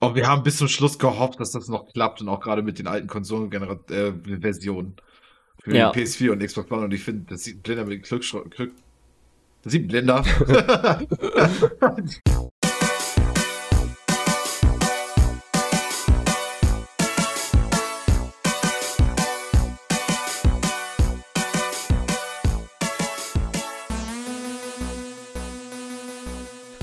[0.00, 2.78] Oh, wir haben bis zum Schluss gehofft, dass das noch klappt und auch gerade mit
[2.78, 5.90] den alten Konsolenversionen äh, für Ja.
[5.90, 8.72] PS4 und Xbox One und ich finde, das sieht ein Blinder mit Glück, Glück
[9.62, 9.88] das sieht ein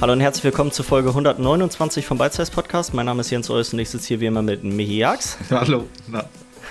[0.05, 2.93] Hallo und herzlich willkommen zur Folge 129 vom Size Podcast.
[2.93, 5.87] Mein Name ist Jens Eus und ich sitze hier wie immer mit Michi Jax Hallo.
[6.07, 6.23] Na.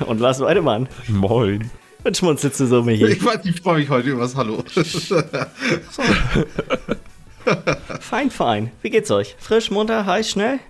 [0.06, 0.88] und Lars Weidemann.
[1.09, 1.69] Moin.
[2.05, 3.06] Und schmunzelst du so, Michi?
[3.06, 4.62] Ich weiß, ich freue mich heute über das Hallo.
[7.98, 8.70] Fein, fein.
[8.83, 9.34] Wie geht's euch?
[9.41, 10.61] Frisch, munter, heiß, schnell?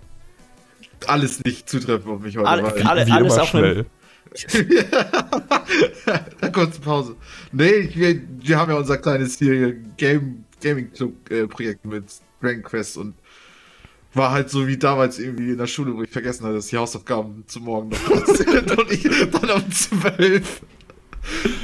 [1.06, 2.48] Alles nicht zutreffen auf mich heute.
[2.48, 3.84] Alle- alle- Wie alles immer auf einem-
[4.32, 4.86] schnell.
[6.52, 7.14] Kurze Pause.
[7.52, 12.04] Nee, ich, wir, wir haben ja unser kleines hier Game, Gaming Club äh, Projekt mit
[12.44, 13.14] Dragon Quest und
[14.14, 16.76] war halt so wie damals irgendwie in der Schule, wo ich vergessen hatte, dass die
[16.78, 19.02] Hausaufgaben zum Morgen noch sind und ich
[19.32, 20.62] dann um 12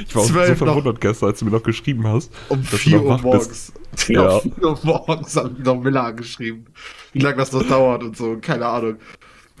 [0.05, 0.67] Ich war auch so Zwölf noch.
[0.67, 2.31] verwundert gestern, als du mir noch geschrieben hast.
[2.49, 3.47] um dass du 4 noch Uhr morgens.
[3.47, 3.73] bist.
[4.09, 4.37] Ja.
[4.37, 6.65] Um 4 Uhr morgens haben die noch Miller angeschrieben.
[7.13, 8.97] Wie lange das noch dauert und so, keine Ahnung.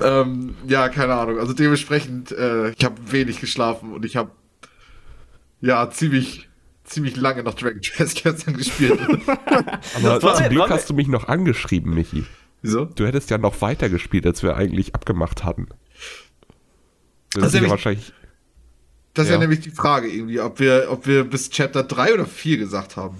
[0.01, 1.37] Ähm, ja, keine Ahnung.
[1.39, 4.31] Also dementsprechend, äh, ich habe wenig geschlafen und ich habe
[5.61, 6.49] ja ziemlich,
[6.91, 8.99] ziemlich lange noch Dragon Quest gestern gespielt.
[9.95, 12.25] Aber war- zum Glück hast du mich noch angeschrieben, Michi.
[12.61, 12.85] Wieso?
[12.85, 15.67] Du hättest ja noch weiter gespielt, als wir eigentlich abgemacht hatten.
[17.33, 18.13] Das Also ist ja nämlich- wahrscheinlich.
[19.13, 19.41] Das ist ja Ja.
[19.41, 23.17] nämlich die Frage irgendwie, ob wir, ob wir bis Chapter 3 oder 4 gesagt haben.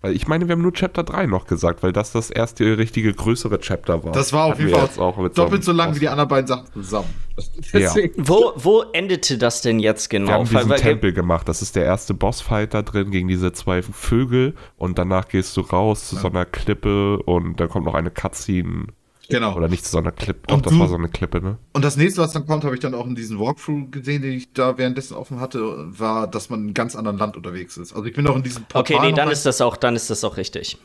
[0.00, 3.12] Weil ich meine, wir haben nur Chapter 3 noch gesagt, weil das das erste richtige
[3.12, 4.12] größere Chapter war.
[4.12, 6.46] Das war auf jeden wir Fall auch mit doppelt so lang wie die anderen beiden
[6.46, 7.08] Sachen zusammen.
[7.72, 7.94] Ja.
[8.16, 10.32] Wo, wo endete das denn jetzt Wir genau?
[10.32, 11.48] haben diesen Weil- Tempel gemacht.
[11.48, 14.54] Das ist der erste Bossfight da drin gegen diese zwei Vögel.
[14.76, 18.86] Und danach gehst du raus zu so einer Klippe und dann kommt noch eine Cutscene.
[19.30, 19.54] Genau.
[19.54, 20.40] Oder nicht zu so einer Klippe.
[20.46, 21.58] Doch, das du- war so eine Klippe, ne?
[21.74, 24.32] Und das nächste, was dann kommt, habe ich dann auch in diesem Walkthrough gesehen, den
[24.32, 25.60] ich da währenddessen offen hatte,
[25.98, 27.92] war, dass man in einem ganz anderen Land unterwegs ist.
[27.92, 28.96] Also ich bin noch in diesem Portal.
[28.96, 30.78] Okay, nee, dann ist das auch, dann ist das auch richtig.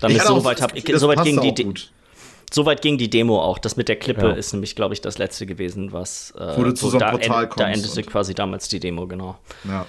[0.00, 1.92] Dann Ich ist auch soweit hab ich, soweit ging die, auch De- gut.
[2.50, 3.58] soweit ging die Demo auch.
[3.58, 4.32] Das mit der Klippe Ja.
[4.32, 7.42] ist nämlich, glaube ich, das letzte gewesen, was äh, Wo du zu so einem Portal
[7.44, 9.38] end, da kommst endete und- quasi damals die Demo, genau.
[9.64, 9.86] Ja.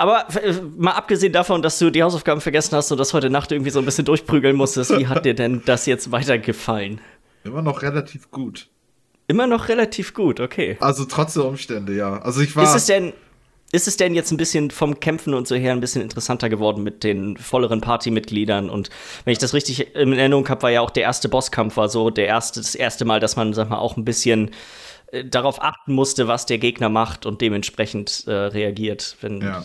[0.00, 3.52] Aber äh, mal abgesehen davon, dass du die Hausaufgaben vergessen hast und das heute Nacht
[3.52, 7.02] irgendwie so ein bisschen durchprügeln musstest, wie hat dir denn das jetzt weitergefallen?
[7.44, 8.68] Immer noch relativ gut.
[9.28, 10.78] Immer noch relativ gut, okay.
[10.80, 12.18] Also trotz der Umstände, ja.
[12.22, 12.64] Also ich war.
[12.64, 13.12] Ist es denn,
[13.72, 16.82] ist es denn jetzt ein bisschen vom Kämpfen und so her ein bisschen interessanter geworden
[16.82, 18.70] mit den volleren Partymitgliedern?
[18.70, 18.88] Und
[19.26, 22.08] wenn ich das richtig in Erinnerung habe, war ja auch der erste Bosskampf war so
[22.08, 24.50] der erste, das erste Mal, dass man, sag mal, auch ein bisschen
[25.12, 29.16] äh, darauf achten musste, was der Gegner macht und dementsprechend äh, reagiert.
[29.20, 29.64] Wenn, Ja.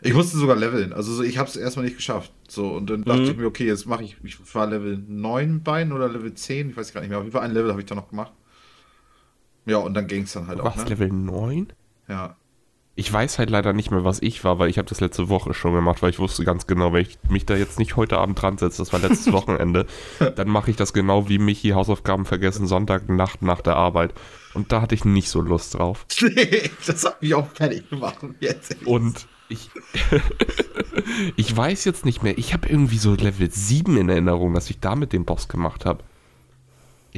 [0.00, 0.92] Ich musste sogar leveln.
[0.92, 2.32] Also so, ich habe es erstmal nicht geschafft.
[2.48, 3.30] So, und dann dachte Mhm.
[3.30, 6.76] ich mir, okay, jetzt mache ich, ich war Level 9 Bein oder Level 10, ich
[6.76, 7.18] weiß gar nicht mehr.
[7.18, 8.32] Auf jeden Fall ein Level habe ich da noch gemacht.
[9.66, 10.66] Ja, und dann ging es dann halt Du auch.
[10.66, 10.94] warst Ne?
[10.94, 11.72] Level 9?
[12.08, 12.36] Ja.
[12.98, 15.54] Ich weiß halt leider nicht mehr, was ich war, weil ich habe das letzte Woche
[15.54, 18.42] schon gemacht, weil ich wusste ganz genau, wenn ich mich da jetzt nicht heute Abend
[18.42, 19.86] dran setze, das war letztes Wochenende,
[20.34, 24.14] dann mache ich das genau wie Michi Hausaufgaben vergessen, Sonntagnacht nach der Arbeit.
[24.52, 26.06] Und da hatte ich nicht so Lust drauf.
[26.20, 28.76] Nee, das hat mich auch fertig gemacht jetzt.
[28.84, 29.70] Und ich,
[31.36, 34.80] ich weiß jetzt nicht mehr, ich habe irgendwie so Level 7 in Erinnerung, dass ich
[34.80, 36.02] damit den Boss gemacht habe.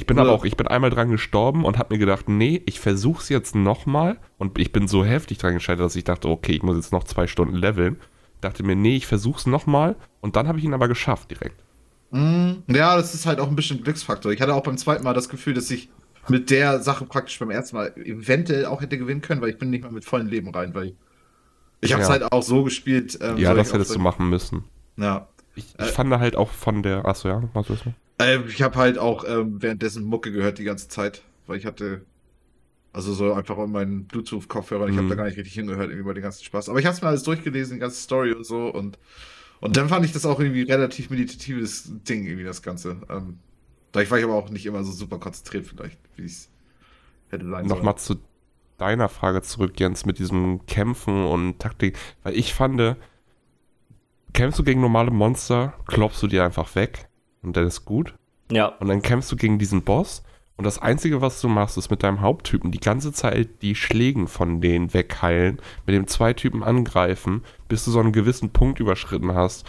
[0.00, 0.22] Ich bin Ja.
[0.22, 3.54] aber auch, ich bin einmal dran gestorben und habe mir gedacht, nee, ich versuch's jetzt
[3.54, 4.16] nochmal.
[4.38, 7.04] Und ich bin so heftig dran gescheitert, dass ich dachte, okay, ich muss jetzt noch
[7.04, 7.98] zwei Stunden leveln.
[8.40, 9.96] Dachte mir, nee, ich versuch's nochmal.
[10.22, 11.62] Und dann habe ich ihn aber geschafft direkt.
[12.12, 14.32] Mm, Ja, das ist halt auch ein bisschen Glücksfaktor.
[14.32, 15.90] Ich hatte auch beim zweiten Mal das Gefühl, dass ich
[16.28, 19.68] mit der Sache praktisch beim ersten Mal eventuell auch hätte gewinnen können, weil ich bin
[19.68, 20.94] nicht mehr mit vollen Leben rein, weil ich,
[21.82, 22.12] ich habe es Ja.
[22.14, 23.18] halt auch so gespielt.
[23.20, 24.64] ähm, ja, das hättest du machen müssen.
[24.96, 25.28] Ja.
[25.56, 27.92] Ich, ich fand halt auch von der, achso, ja, was ist das?
[28.20, 32.06] Ähm, ich habe halt auch ähm, währenddessen Mucke gehört die ganze Zeit, weil ich hatte
[32.92, 35.10] also so einfach in meinen Bluetooth-Kopfhörern, ich habe Mhm.
[35.10, 36.68] da gar nicht richtig hingehört irgendwie bei den ganzen Spaß.
[36.70, 38.98] Aber ich habe es mir alles durchgelesen, die ganze Story und so und
[39.60, 42.98] und dann fand ich das auch irgendwie relativ meditatives Ding irgendwie das Ganze.
[43.10, 43.38] Ähm,
[43.92, 46.50] vielleicht war ich aber auch nicht immer so super konzentriert vielleicht, wie es
[47.30, 47.68] hätte sein sollen.
[47.68, 48.16] Nochmal zu
[48.78, 51.98] deiner Frage zurück, Jens, mit diesem Kämpfen und Taktik.
[52.22, 52.96] Weil ich fand,
[54.32, 57.09] kämpfst du gegen normale Monster, klopfst du die einfach weg
[57.42, 58.14] und dann ist gut.
[58.50, 60.22] Ja, Und dann kämpfst du gegen diesen Boss
[60.56, 64.26] und das Einzige, was du machst, ist mit deinem Haupttypen die ganze Zeit die Schlägen
[64.28, 69.34] von denen wegheilen, mit dem zwei Typen angreifen, bis du so einen gewissen Punkt überschritten
[69.34, 69.66] hast,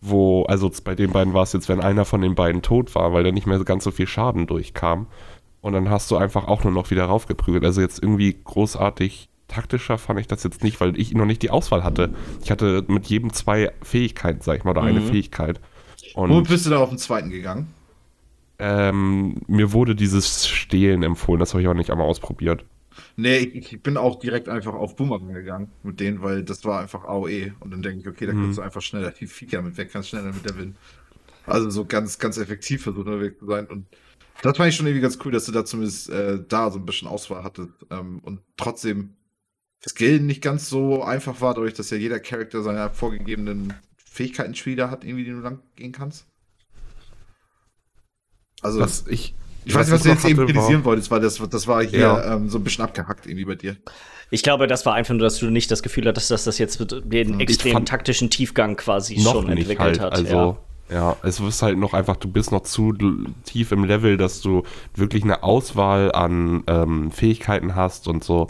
[0.00, 3.12] wo, also bei den beiden war es jetzt, wenn einer von den beiden tot war,
[3.12, 5.06] weil da nicht mehr ganz so viel Schaden durchkam.
[5.60, 7.64] Und dann hast du einfach auch nur noch wieder raufgeprügelt.
[7.64, 11.50] Also jetzt irgendwie großartig taktischer fand ich das jetzt nicht, weil ich noch nicht die
[11.50, 12.14] Auswahl hatte.
[12.42, 15.06] Ich hatte mit jedem zwei Fähigkeiten, sag ich mal, oder eine Mhm.
[15.06, 15.60] Fähigkeit.
[16.20, 17.74] Wo Und bist du da auf den zweiten gegangen?
[18.58, 22.64] ähm, mir wurde dieses Stehlen empfohlen, das habe ich auch nicht einmal ausprobiert.
[23.16, 26.80] Nee, ich, ich bin auch direkt einfach auf Boomerang gegangen mit denen, weil das war
[26.80, 27.54] einfach AOE.
[27.60, 28.40] Und dann denke ich, okay, da Mhm.
[28.40, 30.76] kannst du einfach schneller die Viecher mit weg, kannst schneller mit der Win.
[31.46, 33.66] Also so ganz, ganz effektiv versuchen unterwegs zu sein.
[33.68, 33.88] Und
[34.42, 36.86] das fand ich schon irgendwie ganz cool, dass du da zumindest äh, da so ein
[36.86, 37.70] bisschen Auswahl hattest.
[37.90, 39.16] Ähm, und trotzdem
[39.82, 43.74] das Skillen nicht ganz so einfach war, dadurch, dass ja jeder Charakter seine vorgegebenen
[44.12, 46.26] Fähigkeiten wieder hat, irgendwie, die du lang gehen kannst.
[48.60, 51.66] Also, Was ich, ich weiß nicht, was du jetzt eben kritisieren wolltest, weil das, das
[51.66, 52.34] war hier Ja.
[52.34, 53.76] ähm, so ein bisschen abgehackt irgendwie bei dir.
[54.30, 56.78] Ich glaube, das war einfach nur, dass du nicht das Gefühl hattest, dass das jetzt
[56.78, 60.00] den extremen taktischen Tiefgang quasi noch schon entwickelt halt.
[60.00, 60.12] hat.
[60.12, 60.58] Also,
[60.90, 61.16] ja.
[61.22, 62.92] es ist halt noch einfach, du bist noch zu
[63.44, 64.62] tief im Level, dass du
[64.94, 68.48] wirklich eine Auswahl an ähm, Fähigkeiten hast und so.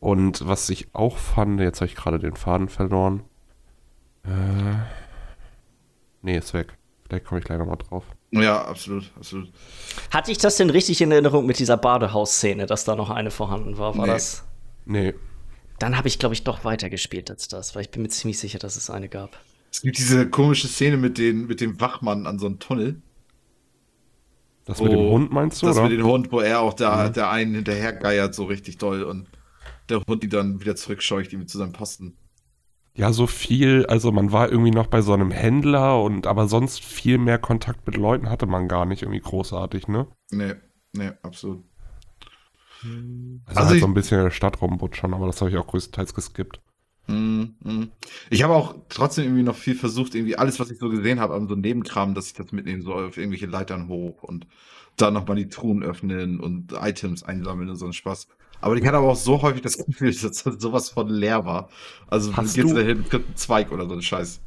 [0.00, 3.22] Und was ich auch fand, jetzt habe ich gerade den Faden verloren.
[4.24, 4.30] Äh,
[6.22, 6.76] nee, ist weg.
[7.06, 8.04] Vielleicht komme ich gleich nochmal drauf.
[8.30, 9.50] Ja, absolut, absolut.
[10.10, 13.78] Hatte ich das denn richtig in Erinnerung mit dieser Badehaus-Szene, dass da noch eine vorhanden
[13.78, 13.96] war?
[13.96, 14.12] War Nee.
[14.12, 14.44] das?
[14.84, 15.14] Nee.
[15.78, 18.58] Dann habe ich, glaube ich, doch weitergespielt als das, weil ich bin mir ziemlich sicher,
[18.58, 19.38] dass es eine gab.
[19.72, 23.00] Es gibt diese komische Szene mit, den, mit dem Wachmann an so einem Tunnel.
[24.66, 25.88] Das mit dem Hund meinst du, Das oder?
[25.88, 29.26] mit dem Hund, wo er auch da, der einen hinterhergeiert, so richtig doll und
[29.88, 32.16] der Hund die dann wieder zurückscheucht, irgendwie zu seinem Posten.
[32.98, 36.84] Ja, so viel, also man war irgendwie noch bei so einem Händler und aber sonst
[36.84, 40.08] viel mehr Kontakt mit Leuten hatte man gar nicht irgendwie großartig, ne?
[40.32, 40.54] Nee,
[40.94, 41.62] nee, absolut.
[42.82, 45.68] Also, Also halt so ein bisschen in der Stadt rumbutschern, aber das habe ich auch
[45.68, 46.60] größtenteils geskippt.
[47.06, 47.92] Mhm, mhm.
[48.30, 51.34] Ich habe auch trotzdem irgendwie noch viel versucht, irgendwie alles, was ich so gesehen habe,
[51.34, 54.48] an so Nebenkram, dass ich das mitnehmen soll, auf irgendwelche Leitern hoch und
[55.00, 58.28] dann nochmal die Truhen öffnen und Items einsammeln und so ein Spaß.
[58.60, 61.68] Aber ich hatte aber auch so häufig das Gefühl, dass das sowas von leer war.
[62.08, 64.40] Also Hast geht's du- da hin, einen Zweig oder so ein Scheiß.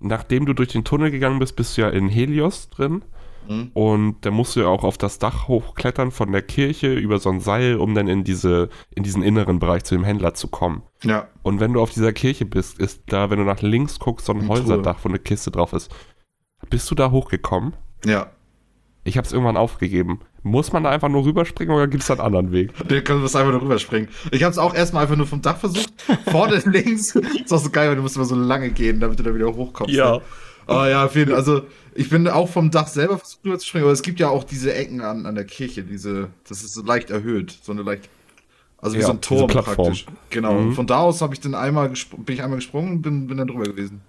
[0.00, 3.02] Nachdem du durch den Tunnel gegangen bist, bist du ja in Helios drin
[3.48, 3.70] Mhm.
[3.72, 7.30] und da musst du ja auch auf das Dach hochklettern von der Kirche über so
[7.30, 10.82] ein Seil, um dann in diese in diesen inneren Bereich zu dem Händler zu kommen.
[11.02, 14.26] Ja, Und wenn du auf dieser Kirche bist, ist da, wenn du nach links guckst,
[14.26, 14.46] so ein.
[14.48, 15.90] Häuserdach, wo eine Kiste drauf ist.
[16.68, 17.72] Bist du da hochgekommen?
[18.04, 18.30] ja.
[19.08, 20.20] Ich habe es irgendwann aufgegeben.
[20.42, 22.72] Muss man da einfach nur rüberspringen oder gibt es da einen anderen Weg?
[22.88, 24.10] Den können wir einfach nur rüberspringen.
[24.32, 25.90] Ich habe es auch erstmal einfach nur vom Dach versucht.
[26.30, 27.14] Vorne links.
[27.14, 29.46] Ist auch so geil, weil du musst immer so lange gehen, damit du da wieder
[29.46, 29.94] hochkommst.
[29.94, 30.20] Ne?
[30.66, 31.38] Ah ja, auf jeden Fall.
[31.38, 31.62] Also,
[31.94, 34.44] ich bin auch vom Dach selber versucht rüber zu springen, aber es gibt ja auch
[34.44, 38.10] diese Ecken an, an der Kirche, diese, das ist so leicht erhöht, so eine leicht,
[38.76, 40.04] also wie Ja, so ein Turm praktisch.
[40.28, 40.52] Genau.
[40.52, 40.68] Mhm.
[40.68, 43.38] Und von da aus habe ich dann einmal bin ich einmal gesprungen und bin, bin
[43.38, 44.02] dann drüber gewesen.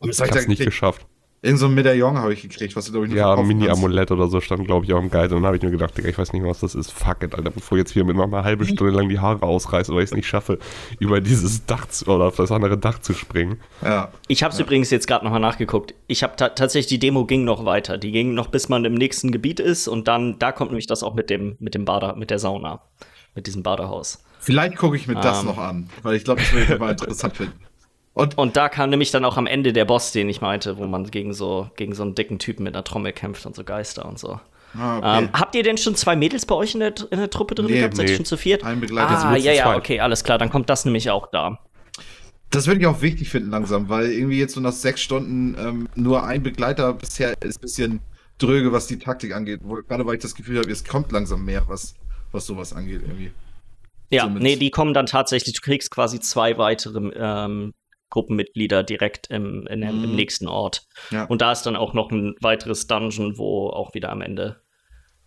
[0.00, 1.04] Das Ich hab habe es nicht geschafft.
[1.44, 3.34] Irgend so ein Medaillon habe ich gekriegt, was du glaube ich nicht Ja.
[3.34, 5.34] Mini-Amulett oder so stand, glaube ich, auch im Guide.
[5.34, 6.92] Und dann habe ich mir gedacht, Digga, ich weiß nicht mehr, was das ist.
[6.92, 7.50] Fuck it, Alter.
[7.50, 10.10] Bevor ich jetzt hier mit noch eine halbe Stunde lang die Haare ausreiße, weil ich
[10.10, 10.60] es nicht schaffe,
[11.00, 13.58] über dieses Dach zu, oder auf das andere Dach zu springen.
[13.82, 14.12] Ja.
[14.28, 15.94] Ich habe es übrigens jetzt gerade nochmal nachgeguckt.
[16.06, 17.98] Ich habe ta tatsächlich, die Demo ging noch weiter.
[17.98, 21.02] Die ging noch, bis man im nächsten Gebiet ist und dann, da kommt nämlich das
[21.02, 22.82] auch mit dem, mit dem Bader, mit der Sauna.
[23.34, 24.22] Mit diesem Badehaus.
[24.38, 25.46] Vielleicht gucke ich mir das Ähm.
[25.46, 27.58] noch an, weil ich glaube, das würde ich mal interessant finden.
[28.14, 30.84] Und Und da kam nämlich dann auch am Ende der Boss, den ich meinte, wo
[30.86, 34.04] man gegen so, gegen so einen dicken Typen mit einer Trommel kämpft und so Geister
[34.06, 34.38] und so.
[34.78, 35.18] ah, okay.
[35.24, 37.66] Ähm, habt ihr denn schon zwei Mädels bei euch in der, in der Truppe drin
[37.66, 37.96] Nee, gehabt?
[37.96, 38.16] Seid ihr nee.
[38.16, 38.64] schon zu viert?
[38.64, 40.36] Ein Begleiter, Ah, ja, ja, okay, alles klar.
[40.38, 41.58] Dann kommt das nämlich auch da.
[42.50, 45.88] Das würde ich auch wichtig finden langsam, weil irgendwie jetzt so nach sechs Stunden ähm,
[45.94, 48.00] nur ein Begleiter bisher ist ein bisschen
[48.36, 49.60] dröge, was die Taktik angeht.
[49.88, 51.94] Gerade weil ich das Gefühl habe, es kommt langsam mehr, was,
[52.30, 53.30] was sowas angeht irgendwie.
[54.10, 57.72] Ja, mit- nee, die kommen dann tatsächlich, du kriegst quasi zwei weitere ähm,
[58.12, 60.16] Gruppenmitglieder direkt im, in, dem- im Mhm.
[60.16, 60.86] nächsten Ort.
[61.10, 61.24] Ja.
[61.24, 64.60] Und da ist dann auch noch ein weiteres Dungeon, wo auch wieder am Ende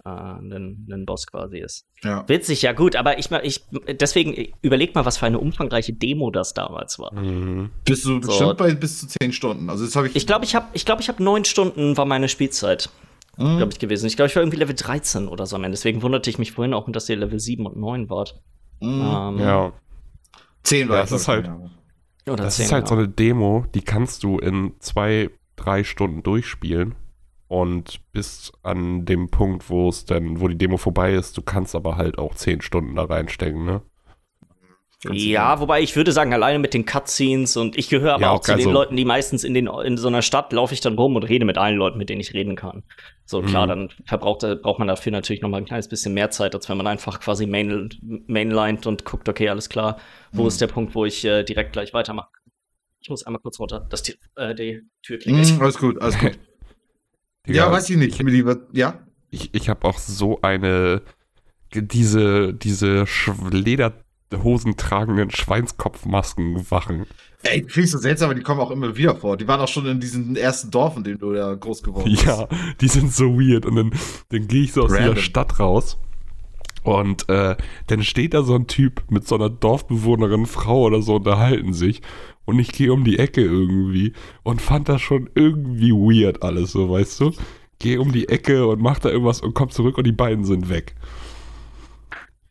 [0.06, 1.88] äh, ein, ein Boss quasi ist.
[2.04, 2.24] ja.
[2.30, 3.66] Witzig, ja gut, aber ich, ich
[4.00, 7.12] deswegen überleg mal, was für eine umfangreiche Demo das damals war.
[7.14, 7.72] Mhm.
[7.86, 8.28] Bist du So.
[8.28, 9.68] bestimmt bei bis zu zehn Stunden.
[9.70, 10.16] Also das habe ich.
[10.16, 12.90] Ich glaube, ich habe ich glaub, ich hab neun Stunden war meine Spielzeit,
[13.38, 13.58] Mhm.
[13.58, 14.06] glaube ich, gewesen.
[14.06, 15.76] Ich glaube, ich war irgendwie Level 13 oder so am Ende.
[15.76, 18.40] Deswegen wunderte ich mich vorhin auch, dass ihr Level 7 und 9 wart.
[18.82, 19.02] Mhm.
[19.02, 19.74] Ähm, Ja.
[20.64, 21.60] Zehn war Ja, das ist halt- ja.
[22.28, 23.06] Oder Das 10, ist halt so genau.
[23.06, 26.96] eine Demo, die kannst du in zwei, drei Stunden durchspielen
[27.48, 31.76] und bis an dem Punkt, wo es dann, wo die Demo vorbei ist, du kannst
[31.76, 33.82] aber halt auch zehn Stunden da reinstecken, ne?
[35.14, 38.36] Ja, wobei ich würde sagen, alleine mit den Cutscenes und ich gehöre aber Ja, auch
[38.36, 40.96] auch zu den Leuten, die meistens in, den, in so einer Stadt laufe ich dann
[40.98, 42.84] rum und rede mit allen Leuten, mit denen ich reden kann.
[43.26, 43.70] So, klar, Mhm.
[43.70, 46.78] dann verbraucht, braucht man dafür natürlich noch mal ein kleines bisschen mehr Zeit, als wenn
[46.78, 47.90] man einfach quasi main,
[48.28, 49.98] mainlined und guckt, okay, alles klar,
[50.32, 50.48] wo Mhm.
[50.48, 52.30] ist der Punkt, wo ich äh, direkt gleich weitermache.
[53.00, 55.54] Ich muss einmal kurz runter, dass die, äh, die Tür klingelt.
[55.56, 56.38] Mhm, alles gut, alles gut.
[57.48, 58.58] Ja, weiß ich nicht, lieber.
[58.74, 59.06] Ja?
[59.30, 61.04] Ich, ich habe auch so eine,
[61.74, 63.54] diese, diese Sch-
[64.34, 67.06] hosentragenden Schweinskopfmasken wachen.
[67.44, 69.38] Ey, ich so seltsam, aber die kommen auch immer wieder vor.
[69.38, 72.26] Die waren auch schon in diesem ersten Dorf, in dem du ja groß geworden bist.
[72.26, 72.48] Ja,
[72.82, 73.66] die sind so weird.
[73.66, 73.92] Und dann,
[74.30, 75.14] dann gehe ich so aus Random.
[75.14, 75.98] dieser Stadt raus.
[76.84, 77.56] Und äh,
[77.88, 82.02] dann steht da so ein Typ mit so einer Dorfbewohnerin, Frau oder so, unterhalten sich.
[82.46, 84.14] Und ich gehe um die Ecke irgendwie
[84.44, 87.32] und fand das schon irgendwie weird alles, so weißt du.
[87.80, 90.70] Gehe um die Ecke und mach da irgendwas und komm zurück und die beiden sind
[90.70, 90.96] weg.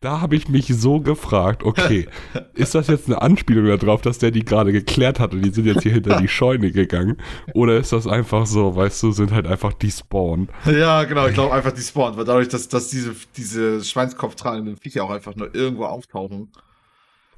[0.05, 2.07] Da habe ich mich so gefragt, okay,
[2.55, 5.65] ist das jetzt eine Anspielung darauf, dass der die gerade geklärt hat und die sind
[5.65, 7.17] jetzt hier hinter die Scheune gegangen?
[7.55, 10.51] Oder ist das einfach so, weißt du, sind halt einfach die Spawn?
[10.67, 14.77] Ja, genau, ich glaube einfach die spawnen, weil dadurch, dass, dass diese, diese Schweinskopf tragenden
[14.77, 16.53] Viecher auch einfach nur irgendwo auftauchen.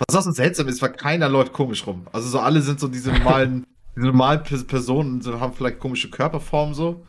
[0.08, 2.08] Was auch so seltsam ist, weil keiner läuft komisch rum.
[2.10, 6.10] Also so alle sind so diese normalen, diese normalen Pers- Personen, so, haben vielleicht komische
[6.10, 7.06] Körperformen so.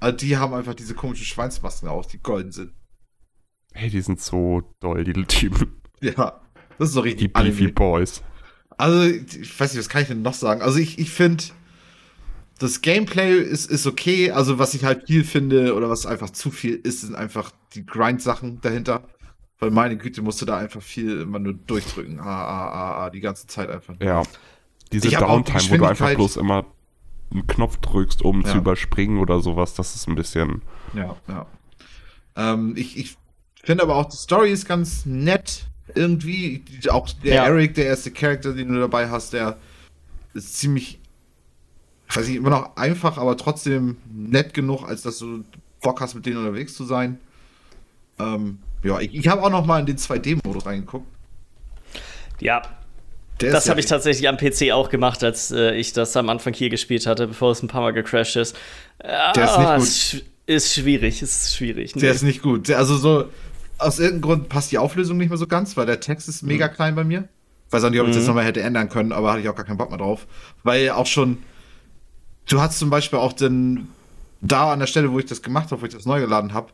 [0.00, 2.72] Aber die haben einfach diese komischen Schweinsmasken auch, die golden sind.
[3.74, 5.72] Hey, die sind so doll, die Typen.
[6.00, 6.40] Ja,
[6.78, 7.72] das ist so Die richtig Beefy Anime.
[7.72, 8.22] Boys.
[8.76, 10.62] Also, ich weiß nicht, was kann ich denn noch sagen?
[10.62, 11.44] Also, ich, ich finde,
[12.58, 14.30] das Gameplay ist, ist okay.
[14.30, 17.84] Also, was ich halt viel finde oder was einfach zu viel ist, sind einfach die
[17.84, 19.02] Grind-Sachen dahinter.
[19.60, 22.18] Weil meine Güte, musst du da einfach viel immer nur durchdrücken.
[22.20, 23.94] Ah, ah, ah, ah, die ganze Zeit einfach.
[24.00, 24.22] Ja.
[24.92, 26.66] Diese Ich auch die Downtime, wo du einfach bloß immer
[27.32, 28.48] einen Knopf drückst, um Ja.
[28.50, 30.62] zu überspringen oder sowas, das ist ein bisschen.
[30.92, 31.46] Ja, ja.
[32.36, 33.16] Ähm, ich ich
[33.66, 36.62] finde aber auch, die Story ist ganz nett irgendwie.
[36.90, 37.44] Auch der Ja.
[37.46, 39.56] Eric, der erste Charakter, den du dabei hast, der
[40.34, 40.98] ist ziemlich,
[42.08, 45.44] ich weiß nicht, immer noch einfach, aber trotzdem nett genug, als dass du
[45.82, 47.18] Bock hast, mit denen unterwegs zu sein.
[48.18, 51.06] Ähm, ja, ich, ich habe auch noch mal in den 2D-Modus reingeguckt.
[52.40, 52.62] Ja,
[53.40, 56.52] Der das habe ich tatsächlich am PC auch gemacht, als äh, ich das am Anfang
[56.54, 58.56] hier gespielt hatte, bevor es ein paar Mal gecrashed ist.
[59.02, 59.84] Der ist nicht Ah, gut.
[59.84, 61.92] Ist, sch- ist schwierig, ist schwierig.
[61.94, 62.14] Der Nee.
[62.16, 62.68] ist nicht gut.
[62.68, 63.24] Der, also so,
[63.78, 66.68] aus irgendeinem Grund passt die Auflösung nicht mehr so ganz, weil der Text ist mega
[66.68, 67.28] klein bei mir.
[67.70, 68.28] Weiß auch nicht, ob ich das Mhm.
[68.28, 70.26] nochmal hätte ändern können, aber hatte ich auch gar keinen Bock mehr drauf.
[70.62, 71.38] Weil auch schon,
[72.48, 73.88] du hast zum Beispiel auch den,
[74.40, 76.68] da an der Stelle, wo ich das gemacht habe, wo ich das neu geladen habe,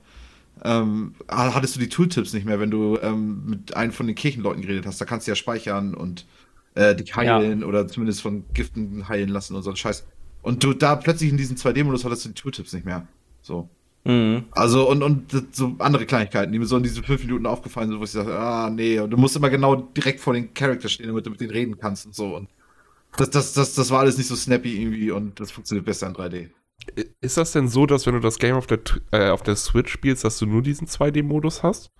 [0.62, 4.60] ähm, hattest du die Tooltips nicht mehr, wenn du ähm, mit einem von den Kirchenleuten
[4.60, 5.00] geredet hast.
[5.00, 6.26] Da kannst du ja speichern und
[6.74, 10.04] äh, dich heilen oder zumindest von Giften heilen lassen und so ein Scheiß.
[10.42, 13.06] Und du da plötzlich in diesem 2D-Modus hattest du die Tooltips nicht mehr.
[13.42, 13.68] So.
[14.04, 14.44] Mhm.
[14.52, 18.00] Also und, und so andere Kleinigkeiten, die mir so in diesen fünf Minuten aufgefallen sind,
[18.00, 21.08] wo ich sage, ah nee, und du musst immer genau direkt vor den Charakter stehen,
[21.08, 22.36] damit du mit denen reden kannst und so.
[22.36, 22.48] Und
[23.16, 26.14] das, das, das, das war alles nicht so snappy irgendwie und das funktioniert besser in
[26.14, 26.50] 3D.
[27.20, 28.80] Ist das denn so, dass wenn du das Game auf der,
[29.12, 31.90] äh, auf der Switch spielst, dass du nur diesen 2D-Modus hast?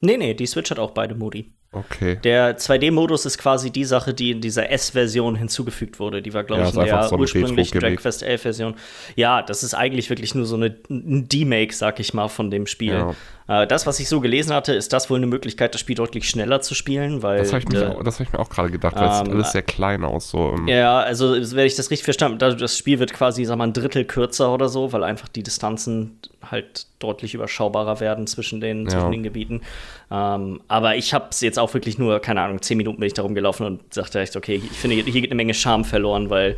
[0.00, 1.54] Nee, nee, die Switch hat auch beide Modi.
[1.76, 2.18] Okay.
[2.22, 6.22] Der 2D-Modus ist quasi die Sache, die in dieser S-Version hinzugefügt wurde.
[6.22, 7.78] Die war, glaube Ja, ich, in der so ursprünglichen.
[7.80, 8.74] Dragon Quest 11-Version.
[9.14, 12.66] Ja, das ist eigentlich wirklich nur so eine, ein D-Make, sag ich mal, von dem
[12.66, 13.06] Spiel.
[13.48, 16.28] Äh, das, was ich so gelesen hatte, ist das wohl eine Möglichkeit, das Spiel deutlich
[16.28, 17.38] schneller zu spielen, weil.
[17.38, 19.52] Das habe ich, äh, hab ich mir auch gerade gedacht, weil es sieht ähm, alles
[19.52, 20.30] sehr klein aus.
[20.30, 23.64] So Ja, also wenn ich das richtig verstanden habe, das Spiel wird quasi, sag mal,
[23.68, 26.18] ein Drittel kürzer oder so, weil einfach die Distanzen
[26.50, 29.10] halt deutlich überschaubarer werden zwischen den, zwischen Ja.
[29.10, 29.62] den Gebieten.
[30.10, 33.14] Ähm, aber ich habe es jetzt auch wirklich nur, keine Ahnung, zehn Minuten bin ich
[33.14, 36.56] darum gelaufen und sagte echt, okay, ich finde, hier geht eine Menge Charme verloren, weil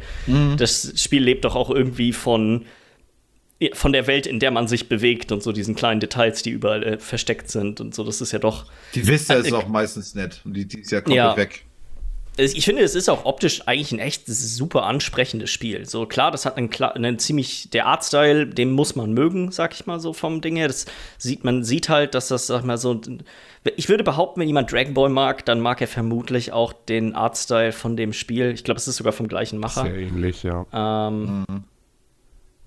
[0.57, 2.65] das Spiel lebt doch auch irgendwie von
[3.73, 6.85] von der Welt, in der man sich bewegt und so diesen kleinen Details, die überall
[6.85, 8.05] äh, versteckt sind und so.
[8.05, 10.93] Das ist ja doch Die Vista Äh, ist auch meistens nett und die, die ist
[10.93, 11.37] ja komplett Ja.
[11.37, 11.65] weg.
[12.39, 15.87] Ich finde, es ist auch optisch eigentlich ein echt super ansprechendes Spiel.
[15.87, 19.87] So klar, das hat einen, einen ziemlich der Artstyle, den muss man mögen, sag ich
[19.87, 20.69] mal so vom Ding her.
[20.69, 20.87] Das
[21.19, 23.01] sieht man sieht halt, dass das sag ich mal so.
[23.77, 27.73] Ich würde behaupten, wenn jemand Dragon Ball mag, dann mag er vermutlich auch den Artstyle
[27.73, 28.53] von dem Spiel.
[28.53, 29.83] Ich glaube, es ist sogar vom gleichen Macher.
[29.83, 30.65] Sehr ähnlich, ja.
[30.73, 31.45] Ähm,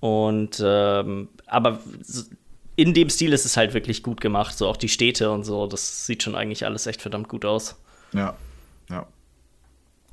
[0.00, 1.78] Und ähm, aber
[2.76, 4.58] in dem Stil ist es halt wirklich gut gemacht.
[4.58, 5.66] So auch die Städte und so.
[5.66, 7.76] Das sieht schon eigentlich alles echt verdammt gut aus.
[8.12, 8.34] Ja.
[8.90, 9.06] Ja.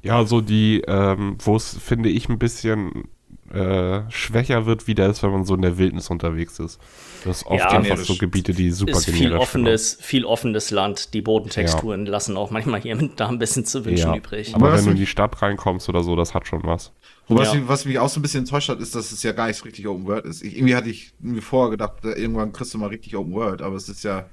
[0.02, 3.10] Ja, so die, ähm, wo es, finde ich, ein bisschen
[3.52, 6.80] äh, schwächer wird, wie der ist, wenn man so in der Wildnis unterwegs ist.
[7.24, 11.14] Du hast oft Ja, einfach so Gebiete, die super ist viel offenes, viel offenes Land.
[11.14, 13.88] Die Bodentexturen lassen auch manchmal hier und da ein bisschen zu sind.
[13.88, 14.16] wünschen Ja.
[14.18, 14.54] übrig.
[14.56, 16.94] Aber Aber was wenn du in die Stadt reinkommst oder so, das hat schon was.
[17.28, 17.48] Wobei Ja.
[17.50, 19.48] was, mich, was mich auch so ein bisschen enttäuscht hat, ist, dass es ja gar
[19.48, 20.44] nicht so richtig Open World ist.
[20.44, 23.76] Ich, irgendwie hatte ich mir vorher gedacht, irgendwann kriegst du mal richtig Open World, aber
[23.76, 24.26] es ist ja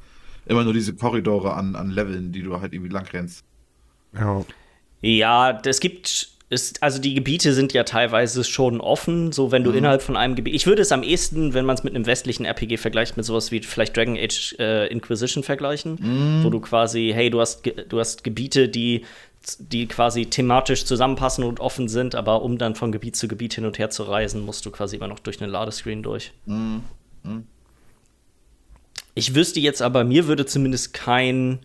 [0.46, 3.44] immer nur diese Korridore an, an Leveln, die du halt irgendwie lang rennst.
[4.14, 4.44] Ja.
[5.02, 6.28] Ja, es gibt.
[6.48, 9.78] Ist, also die Gebiete sind ja teilweise schon offen, so wenn du Mhm.
[9.78, 10.54] innerhalb von einem Gebiet.
[10.54, 13.50] Ich würde es am ehesten, wenn man es mit einem westlichen RPG vergleicht, mit sowas
[13.50, 16.44] wie vielleicht Dragon Age äh, Inquisition vergleichen, Mhm.
[16.44, 19.04] wo du quasi, hey, du hast, du hast Gebiete, die,
[19.58, 23.64] die quasi thematisch zusammenpassen und offen sind, aber um dann von Gebiet zu Gebiet hin
[23.64, 26.30] und her zu reisen, musst du quasi immer noch durch einen Ladescreen durch.
[26.46, 26.82] Mhm.
[29.16, 31.58] Ich wüsste jetzt aber, mir würde zumindest kein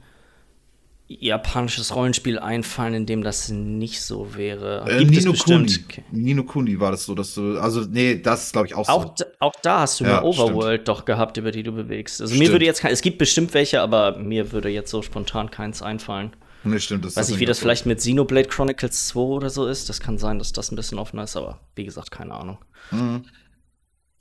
[1.19, 4.85] japanisches Rollenspiel einfallen, in dem das nicht so wäre.
[4.89, 5.31] Äh, Nino Kuni.
[5.31, 5.79] bestimmt.
[6.11, 7.59] Nino Kuni war das so, dass du.
[7.59, 8.91] Also, nee, das ist, glaube ich, auch so.
[8.91, 12.21] Auch, d- auch da hast du Ja, eine Overworld doch gehabt, über die du bewegst.
[12.21, 12.51] Also mir Stimmt.
[12.53, 16.31] würde jetzt kein, es gibt bestimmt welche, aber mir würde jetzt so spontan keins einfallen.
[16.63, 17.03] Nee, stimmt.
[17.05, 17.61] Das Weiß nicht, wie das so.
[17.63, 19.89] vielleicht mit Xenoblade Chronicles 2 oder so ist.
[19.89, 22.59] Das kann sein, dass das ein bisschen offener ist, aber wie gesagt, keine Ahnung.
[22.91, 23.23] Mhm.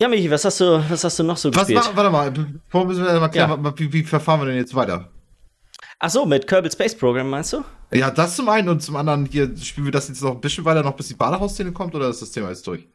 [0.00, 1.84] Ja, Michi, was hast du, was hast du noch so Was gespielt?
[1.94, 2.30] war, warte mal,
[2.64, 3.74] bevor müssen wir mal klären, Ja.
[3.78, 5.10] wie, wie verfahren wir denn jetzt weiter?
[6.02, 7.62] Ach so, mit Kerbal Space Program meinst du?
[7.92, 10.64] Ja, das zum einen und zum anderen hier spielen wir das jetzt noch ein bisschen
[10.64, 12.88] weiter, noch bis die Badehausszene kommt oder ist das Thema jetzt durch?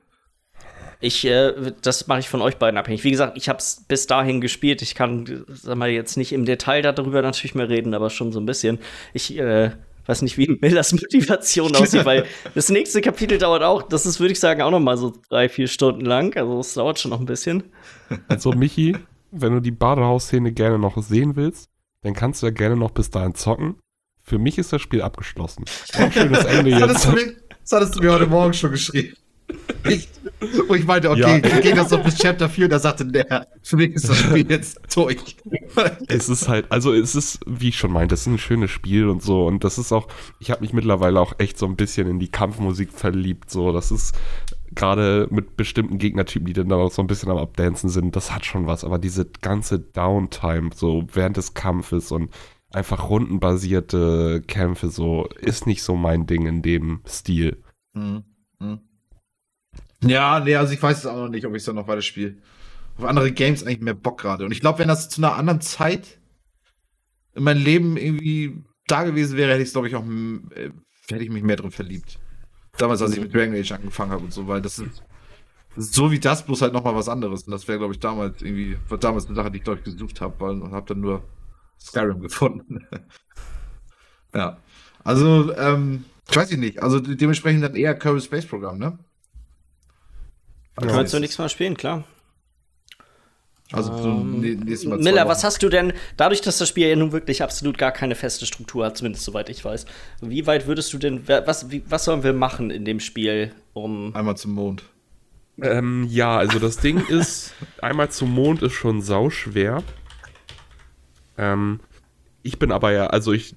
[1.01, 3.03] Ich, äh, das mache ich von euch beiden abhängig.
[3.03, 4.81] Wie gesagt, ich habe es bis dahin gespielt.
[4.81, 8.39] Ich kann, sag mal, jetzt nicht im Detail darüber natürlich mehr reden, aber schon so
[8.39, 8.79] ein bisschen.
[9.13, 9.69] Ich äh,
[10.07, 14.31] weiß nicht, wie Millers Motivation aussieht, weil das nächste Kapitel dauert auch, das ist, würde
[14.31, 16.35] ich sagen, auch noch mal so drei, vier Stunden lang.
[16.35, 17.65] Also es dauert schon noch ein bisschen.
[18.29, 18.97] Also, Michi,
[19.29, 21.69] wenn du die Badehausszene gerne noch sehen willst,
[22.05, 23.75] dann kannst du ja gerne noch bis dahin zocken.
[24.21, 25.65] Für mich ist das Spiel abgeschlossen.
[25.93, 27.05] Ein schönes Ende Das hattest, jetzt.
[27.05, 29.15] du mir, das hattest du mir heute Morgen schon geschrieben.
[29.87, 30.07] Ich,
[30.67, 31.59] wo ich meinte, okay, Ja.
[31.59, 34.49] gehe das noch bis Chapter 4 und da sagte der, für mich ist das Spiel
[34.49, 35.37] jetzt durch.
[36.07, 39.07] Es ist halt, also es ist, wie ich schon meinte, es ist ein schönes Spiel
[39.09, 39.45] und so.
[39.45, 40.07] Und das ist auch,
[40.39, 43.51] ich habe mich mittlerweile auch echt so ein bisschen in die Kampfmusik verliebt.
[43.51, 44.15] So, das ist
[44.75, 48.45] gerade mit bestimmten Gegnertypen, die dann auch so ein bisschen am Abdancen sind, das hat
[48.45, 48.83] schon was.
[48.83, 52.31] Aber diese ganze Downtime, so während des Kampfes und
[52.71, 57.63] einfach rundenbasierte Kämpfe, so, ist nicht so mein Ding in dem Stil.
[57.93, 58.23] Mhm.
[58.59, 58.79] Mhm.
[60.03, 62.01] Ja, nee, also ich weiß es auch noch nicht, ob ich es dann noch weiter
[62.01, 62.37] spiele.
[62.97, 64.45] Auf andere Games eigentlich mehr Bock gerade.
[64.45, 66.19] Und ich glaube, wenn das zu einer anderen Zeit
[67.33, 70.71] in meinem Leben irgendwie da gewesen wäre, hätte ich es, glaube ich, auch, äh,
[71.09, 72.19] hätte ich mich mehr drin verliebt.
[72.77, 75.03] Damals, als ich mit Dragon Age angefangen habe und so, weil das ist
[75.77, 77.43] so wie das, bloß halt nochmal was anderes.
[77.43, 79.85] Und das wäre, glaube ich, damals irgendwie, war damals eine Sache, die ich, glaube ich,
[79.85, 81.23] gesucht habe, weil und habe dann nur
[81.79, 82.87] Skyrim gefunden.
[84.33, 84.57] ja.
[85.03, 86.81] Also, ähm, ich weiß ich nicht.
[86.81, 88.97] Also de- dementsprechend dann eher Kerbal Space Program, ne?
[90.77, 92.03] Können wir zu nächstes Mal spielen, klar.
[93.71, 96.87] Also so Ähm, nä- nächstes Mal Miller, was hast du denn, dadurch, dass das Spiel
[96.87, 99.85] ja nun wirklich absolut gar keine feste Struktur hat, zumindest soweit ich weiß,
[100.21, 104.15] wie weit würdest du denn, was, wie, was sollen wir machen in dem Spiel, um.
[104.15, 104.83] Einmal zum Mond.
[105.61, 109.81] Ähm, ja, also das Ding ist, einmal zum Mond ist schon sauschwer.
[111.37, 111.79] Ähm,
[112.43, 113.55] ich bin aber ja, also ich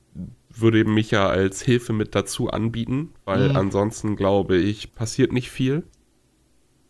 [0.51, 3.57] würde mich ja als Hilfe mit dazu anbieten, weil Mhm.
[3.57, 5.85] ansonsten glaube ich, passiert nicht viel.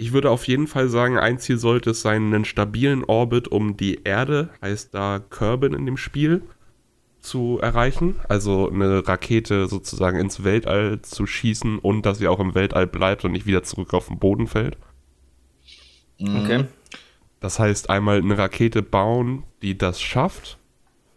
[0.00, 3.76] Ich würde auf jeden Fall sagen, ein Ziel sollte es sein, einen stabilen Orbit um
[3.76, 6.42] die Erde, heißt da Kerbin in dem Spiel,
[7.18, 8.14] zu erreichen.
[8.28, 13.24] Also eine Rakete sozusagen ins Weltall zu schießen und dass sie auch im Weltall bleibt
[13.24, 14.76] und nicht wieder zurück auf den Boden fällt.
[16.20, 16.66] Okay.
[17.40, 20.58] Das heißt, einmal eine Rakete bauen, die das schafft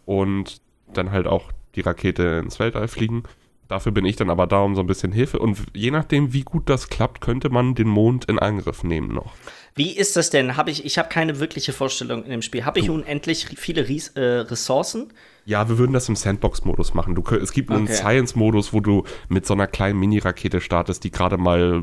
[0.05, 0.59] und
[0.91, 3.23] dann halt auch die Rakete ins Weltall fliegen.
[3.71, 5.39] Dafür bin ich dann aber da um so ein bisschen Hilfe.
[5.39, 9.31] Und je nachdem, wie gut das klappt, könnte man den Mond in Angriff nehmen noch.
[9.75, 10.57] Wie ist das denn?
[10.57, 12.65] Hab ich ich habe keine wirkliche Vorstellung in dem Spiel.
[12.65, 15.13] Habe ich unendlich viele Ries äh, Ressourcen?
[15.45, 17.15] Ja, wir würden das im Sandbox-Modus machen.
[17.15, 17.93] Du, es gibt einen Okay.
[17.93, 21.81] Science-Modus, wo du mit so einer kleinen Mini-Rakete startest, die gerade mal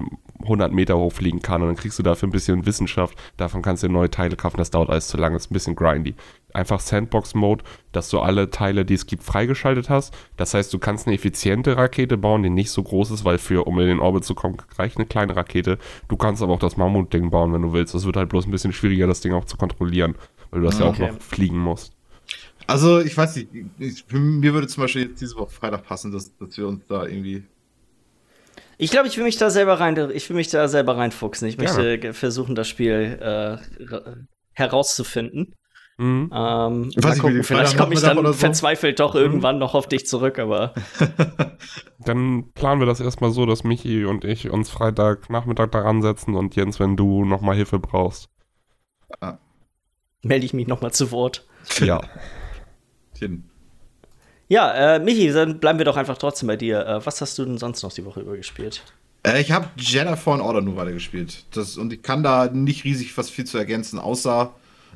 [0.48, 1.62] 100 Meter hochfliegen kann.
[1.62, 3.16] Und dann kriegst du dafür ein bisschen Wissenschaft.
[3.37, 4.56] Davon kannst du neue Teile kaufen.
[4.56, 5.37] Das dauert alles zu lange.
[5.37, 6.14] Ist ein bisschen grindy.
[6.52, 10.14] Einfach Sandbox-Mode, dass du alle Teile, die es gibt, freigeschaltet hast.
[10.37, 13.66] Das heißt, du kannst eine effiziente Rakete bauen, die nicht so groß ist, weil für,
[13.66, 15.78] um in den Orbit zu kommen, reicht eine kleine Rakete.
[16.08, 17.94] Du kannst aber auch das Mammut-Ding bauen, wenn du willst.
[17.94, 20.14] Es wird halt bloß ein bisschen schwieriger, das Ding auch zu kontrollieren,
[20.50, 21.12] weil du das ja auch Okay.
[21.12, 21.92] noch fliegen musst.
[22.66, 26.37] Also, ich weiß nicht, ich, mir würde zum Beispiel jetzt diese Woche Freitag passen, dass,
[26.37, 27.44] dass wir uns da irgendwie.
[28.79, 31.49] Ich glaube, ich will mich da selber rein, ich will mich da selber reinfuchsen.
[31.49, 34.17] Ich möchte ge- versuchen, das Spiel äh, ra-
[34.53, 35.55] herauszufinden.
[36.01, 36.31] Mhm.
[36.33, 38.33] Ähm, weiß gucken, vielleicht komme ich dann so.
[38.33, 40.73] verzweifelt doch irgendwann noch auf dich zurück, aber
[41.99, 46.55] Dann planen wir das erstmal so, dass Michi und ich uns Freitagnachmittag daran setzen und
[46.55, 48.29] Jens, wenn du nochmal Hilfe brauchst.
[50.23, 51.49] melde ich mich noch mal zu Wort.
[51.81, 52.01] Ja.
[53.19, 53.47] Hin.
[54.48, 56.87] Ja, äh, Michi, dann bleiben wir doch einfach trotzdem bei dir.
[56.87, 58.82] Äh, was hast du denn sonst noch die Woche über gespielt?
[59.22, 61.44] Äh, ich habe Jedi Fallen Order nur weitergespielt.
[61.54, 64.54] Das, und ich kann da nicht riesig was viel zu ergänzen, außer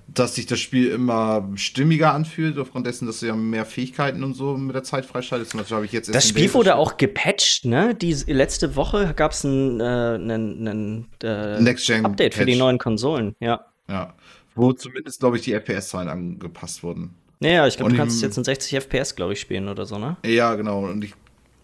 [0.08, 4.34] dass sich das Spiel immer stimmiger anfühlt, aufgrund dessen, dass du ja mehr Fähigkeiten und
[4.34, 5.54] so mit der Zeit freischaltest.
[5.54, 5.68] Das
[6.12, 7.94] Das Spiel wurde auch gepatcht, ne?
[7.94, 13.36] Die letzte Woche gab es ein, äh, ein, ein äh, Update für die neuen Konsolen,
[13.40, 13.66] ja.
[13.88, 14.14] Ja.
[14.54, 17.14] Wo zumindest, glaube ich, die FPS-Zahlen angepasst wurden.
[17.42, 19.98] Naja, ich glaube, Und du kannst jetzt in 60 FPS, glaube ich, spielen oder so,
[19.98, 20.16] ne?
[20.24, 20.84] Ja, genau.
[20.84, 21.12] Und ich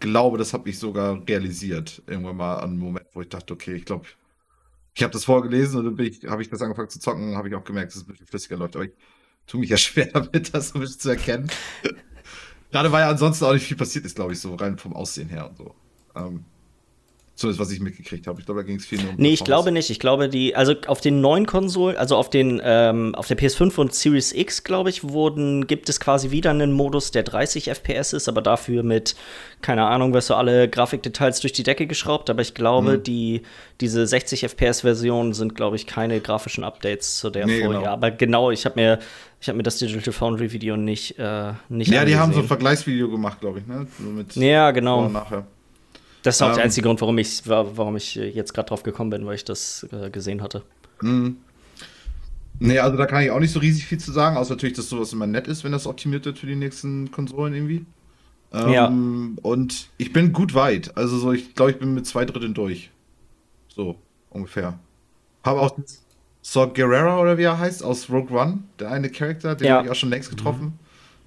[0.01, 2.01] glaube, das habe ich sogar realisiert.
[2.05, 4.05] Irgendwann mal an einem Moment, wo ich dachte, okay, ich glaube,
[4.93, 7.63] ich habe das vorgelesen und dann habe ich das angefangen zu zocken, habe ich auch
[7.63, 8.75] gemerkt, dass es ein bisschen flüssiger läuft.
[8.75, 8.91] Aber ich
[9.47, 11.49] tue mich ja schwer damit, das so ein bisschen zu erkennen.
[12.71, 15.29] Gerade weil ja ansonsten auch nicht viel passiert ist, glaube ich, so rein vom Aussehen
[15.29, 15.73] her und so.
[16.13, 16.43] Ähm,
[17.39, 18.41] Zumindest was ich mitgekriegt habe.
[18.41, 19.89] Ich glaube, da ging es viel nur um Nee, ich glaube nicht.
[19.89, 23.79] Ich glaube, die, also auf den neuen Konsolen, also auf den, ähm, auf der PS5
[23.79, 28.11] und Series X, glaube ich, wurden, gibt es quasi wieder einen Modus, der 30 FPS
[28.11, 29.15] ist, aber dafür mit,
[29.61, 32.29] keine Ahnung, was so alle Grafikdetails durch die Decke geschraubt.
[32.29, 33.03] Aber ich glaube, mhm.
[33.03, 33.43] die,
[33.79, 37.79] diese 60 FPS-Versionen sind, glaube ich, keine grafischen Updates zu der nee, vorher.
[37.79, 37.91] Genau.
[37.93, 38.99] Aber genau, ich habe mir,
[39.39, 42.47] ich habe mir das Digital Foundry Video nicht, äh, nicht Ja, die haben so ein
[42.47, 43.87] Vergleichsvideo gemacht, glaube ich, ne?
[44.27, 45.07] So ja, genau.
[45.07, 45.47] nachher.
[46.23, 49.09] Das ist auch ähm, der einzige Grund, warum ich, warum ich jetzt gerade drauf gekommen
[49.09, 50.63] bin, weil ich das äh, gesehen hatte.
[51.01, 51.37] Mhm.
[52.59, 54.89] Nee, also da kann ich auch nicht so riesig viel zu sagen, außer natürlich, dass
[54.89, 57.85] sowas immer nett ist, wenn das optimiert wird für die nächsten Konsolen irgendwie.
[58.51, 58.87] Ähm, ja.
[59.41, 60.97] Und ich bin gut weit.
[60.97, 62.91] Also so, ich glaube, ich bin mit zwei Dritteln durch.
[63.69, 63.95] So,
[64.29, 64.77] ungefähr.
[65.43, 65.77] Habe auch
[66.41, 69.75] Saw Guerrera oder wie er heißt, aus Rogue One, der eine Charakter, den ja.
[69.75, 70.79] habe ich auch schon längst getroffen.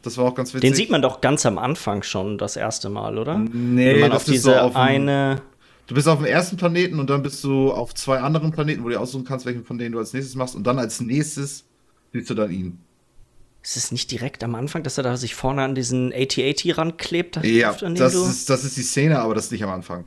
[0.03, 0.69] Das war auch ganz witzig.
[0.69, 3.39] Den sieht man doch ganz am Anfang schon das erste Mal, oder?
[3.39, 5.43] Nee, Wenn man auf diese so auf eine.
[5.87, 8.89] Du bist auf dem ersten Planeten und dann bist du auf zwei anderen Planeten, wo
[8.89, 10.55] du aussuchen kannst, welchen von denen du als nächstes machst.
[10.55, 11.65] Und dann als nächstes
[12.13, 12.79] siehst du dann ihn.
[13.63, 17.45] Ist es nicht direkt am Anfang, dass er da sich vorne an diesen AT-AT ranklebt?
[17.45, 20.05] Ja, das ist, das ist die Szene, aber das ist nicht am Anfang.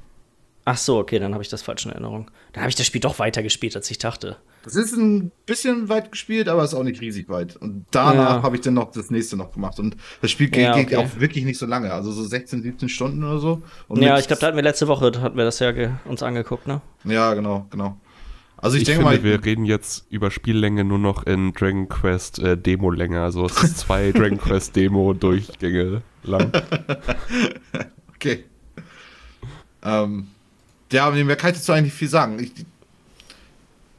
[0.65, 2.31] Ach so, okay, dann habe ich das falsch in Erinnerung.
[2.51, 4.38] Dann habe ich das Spiel doch weiter gespielt, als ich dachte.
[4.65, 7.56] Das ist ein bisschen weit gespielt, aber ist auch nicht riesig weit.
[7.56, 8.43] Und danach ja.
[8.43, 9.80] habe ich dann noch das nächste noch gemacht.
[9.80, 10.97] Und das Spiel ja, geht, okay.
[10.97, 13.62] auch wirklich nicht so lange, also so 16, 17 Stunden oder so.
[13.88, 15.71] Und ja, ich glaube, da hatten wir letzte Woche hatten wir das ja
[16.06, 16.82] uns angeguckt, ne?
[17.04, 17.97] Ja, genau, genau.
[18.58, 21.88] Also ich, ich denke finde, mal, wir reden jetzt über Spiellänge nur noch in Dragon
[21.88, 23.21] Quest äh, Demo-Länge.
[23.21, 26.51] Also es ist zwei Dragon Quest Demo-Durchgänge lang.
[28.15, 28.45] okay.
[29.84, 30.28] Ähm,
[30.91, 32.39] ja, mehr kann ich dazu eigentlich viel sagen.
[32.39, 32.65] Ich,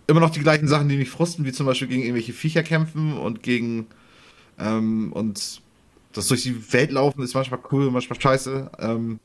[0.06, 3.16] immer noch die gleichen Sachen, die mich frusten, wie zum Beispiel gegen irgendwelche Viecher kämpfen
[3.16, 3.86] und gegen
[4.58, 5.60] ähm, und
[6.12, 8.70] das durch die Welt laufen ist manchmal cool, manchmal scheiße.
[8.78, 9.20] Ähm,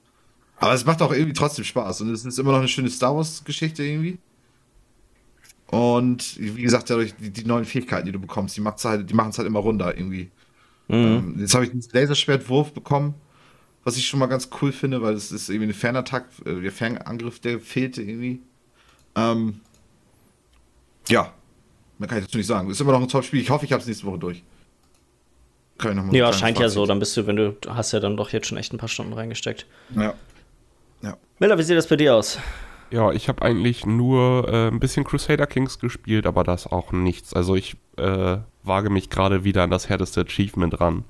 [0.57, 3.15] aber es macht auch irgendwie trotzdem Spaß und es ist immer noch eine schöne Star
[3.15, 4.17] Wars-Geschichte irgendwie.
[5.67, 9.29] Und wie gesagt, dadurch die, die neuen Fähigkeiten, die du bekommst, die, halt, die machen
[9.29, 10.29] es halt immer runter irgendwie.
[10.89, 10.95] Mhm.
[10.95, 13.13] Ähm, jetzt habe ich einen Laserschwertwurf bekommen,
[13.85, 16.71] was ich schon mal ganz cool finde, weil es ist irgendwie ein Fernattack, äh, der
[16.73, 18.41] Fernangriff, der fehlte irgendwie.
[19.15, 19.61] Ähm,
[21.09, 21.33] ja,
[21.97, 22.69] mehr kann ich dazu nicht sagen.
[22.69, 23.41] Ist immer noch ein Top-Spiel.
[23.41, 24.43] Ich hoffe, ich habe es nächste Woche durch.
[26.11, 26.85] ja, scheint ja so.
[26.85, 29.13] Dann bist du, wenn du hast ja dann doch jetzt schon echt ein paar Stunden
[29.13, 29.65] reingesteckt.
[29.95, 30.13] Ja.
[31.01, 31.17] ja.
[31.39, 32.39] Miller, wie sieht das bei dir aus?
[32.91, 37.33] Ja, ich habe eigentlich nur äh, ein bisschen Crusader Kings gespielt, aber das auch nichts.
[37.33, 41.05] Also ich äh, wage mich gerade wieder an das härteste Achievement ran.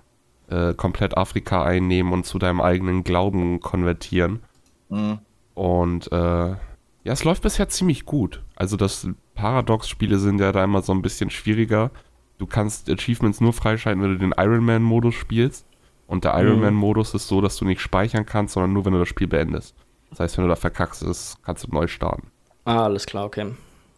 [0.47, 4.41] Äh, komplett Afrika einnehmen und zu deinem eigenen Glauben konvertieren.
[4.89, 5.19] Mhm.
[5.55, 6.55] Und äh,
[7.03, 8.43] ja, es läuft bisher ziemlich gut.
[8.55, 9.07] Also das
[9.41, 11.89] Paradox-Spiele sind ja da immer so ein bisschen schwieriger.
[12.37, 15.65] Du kannst Achievements nur freischalten, wenn du den Ironman-Modus spielst.
[16.05, 19.07] Und der Ironman-Modus ist so, dass du nicht speichern kannst, sondern nur, wenn du das
[19.09, 19.75] Spiel beendest.
[20.11, 22.27] Das heißt, wenn du da verkackst, ist, kannst du neu starten.
[22.65, 23.47] Ah, alles klar, okay.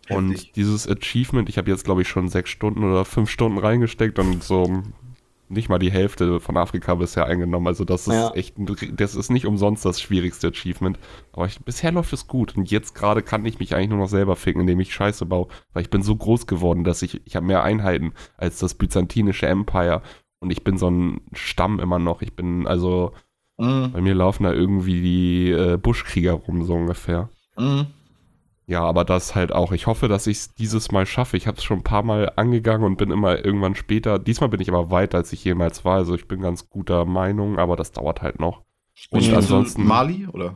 [0.09, 4.19] Und dieses Achievement, ich habe jetzt, glaube ich, schon sechs Stunden oder fünf Stunden reingesteckt
[4.19, 4.83] und so
[5.49, 7.67] nicht mal die Hälfte von Afrika bisher eingenommen.
[7.67, 8.31] Also das ist ja.
[8.31, 8.55] echt,
[8.93, 10.97] das ist nicht umsonst das schwierigste Achievement.
[11.31, 12.55] Aber ich, bisher läuft es gut.
[12.55, 15.47] Und jetzt gerade kann ich mich eigentlich nur noch selber ficken, indem ich Scheiße baue.
[15.73, 19.47] Weil ich bin so groß geworden, dass ich, ich habe mehr Einheiten als das byzantinische
[19.47, 20.01] Empire.
[20.39, 22.21] Und ich bin so ein Stamm immer noch.
[22.21, 23.13] Ich bin, also,
[23.57, 23.91] mhm.
[23.93, 27.29] bei mir laufen da irgendwie die äh, Buschkrieger rum, so ungefähr.
[27.57, 27.87] Mhm.
[28.65, 29.73] Ja, aber das halt auch.
[29.73, 31.35] Ich hoffe, dass ich es dieses Mal schaffe.
[31.35, 34.19] Ich habe es schon ein paar Mal angegangen und bin immer irgendwann später.
[34.19, 35.95] Diesmal bin ich aber weiter, als ich jemals war.
[35.95, 38.61] Also ich bin ganz guter Meinung, aber das dauert halt noch.
[39.09, 39.85] Und und ansonsten.
[39.85, 40.55] Mali oder?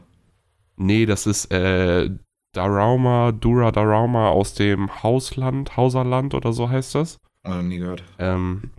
[0.78, 2.10] Nee, das ist äh,
[2.54, 7.20] Darauma, Dura Darauma aus dem Hausland, Hauserland oder so heißt das.
[7.44, 8.04] Oh, nie gehört.
[8.20, 8.72] Ähm,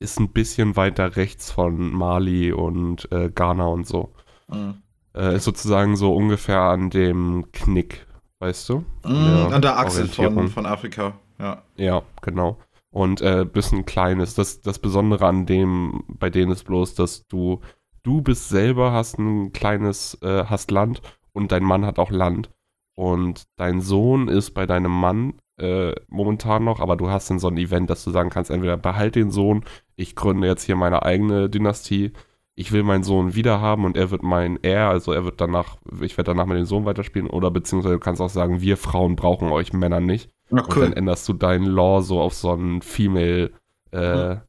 [0.00, 4.12] ist ein bisschen weiter rechts von Mali und äh, Ghana und so.
[4.48, 4.82] Mhm.
[5.14, 8.06] Äh, ist sozusagen so ungefähr an dem Knick
[8.38, 8.84] weißt du?
[9.04, 11.62] Mm, an der Achse von, von Afrika, ja.
[11.76, 12.58] Ja, genau.
[12.90, 14.34] Und äh, bisschen kleines.
[14.34, 17.60] Das, das Besondere an dem, bei denen ist bloß, dass du,
[18.02, 22.50] du bist selber, hast ein kleines, äh, hast Land und dein Mann hat auch Land.
[22.94, 27.48] Und dein Sohn ist bei deinem Mann äh, momentan noch, aber du hast dann so
[27.48, 29.64] ein Event, dass du sagen kannst, entweder behalt den Sohn,
[29.96, 32.12] ich gründe jetzt hier meine eigene Dynastie,
[32.58, 35.76] ich will meinen Sohn wieder haben und er wird mein er, also er wird danach,
[36.00, 39.14] ich werde danach mit dem Sohn weiterspielen oder beziehungsweise du kannst auch sagen, wir Frauen
[39.14, 40.30] brauchen euch Männer nicht.
[40.50, 40.76] Ach, cool.
[40.76, 43.52] Und dann änderst du deinen Law so auf so einen Female,
[43.90, 44.40] äh, hm.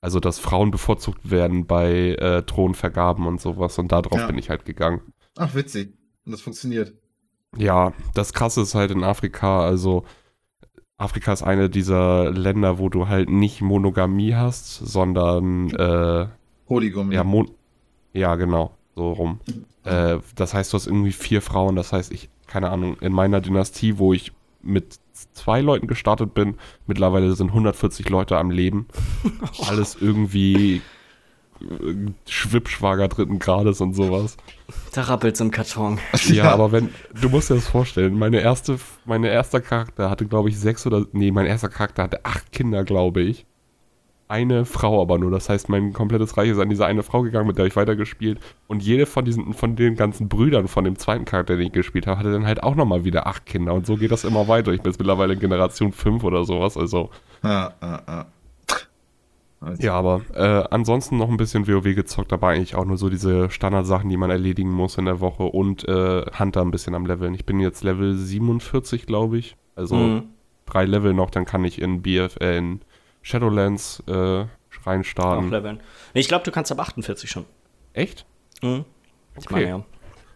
[0.00, 4.26] also dass Frauen bevorzugt werden bei äh, Thronvergaben und sowas und darauf ja.
[4.26, 5.02] bin ich halt gegangen.
[5.36, 5.92] Ach, witzig.
[6.24, 6.94] Und das funktioniert.
[7.58, 10.04] Ja, das krasse ist halt in Afrika, also
[10.96, 16.28] Afrika ist eine dieser Länder, wo du halt nicht Monogamie hast, sondern äh,
[16.72, 17.14] Polygamie.
[17.14, 17.50] Ja, Mon
[18.14, 19.40] Ja, genau, so rum.
[19.84, 23.40] Äh, das heißt, du hast irgendwie vier Frauen, das heißt, ich, keine Ahnung, in meiner
[23.42, 24.32] Dynastie, wo ich
[24.62, 24.98] mit
[25.34, 26.54] zwei Leuten gestartet bin,
[26.86, 28.86] mittlerweile sind 140 Leute am Leben.
[29.68, 30.80] Alles irgendwie
[31.60, 31.94] äh,
[32.26, 34.38] Schwippschwager dritten Grades und sowas.
[34.94, 35.98] Da rappelt's im Karton.
[36.28, 36.88] Ja, aber wenn,
[37.20, 41.04] du musst dir das vorstellen, meine erste, meine erster Charakter hatte, glaube ich, sechs oder,
[41.12, 43.44] nee, mein erster Charakter hatte acht Kinder, glaube ich.
[44.32, 47.46] Eine Frau aber nur, das heißt, mein komplettes Reich ist an diese eine Frau gegangen,
[47.46, 48.40] mit der ich weitergespielt.
[48.66, 52.06] Und jede von diesen, von den ganzen Brüdern von dem zweiten Charakter, den ich gespielt
[52.06, 53.74] habe, hatte dann halt auch nochmal wieder acht Kinder.
[53.74, 54.72] Und so geht das immer weiter.
[54.72, 57.10] Ich bin jetzt mittlerweile in Generation 5 oder sowas, also.
[57.42, 58.26] Ja, ja, ja.
[59.60, 63.10] Also, Ja, aber äh, ansonsten noch ein bisschen WoW gezockt, dabei eigentlich auch nur so
[63.10, 67.04] diese Standardsachen, die man erledigen muss in der Woche und äh, Hunter ein bisschen am
[67.04, 67.34] Leveln.
[67.34, 69.56] Ich bin jetzt Level 47, glaube ich.
[69.76, 70.22] Also Mhm.
[70.64, 72.80] drei Level noch, dann kann ich in BF, äh, in
[73.22, 74.44] Shadowlands äh,
[74.84, 75.50] reinstarten.
[75.50, 75.80] leveln.
[76.14, 77.44] Nee, ich glaube, du kannst ab 48 schon.
[77.92, 78.26] Echt?
[78.62, 78.84] Mhm.
[79.38, 79.54] Ich Okay.
[79.54, 79.84] meine, ja.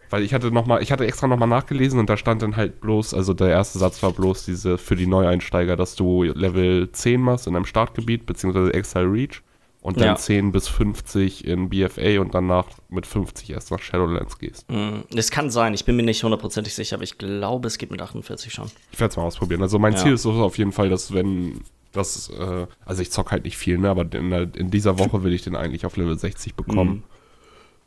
[0.08, 2.80] Weil ich hatte noch mal, ich hatte extra nochmal nachgelesen und da stand dann halt
[2.80, 7.20] bloß, also der erste Satz war bloß diese für die Neueinsteiger, dass du Level 10
[7.20, 9.42] machst in einem Startgebiet, beziehungsweise Exile Reach
[9.80, 10.14] und dann Ja.
[10.16, 14.70] 10 bis 50 in BFA und danach mit 50 erst nach Shadowlands gehst.
[14.70, 15.02] Mhm.
[15.12, 18.00] Es kann sein, ich bin mir nicht hundertprozentig sicher, aber ich glaube, es geht mit
[18.00, 18.70] 48 schon.
[18.92, 19.62] Ich werde es mal ausprobieren.
[19.62, 19.98] Also mein Ja.
[19.98, 21.62] Ziel ist auf jeden Fall, dass wenn
[21.96, 25.32] das, äh, also ich zock halt nicht viel, ne, aber in, in dieser Woche will
[25.32, 26.90] ich den eigentlich auf Level 60 bekommen.
[26.90, 27.02] Mhm.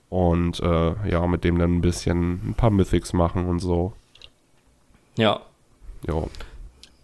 [0.10, 3.94] Und äh, ja, mit dem dann ein bisschen ein paar Mythics machen und so.
[5.18, 5.42] Ja.
[6.08, 6.24] Ja.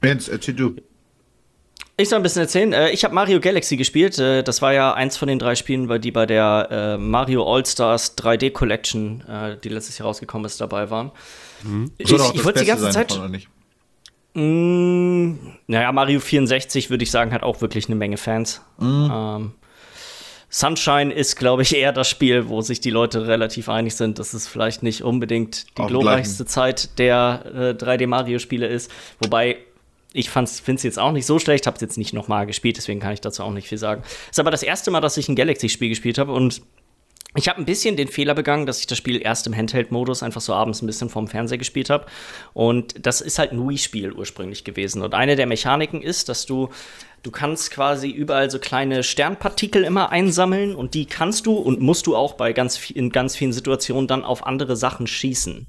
[0.02, 0.76] Benz, erzähl du.
[1.98, 2.74] Ich soll ein bisschen erzählen.
[2.74, 4.18] Äh, Ich habe Mario Galaxy gespielt.
[4.20, 7.44] Äh, Das war ja eins von den drei Spielen, bei die bei der äh, Mario
[7.52, 9.24] All-Stars 3D Collection,
[9.64, 11.12] die letztes Jahr rausgekommen ist, dabei waren.
[11.98, 13.30] Ich, doch ich das wollte die ganze sein Zeit.
[13.30, 13.48] nicht?
[14.36, 18.62] Mm, naja, Mario 64 würde ich sagen, hat auch wirklich eine Menge Fans.
[18.80, 19.54] Ähm,
[20.50, 24.34] Sunshine ist, glaube ich, eher das Spiel, wo sich die Leute relativ einig sind, dass
[24.34, 28.92] es vielleicht nicht unbedingt die glorreichste Zeit der äh, 3D-Mario-Spiele ist.
[29.20, 29.58] Wobei
[30.14, 33.02] ich finde es jetzt auch nicht so schlecht, habe es jetzt nicht nochmal gespielt, deswegen
[33.02, 34.04] kann ich dazu auch nicht viel sagen.
[34.30, 36.62] Ist aber das erste Mal, dass ich ein Galaxy-Spiel gespielt habe und
[37.36, 40.42] ich habe ein bisschen den Fehler begangen, dass ich das Spiel erst im Handheld-Modus einfach
[40.42, 42.06] so abends ein bisschen vorm Fernseher gespielt habe.
[42.54, 45.02] Und das ist halt ein Wii-Spiel ursprünglich gewesen.
[45.02, 46.70] Und eine der Mechaniken ist, dass du,
[47.24, 52.08] du kannst quasi überall so kleine Sternpartikel immer einsammeln und die kannst du und musst
[52.08, 55.68] du auch bei ganz, in ganz vielen Situationen dann auf andere Sachen schießen.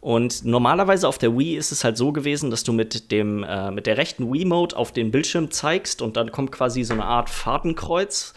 [0.00, 3.72] Und normalerweise auf der Wii ist es halt so gewesen, dass du mit dem äh,
[3.72, 7.28] mit der rechten Wii-Mode auf den Bildschirm zeigst und dann kommt quasi so eine Art
[7.28, 8.34] Fahrtenkreuz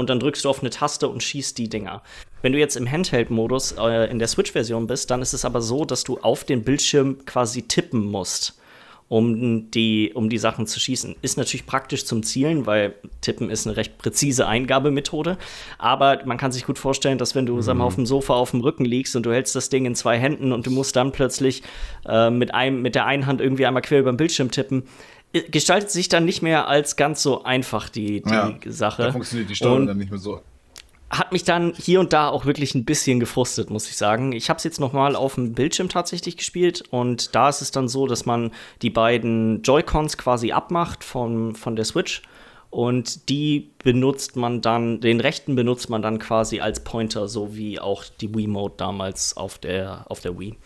[0.00, 2.02] und dann drückst du auf eine Taste und schießt die Dinger.
[2.40, 5.84] Wenn du jetzt im Handheld-Modus äh, in der Switch-Version bist, dann ist es aber so,
[5.84, 8.58] dass du auf den Bildschirm quasi tippen musst,
[9.08, 11.16] um die, um die Sachen zu schießen.
[11.20, 15.36] Ist natürlich praktisch zum Zielen, weil Tippen ist eine recht präzise Eingabemethode.
[15.76, 18.52] Aber man kann sich gut vorstellen, dass wenn du sag mal, auf dem Sofa auf
[18.52, 21.12] dem Rücken liegst und du hältst das Ding in zwei Händen und du musst dann
[21.12, 21.62] plötzlich
[22.08, 24.84] äh, mit, einem, mit der einen Hand irgendwie einmal quer über den Bildschirm tippen,
[25.32, 29.04] gestaltet sich dann nicht mehr als ganz so einfach die, die Ja, Sache.
[29.04, 30.40] Da funktioniert die Steuerung dann nicht mehr so.
[31.10, 34.32] hat mich dann hier und da auch wirklich ein bisschen gefrustet, muss ich sagen.
[34.32, 37.70] Ich habe es jetzt noch mal auf dem Bildschirm tatsächlich gespielt und da ist es
[37.72, 42.22] dann so, dass man die beiden Joy-Cons quasi abmacht von, von der Switch
[42.70, 47.80] und die benutzt man dann, den rechten benutzt man dann quasi als Pointer, so wie
[47.80, 50.56] auch die Wii-Mode damals auf der, auf der Wii.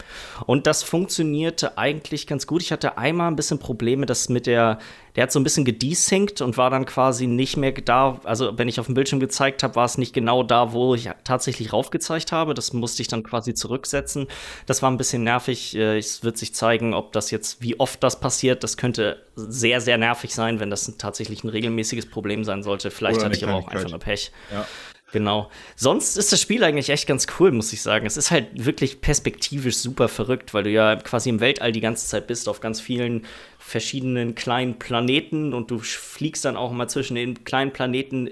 [0.46, 2.62] Und das funktionierte eigentlich ganz gut.
[2.62, 4.78] Ich hatte einmal ein bisschen Probleme, dass mit der,
[5.14, 8.20] der hat so ein bisschen gedesynced und war dann quasi nicht mehr da.
[8.24, 11.08] Also, wenn ich auf dem Bildschirm gezeigt habe, war es nicht genau da, wo ich
[11.22, 12.54] tatsächlich raufgezeigt habe.
[12.54, 14.26] Das musste ich dann quasi zurücksetzen.
[14.66, 15.76] Das war ein bisschen nervig.
[15.76, 18.64] Äh, Es wird sich zeigen, ob das jetzt, wie oft das passiert.
[18.64, 22.90] Das könnte sehr, sehr nervig sein, wenn das tatsächlich ein regelmäßiges Problem sein sollte.
[22.90, 24.32] Vielleicht Oder hatte ich aber auch einfach nur Pech.
[24.52, 24.66] Ja.
[25.14, 25.48] Genau.
[25.76, 28.04] Sonst ist das Spiel eigentlich echt ganz cool, muss ich sagen.
[28.04, 32.08] Es ist halt wirklich perspektivisch super verrückt, weil du ja quasi im Weltall die ganze
[32.08, 33.24] Zeit bist, auf ganz vielen
[33.60, 38.28] verschiedenen kleinen Planeten und du fliegst dann auch mal zwischen den kleinen Planeten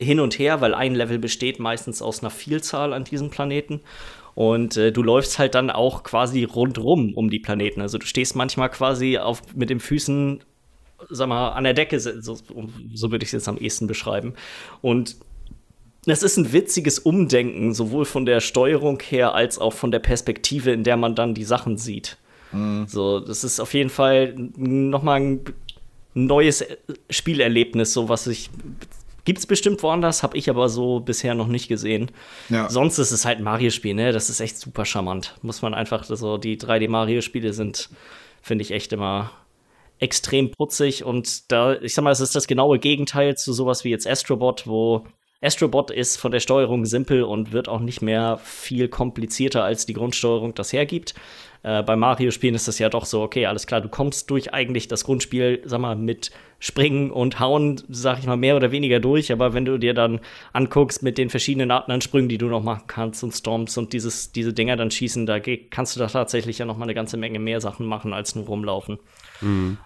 [0.00, 3.80] hin und her, weil ein Level besteht meistens aus einer Vielzahl an diesen Planeten.
[4.34, 7.80] Und äh, du läufst halt dann auch quasi rundrum um die Planeten.
[7.80, 10.42] Also du stehst manchmal quasi auf, mit den Füßen,
[11.08, 14.34] sag mal, an der Decke, so, so würde ich es jetzt am ehesten beschreiben.
[14.82, 15.16] Und
[16.06, 20.70] es ist ein witziges Umdenken, sowohl von der Steuerung her als auch von der Perspektive,
[20.72, 22.16] in der man dann die Sachen sieht.
[22.86, 25.44] So, das ist auf jeden Fall nochmal ein
[26.14, 26.64] neues
[27.08, 28.50] Spielerlebnis, so was ich.
[29.24, 32.10] Gibt's bestimmt woanders, habe ich aber so bisher noch nicht gesehen.
[32.48, 32.68] Ja.
[32.68, 34.10] Sonst ist es halt ein Mario-Spiel, ne?
[34.10, 35.36] Das ist echt super charmant.
[35.42, 37.90] Muss man einfach, so die 3D-Mario-Spiele sind,
[38.42, 39.30] finde ich, echt immer
[40.00, 43.90] extrem putzig und da, ich sag mal, es ist das genaue Gegenteil zu sowas wie
[43.90, 45.04] jetzt Astrobot, wo
[45.42, 49.94] Astrobot ist von der Steuerung simpel und wird auch nicht mehr viel komplizierter, als die
[49.94, 51.14] Grundsteuerung das hergibt.
[51.62, 54.88] Äh, bei Mario-Spielen ist das ja doch so, okay, alles klar, du kommst durch eigentlich
[54.88, 59.32] das Grundspiel, sag mal, mit Springen und Hauen, sag ich mal, mehr oder weniger durch.
[59.32, 60.20] Aber wenn du dir dann
[60.52, 63.94] anguckst mit den verschiedenen Arten an Sprüngen, die du noch machen kannst und Storms und
[63.94, 67.16] dieses, diese Dinger dann schießen, da kannst du da tatsächlich ja noch mal eine ganze
[67.16, 68.98] Menge mehr Sachen machen, als nur rumlaufen.
[69.40, 69.78] Mhm.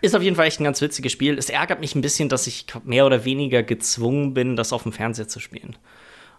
[0.00, 1.36] Ist auf jeden Fall echt ein ganz witziges Spiel.
[1.38, 4.92] Es ärgert mich ein bisschen, dass ich mehr oder weniger gezwungen bin, das auf dem
[4.92, 5.76] Fernseher zu spielen.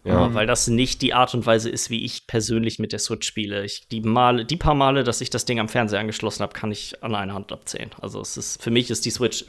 [0.03, 0.33] Ja.
[0.33, 3.63] weil das nicht die Art und Weise ist, wie ich persönlich mit der Switch spiele.
[3.63, 6.71] Ich, die, Male, die paar Male, dass ich das Ding am Fernseher angeschlossen habe, kann
[6.71, 7.91] ich an einer Hand abzählen.
[8.01, 9.45] Also es ist, für mich ist die Switch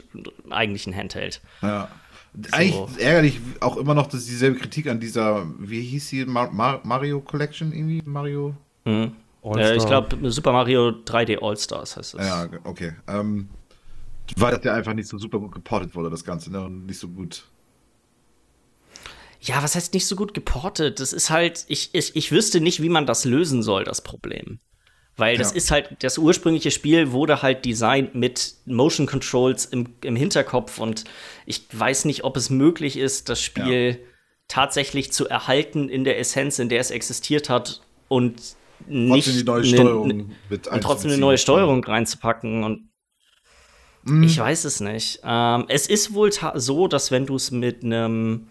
[0.51, 1.41] eigentlich ein Handheld.
[1.63, 1.89] Ja.
[2.35, 2.55] So.
[2.55, 6.81] Eigentlich ärgerlich auch immer noch, dass dieselbe Kritik an dieser, wie hieß sie, Mar Mar
[6.83, 8.01] Mario Collection irgendwie?
[8.05, 8.55] Mario?
[8.85, 9.13] Mhm.
[9.43, 12.27] Äh, ich glaube, Super Mario 3D All-Stars heißt es.
[12.27, 12.93] Ja, okay.
[13.07, 13.49] Ähm,
[14.37, 16.63] weil das ja einfach nicht so super gut geportet wurde, das Ganze, ne?
[16.63, 17.45] Und nicht so gut
[19.45, 21.01] ja, was heißt nicht so gut geportet?
[21.01, 24.59] Das ist halt, ich, ich, ich wüsste nicht, wie man das lösen soll, das Problem.
[25.17, 25.57] Weil das ja.
[25.57, 31.03] ist halt, das ursprüngliche Spiel wurde halt designt mit Motion Controls im, im Hinterkopf und
[31.45, 34.07] ich weiß nicht, ob es möglich ist, das Spiel ja.
[34.47, 38.41] tatsächlich zu erhalten in der Essenz, in der es existiert hat und
[38.87, 42.89] nicht trotzdem die neue Steuerung ne, mit und trotzdem eine neue Steuerung reinzupacken und
[44.03, 44.23] mhm.
[44.23, 45.21] ich weiß es nicht.
[45.23, 48.47] Ähm, es ist wohl so, dass wenn du es mit einem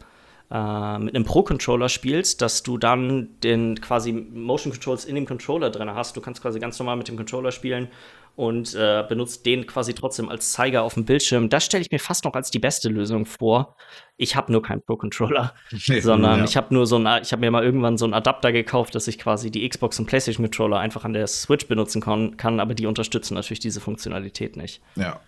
[0.53, 5.71] äh, mit einem Pro-Controller spielst, dass du dann den quasi Motion Controls in dem Controller
[5.71, 6.15] drin hast.
[6.17, 7.89] Du kannst quasi ganz normal mit dem Controller spielen
[8.37, 11.49] und äh, benutzt den quasi trotzdem als Zeiger auf dem Bildschirm.
[11.49, 13.77] Das stelle ich mir fast noch als die beste Lösung vor.
[14.17, 16.45] Ich habe nur keinen Pro-Controller, sondern ja.
[16.45, 19.09] ich habe nur so ein, ich habe mir mal irgendwann so einen Adapter gekauft, dass
[19.09, 22.75] ich quasi die Xbox und PlayStation Controller einfach an der Switch benutzen kann, kann aber
[22.75, 24.83] die unterstützen natürlich diese Funktionalität nicht.
[24.97, 25.21] Ja.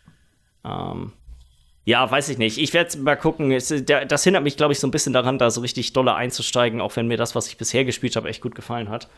[0.65, 1.13] Ähm,
[1.85, 2.59] ja, weiß ich nicht.
[2.59, 3.51] Ich werde mal gucken.
[3.53, 6.15] Es, der, das hindert mich, glaube ich, so ein bisschen daran, da so richtig dolle
[6.15, 9.09] einzusteigen, auch wenn mir das, was ich bisher gespielt habe, echt gut gefallen hat.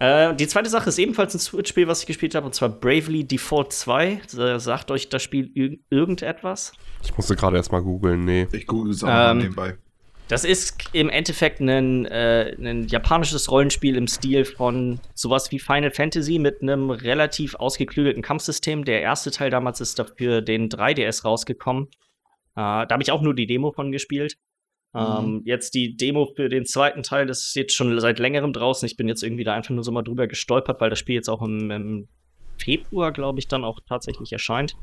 [0.00, 3.24] Äh, die zweite Sache ist ebenfalls ein Switch-Spiel, was ich gespielt habe, und zwar Bravely
[3.24, 4.20] Default 2.
[4.36, 6.72] Äh, sagt euch das Spiel ir irgendetwas?
[7.04, 8.48] Ich musste gerade erst mal googeln, nee.
[8.52, 9.76] Ich google es auch ähm, nebenbei.
[10.30, 15.90] Das ist im Endeffekt ein, äh, ein japanisches Rollenspiel im Stil von sowas wie Final
[15.90, 18.84] Fantasy mit einem relativ ausgeklügelten Kampfsystem.
[18.84, 21.86] Der erste Teil damals ist dafür den 3DS rausgekommen.
[21.86, 21.90] Äh,
[22.54, 24.36] da habe ich auch nur die Demo von gespielt.
[24.94, 25.16] Ähm, mhm.
[25.18, 28.86] Ähm, jetzt die Demo für den zweiten Teil, das ist jetzt schon seit längerem draußen.
[28.86, 31.28] Ich bin jetzt irgendwie da einfach nur so mal drüber gestolpert, weil das Spiel jetzt
[31.28, 32.08] auch im, im
[32.56, 34.76] Februar, glaube ich, dann auch tatsächlich erscheint.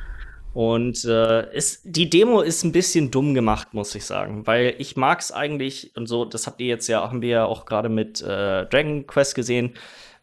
[0.58, 4.96] Und äh, ist, die Demo ist ein bisschen dumm gemacht, muss ich sagen, weil ich
[4.96, 7.89] mag es eigentlich und so, das habt ihr jetzt ja, haben wir ja auch gerade
[7.89, 9.76] mit äh, Dragon Quest gesehen.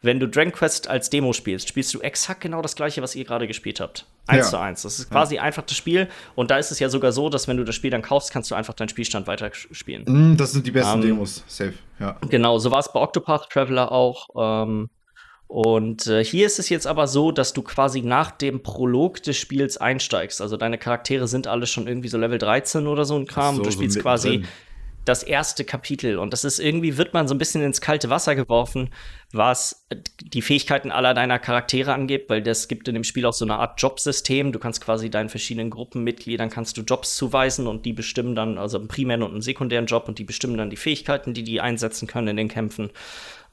[0.03, 3.25] Wenn du Dragon Quest als Demo spielst, spielst du exakt genau das gleiche, was ihr
[3.25, 4.07] gerade gespielt habt.
[4.27, 4.51] Eins ja.
[4.51, 4.83] zu eins.
[4.83, 5.43] Das ist quasi ja.
[5.43, 6.09] einfach das Spiel.
[6.35, 8.51] Und da ist es ja sogar so, dass wenn du das Spiel dann kaufst, kannst
[8.51, 10.33] du einfach deinen Spielstand weiterspielen.
[10.33, 11.45] Mm, das sind die besten ähm, Demos.
[11.47, 11.75] Safe.
[12.01, 12.17] Ja.
[12.29, 14.31] Genau, so war es bei Octopath Traveler auch.
[14.37, 14.91] Ähm,
[15.47, 19.37] und äh, hier ist es jetzt aber so, dass du quasi nach dem Prolog des
[19.37, 20.41] Spiels einsteigst.
[20.41, 23.57] Also deine Charaktere sind alle schon irgendwie so Level 13 oder so ein Kram.
[23.57, 24.45] So, du spielst so quasi
[25.05, 26.19] das erste Kapitel.
[26.19, 28.91] Und das ist irgendwie, wird man so ein bisschen ins kalte Wasser geworfen,
[29.33, 29.87] was
[30.23, 33.57] die Fähigkeiten aller deiner Charaktere angeht, weil das gibt in dem Spiel auch so eine
[33.57, 34.53] Art Jobsystem.
[34.53, 38.79] Du kannst quasi deinen verschiedenen Gruppenmitgliedern kannst du Jobs zuweisen und die bestimmen dann, also
[38.79, 42.09] einen primären und einen sekundären Job und die bestimmen dann die Fähigkeiten, die die einsetzen
[42.09, 42.91] können in den Kämpfen.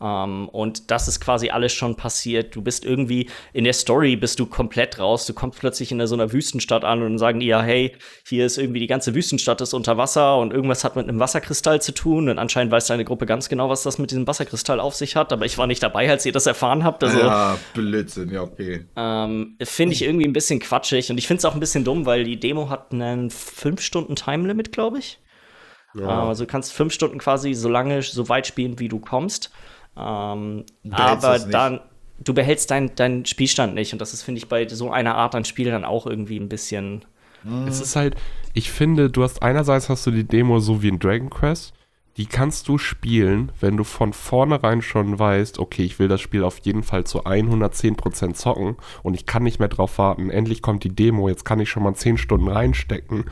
[0.02, 2.56] Ähm, und das ist quasi alles schon passiert.
[2.56, 5.26] Du bist irgendwie in der Story bist du komplett raus.
[5.26, 7.96] Du kommst plötzlich in so einer Wüstenstadt an und sagen ja, hey,
[8.28, 11.82] hier ist irgendwie die ganze Wüstenstadt ist unter Wasser und irgendwas hat mit einem Wasserkristall
[11.82, 12.30] zu tun.
[12.30, 15.32] Und anscheinend weiß deine Gruppe ganz genau, was das mit diesem Wasserkristall auf sich hat.
[15.32, 17.04] Aber ich war nicht dabei, als ihr das erfahren habt.
[17.04, 18.86] Also, ja, Blödsinn, ja, okay.
[18.96, 22.06] Ähm, finde ich irgendwie ein bisschen quatschig und ich finde es auch ein bisschen dumm,
[22.06, 25.20] weil die Demo hat einen 5 Stunden Time Limit, glaube ich.
[25.94, 26.28] Ja.
[26.28, 29.52] Also du kannst fünf Stunden quasi so lange, so weit spielen, wie du kommst.
[29.98, 31.82] Ähm, aber dann,
[32.20, 33.94] du behältst deinen dein Spielstand nicht.
[33.94, 36.50] Und das ist, finde ich, bei so einer Art an Spiel dann auch irgendwie ein
[36.50, 37.04] bisschen.
[37.68, 38.16] Es ist halt,
[38.54, 41.74] ich finde, du hast einerseits hast du die Demo so wie in Dragon Quest.
[42.18, 46.44] Die kannst du spielen, wenn du von vornherein schon weißt, okay, ich will das Spiel
[46.44, 50.30] auf jeden Fall zu 110% zocken und ich kann nicht mehr drauf warten.
[50.30, 53.26] Endlich kommt die Demo, jetzt kann ich schon mal 10 Stunden reinstecken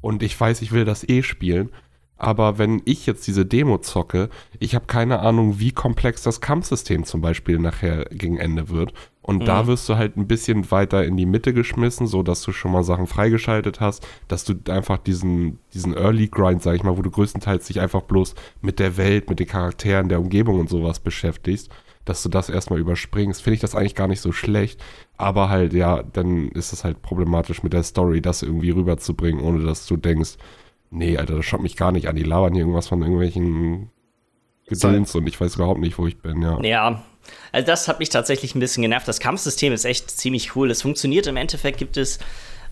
[0.00, 1.70] und ich weiß, ich will das eh spielen
[2.16, 4.28] aber wenn ich jetzt diese Demo zocke,
[4.60, 8.92] ich habe keine Ahnung, wie komplex das Kampfsystem zum Beispiel nachher gegen Ende wird.
[9.22, 9.44] Und mhm.
[9.44, 12.72] da wirst du halt ein bisschen weiter in die Mitte geschmissen, so dass du schon
[12.72, 17.02] mal Sachen freigeschaltet hast, dass du einfach diesen, diesen Early Grind, sag ich mal, wo
[17.02, 21.00] du größtenteils dich einfach bloß mit der Welt, mit den Charakteren, der Umgebung und sowas
[21.00, 21.70] beschäftigst,
[22.04, 24.82] dass du das erstmal überspringst, finde ich das eigentlich gar nicht so schlecht.
[25.16, 29.64] Aber halt, ja, dann ist es halt problematisch mit der Story, das irgendwie rüberzubringen, ohne
[29.64, 30.36] dass du denkst,
[30.92, 32.16] Nee, Alter, das schaut mich gar nicht an.
[32.16, 33.90] Die labern hier irgendwas von irgendwelchen
[34.66, 36.62] Gedöns und ich weiß überhaupt nicht, wo ich bin, ja.
[36.62, 37.02] Ja,
[37.50, 39.08] also das hat mich tatsächlich ein bisschen genervt.
[39.08, 40.70] Das Kampfsystem ist echt ziemlich cool.
[40.70, 42.18] Es funktioniert im Endeffekt, gibt es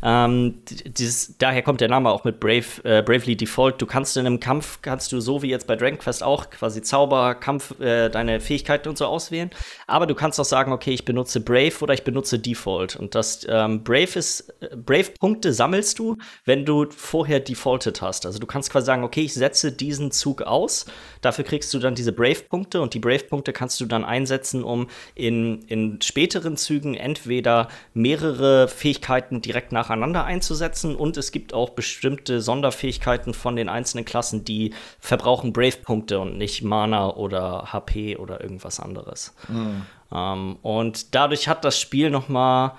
[0.03, 3.81] ähm, dieses, daher kommt der Name auch mit Brave, äh, Bravely Default.
[3.83, 6.81] Du kannst in einem Kampf, kannst du so wie jetzt bei Dragon Quest auch quasi
[6.83, 9.51] Zauber, Kampf, äh, deine Fähigkeiten und so auswählen.
[9.87, 12.97] Aber du kannst auch sagen, okay, ich benutze Brave oder ich benutze Default.
[12.97, 18.25] Und das ähm, Brave ist, äh, Brave-Punkte sammelst du, wenn du vorher defaulted hast.
[18.25, 20.87] Also du kannst quasi sagen, okay, ich setze diesen Zug aus.
[21.21, 25.63] Dafür kriegst du dann diese Brave-Punkte und die Brave-Punkte kannst du dann einsetzen, um in,
[25.63, 32.41] in späteren Zügen entweder mehrere Fähigkeiten direkt nach nacheinander einzusetzen und es gibt auch bestimmte
[32.41, 38.81] Sonderfähigkeiten von den einzelnen Klassen, die verbrauchen Brave-Punkte und nicht Mana oder HP oder irgendwas
[38.81, 39.35] anderes.
[39.49, 39.83] Mhm.
[40.13, 42.77] Ähm, und dadurch hat das Spiel noch mal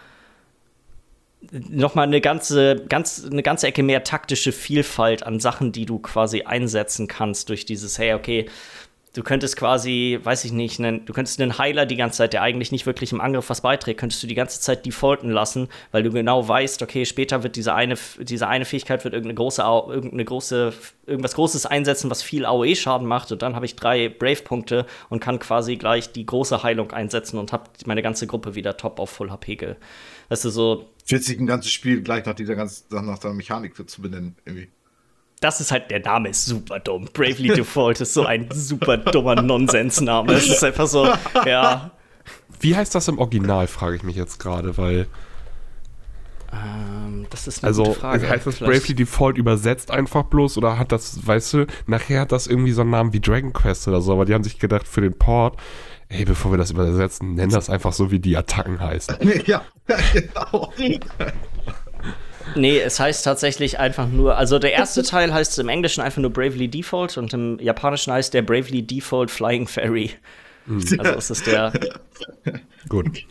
[1.52, 5.98] noch mal eine ganze, ganz, eine ganze Ecke mehr taktische Vielfalt an Sachen, die du
[5.98, 8.48] quasi einsetzen kannst durch dieses, hey, okay,
[9.14, 12.42] du könntest quasi, weiß ich nicht, einen, du könntest einen Heiler die ganze Zeit, der
[12.42, 16.04] eigentlich nicht wirklich im Angriff was beiträgt, könntest du die ganze Zeit defaulten lassen, weil
[16.04, 20.26] du genau weißt, okay, später wird diese eine, diese eine Fähigkeit wird irgendeine große, irgendeine
[20.26, 20.74] große,
[21.06, 25.40] irgendwas Großes einsetzen, was viel AOE-Schaden macht und dann habe ich drei Brave-Punkte und kann
[25.40, 29.30] quasi gleich die große Heilung einsetzen und habe meine ganze Gruppe wieder top auf Full
[29.30, 29.76] HP.
[30.30, 30.90] Weißt du, so.
[31.04, 34.70] Sich ein ganzes Spiel gleich nach dieser ganzen, nach der Mechanik zu benennen, irgendwie
[35.42, 37.10] das ist halt, der Name ist super dumm.
[37.12, 40.34] Bravely Default ist so ein super dummer Nonsensname.
[40.34, 41.12] Es ist einfach so,
[41.46, 41.92] ja.
[42.60, 45.08] Wie heißt das im Original, frage ich mich jetzt gerade, weil.
[46.54, 48.30] Ähm, das ist eine also, gute Frage.
[48.30, 48.82] Heißt das Vielleicht.
[48.82, 52.82] Bravely Default übersetzt einfach bloß oder hat das, weißt du, nachher hat das irgendwie so
[52.82, 55.58] einen Namen wie Dragon Quest oder so, aber die haben sich gedacht, für den Port,
[56.10, 59.16] ey, bevor wir das übersetzen, nennen das einfach so, wie die Attacken heißen.
[59.48, 59.64] ja,
[60.14, 60.72] genau.
[62.56, 66.32] Nee, es heißt tatsächlich einfach nur, also der erste Teil heißt im Englischen einfach nur
[66.32, 70.12] Bravely Default und im Japanischen heißt der Bravely Default Flying Fairy.
[70.66, 70.84] Mhm.
[71.00, 71.74] Also ist es der.
[72.90, 73.26] Gut.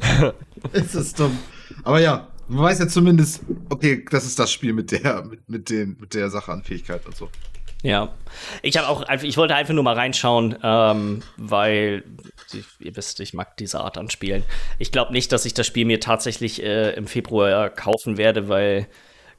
[0.73, 1.39] ist es dumm.
[1.85, 5.71] Aber ja, man weiß ja zumindest, okay, das ist das Spiel mit der, mit, mit,
[5.71, 7.29] den, mit der Sache an Fähigkeit und so.
[7.83, 8.13] Ja,
[8.63, 12.05] ich habe auch, ich wollte einfach nur mal reinschauen, ähm, weil
[12.55, 14.43] ihr wisst, ich mag diese Art an Spielen.
[14.79, 18.89] Ich glaube nicht, dass ich das Spiel mir tatsächlich äh, im Februar kaufen werde, weil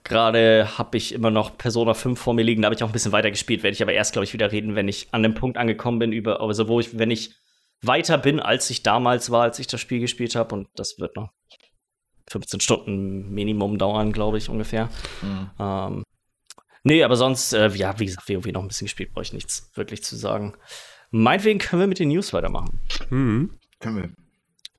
[0.03, 2.93] Gerade habe ich immer noch Persona 5 vor mir liegen, da habe ich auch ein
[2.93, 5.35] bisschen weiter gespielt, werde ich aber erst, glaube ich, wieder reden, wenn ich an dem
[5.35, 7.35] Punkt angekommen bin, über, also wo ich, wenn ich
[7.83, 10.55] weiter bin, als ich damals war, als ich das Spiel gespielt habe.
[10.55, 11.29] Und das wird noch
[12.29, 14.89] 15 Stunden Minimum dauern, glaube ich, ungefähr.
[15.21, 15.51] Mhm.
[15.59, 16.03] Ähm,
[16.83, 19.69] nee, aber sonst, äh, ja, wie gesagt, WoW noch ein bisschen gespielt, brauche ich nichts
[19.75, 20.55] wirklich zu sagen.
[21.11, 22.79] Meinetwegen können wir mit den News weitermachen.
[23.09, 23.51] Mhm.
[23.79, 24.09] Können wir.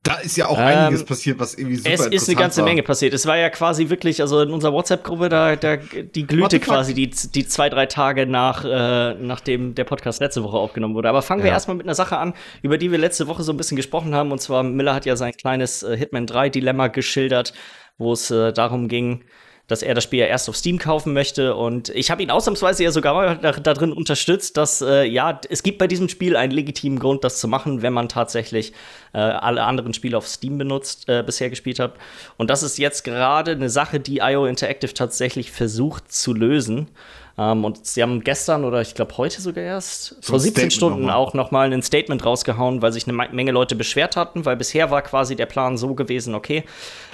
[0.03, 2.69] Da ist ja auch ähm, einiges passiert, was irgendwie super Es ist eine ganze war.
[2.69, 3.15] Menge passiert.
[3.15, 7.09] Es war ja quasi wirklich, also in unserer WhatsApp-Gruppe, da, da, die glühte quasi die,
[7.09, 11.09] die zwei, drei Tage nach, äh, nachdem der Podcast letzte Woche aufgenommen wurde.
[11.09, 11.45] Aber fangen ja.
[11.45, 14.13] wir erstmal mit einer Sache an, über die wir letzte Woche so ein bisschen gesprochen
[14.13, 14.33] haben.
[14.33, 17.53] Und zwar, Miller hat ja sein kleines äh, Hitman 3-Dilemma geschildert,
[17.97, 19.25] wo es äh, darum ging,
[19.73, 21.57] dass er das Spiel ja erst auf Steam kaufen möchte.
[21.57, 25.63] Und ich habe ihn ausnahmsweise ja sogar da, da drin unterstützt, dass äh, ja, es
[25.63, 28.75] gibt bei diesem Spiel einen legitimen Grund, das zu machen, wenn man tatsächlich
[29.15, 31.95] äh, alle anderen Spiele auf Steam benutzt, äh, bisher gespielt hat.
[32.37, 36.89] Und das ist jetzt gerade eine Sache, die IO Interactive tatsächlich versucht zu lösen.
[37.35, 40.53] Um, ähm, und sie haben gestern oder ich glaube heute sogar erst so vor 17
[40.53, 44.45] Statement Stunden noch auch nochmal ein Statement rausgehauen, weil sich eine Menge Leute beschwert hatten,
[44.45, 46.65] weil bisher war quasi der Plan so gewesen, okay,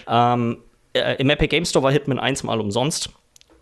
[0.09, 0.59] ähm,
[0.93, 3.11] äh, im Epic Game Store war Hitman 1 mal umsonst.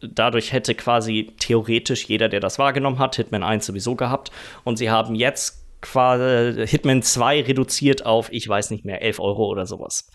[0.00, 4.30] Dadurch hätte quasi theoretisch jeder, der das wahrgenommen hat, Hitman 1 sowieso gehabt.
[4.64, 9.46] Und sie haben jetzt quasi Hitman 2 reduziert auf, ich weiß nicht mehr, 11 Euro
[9.46, 10.10] oder sowas.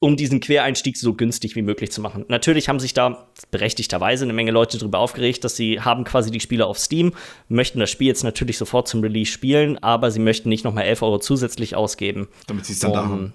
[0.00, 2.24] Um diesen Quereinstieg so günstig wie möglich zu machen.
[2.26, 6.40] Natürlich haben sich da berechtigterweise eine Menge Leute darüber aufgeregt, dass sie haben quasi die
[6.40, 7.14] Spiele auf Steam,
[7.48, 11.02] möchten das Spiel jetzt natürlich sofort zum Release spielen, aber sie möchten nicht nochmal 11
[11.02, 12.26] Euro zusätzlich ausgeben.
[12.48, 13.34] Damit sie es dann um, da haben.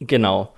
[0.00, 0.54] Genau.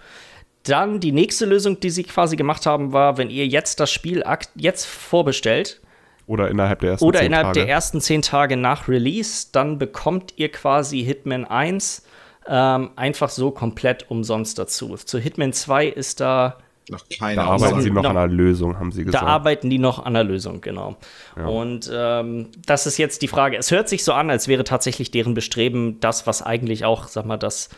[0.69, 4.25] Dann die nächste Lösung, die sie quasi gemacht haben, war, wenn ihr jetzt das Spiel
[4.55, 5.81] jetzt vorbestellt.
[6.27, 7.61] Oder innerhalb der ersten Oder zehn innerhalb Tage.
[7.61, 12.03] der ersten zehn Tage nach Release, dann bekommt ihr quasi Hitman 1
[12.49, 14.97] ähm, einfach so komplett umsonst dazu.
[14.97, 16.59] Zu Hitman 2 ist da.
[16.89, 19.25] Noch keine da arbeiten sie noch, noch, an einer Lösung, haben sie gesagt.
[19.25, 20.97] Da arbeiten die noch an einer Lösung, genau.
[21.37, 21.47] Ja.
[21.47, 23.57] Und ähm, das ist jetzt die Frage.
[23.57, 27.27] Es hört sich so an, als wäre tatsächlich deren Bestreben das, was eigentlich auch, sag
[27.27, 27.71] mal, das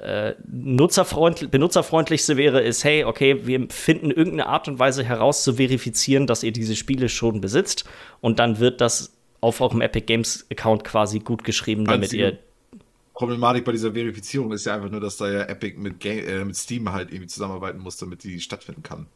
[0.00, 5.54] äh, nutzerfreundlich, benutzerfreundlichste wäre, ist, hey, okay, wir finden irgendeine Art und Weise heraus zu
[5.54, 7.84] verifizieren, dass ihr diese Spiele schon besitzt
[8.20, 12.38] und dann wird das auf eurem Epic Games Account quasi gut geschrieben, damit ihr
[13.20, 16.42] Problematik bei dieser Verifizierung ist ja einfach nur, dass da ja Epic mit, Game, äh,
[16.42, 19.08] mit Steam halt irgendwie zusammenarbeiten muss, damit die stattfinden kann.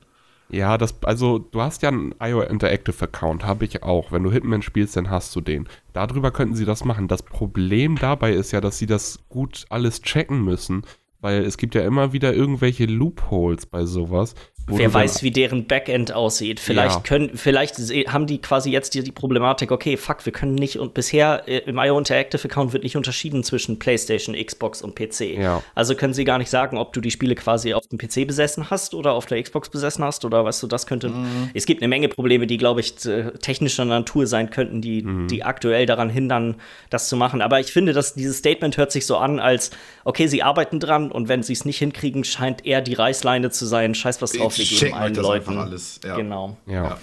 [0.50, 4.12] Ja, das, also du hast ja einen IO Interactive Account, habe ich auch.
[4.12, 5.68] Wenn du Hitman spielst, dann hast du den.
[5.92, 7.08] Darüber könnten sie das machen.
[7.08, 10.82] Das Problem dabei ist ja, dass sie das gut alles checken müssen,
[11.24, 14.34] weil es gibt ja immer wieder irgendwelche Loopholes bei sowas.
[14.66, 16.58] Wer weiß, wie deren Backend aussieht.
[16.58, 17.00] Vielleicht Ja.
[17.00, 17.76] können, vielleicht
[18.08, 21.58] haben die quasi jetzt die, die Problematik, okay, fuck, wir können nicht und bisher äh,
[21.66, 25.38] im IO Interactive Account wird nicht unterschieden zwischen PlayStation, Xbox und PC.
[25.38, 25.62] Ja.
[25.74, 28.70] Also können sie gar nicht sagen, ob du die Spiele quasi auf dem PC besessen
[28.70, 31.12] hast oder auf der Xbox besessen hast oder weißt du, das könnte.
[31.52, 35.84] Es gibt eine Menge Probleme, die, glaube ich, technischer Natur sein könnten, die, die aktuell
[35.84, 36.56] daran hindern,
[36.90, 37.42] das zu machen.
[37.42, 39.70] Aber ich finde, dass dieses Statement hört sich so an, als
[40.04, 43.64] okay, sie arbeiten dran und wenn sie es nicht hinkriegen, scheint eher die Reißleine zu
[43.66, 43.94] sein.
[43.94, 45.48] Scheiß was drauf, wir geben allen das Leuten.
[45.50, 46.00] einfach alles.
[46.04, 46.16] Ja.
[46.16, 46.56] Genau.
[46.66, 46.84] Ja.
[46.84, 46.98] Ja.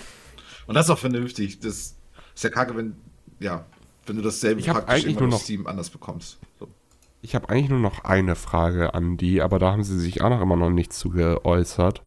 [0.68, 1.60] Und das ist auch vernünftig.
[1.60, 1.96] Das
[2.36, 2.96] ist ja kacke, wenn,
[3.40, 3.66] ja,
[4.06, 6.38] wenn du dasselbe Ich praktisch irgendwann nur noch- Steam anders bekommst.
[6.60, 6.68] So.
[7.24, 10.30] Ich habe eigentlich nur noch eine Frage an die, aber da haben sie sich auch
[10.30, 12.02] noch immer noch nicht zu geäußert.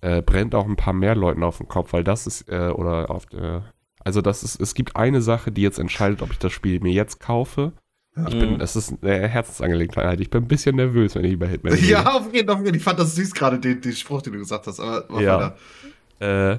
[0.00, 3.10] Äh, brennt auch ein paar mehr Leuten auf den Kopf, weil das ist, äh, oder
[3.10, 3.64] auf der,
[4.02, 6.92] also das ist, es gibt eine Sache, die jetzt entscheidet, ob ich das Spiel mir
[6.92, 7.72] jetzt kaufe.
[8.28, 8.60] Ich bin, Mhm.
[8.60, 10.20] es ist eine Herzensangelegenheit.
[10.20, 11.86] Ich bin ein bisschen nervös, wenn ich über Hitman rede.
[11.86, 12.76] Ja, auf jeden Fall.
[12.76, 14.80] Ich fand das süß gerade, den, den Spruch, den du gesagt hast.
[14.80, 15.54] Aber mach Ja.
[16.20, 16.52] weiter.
[16.54, 16.58] Äh,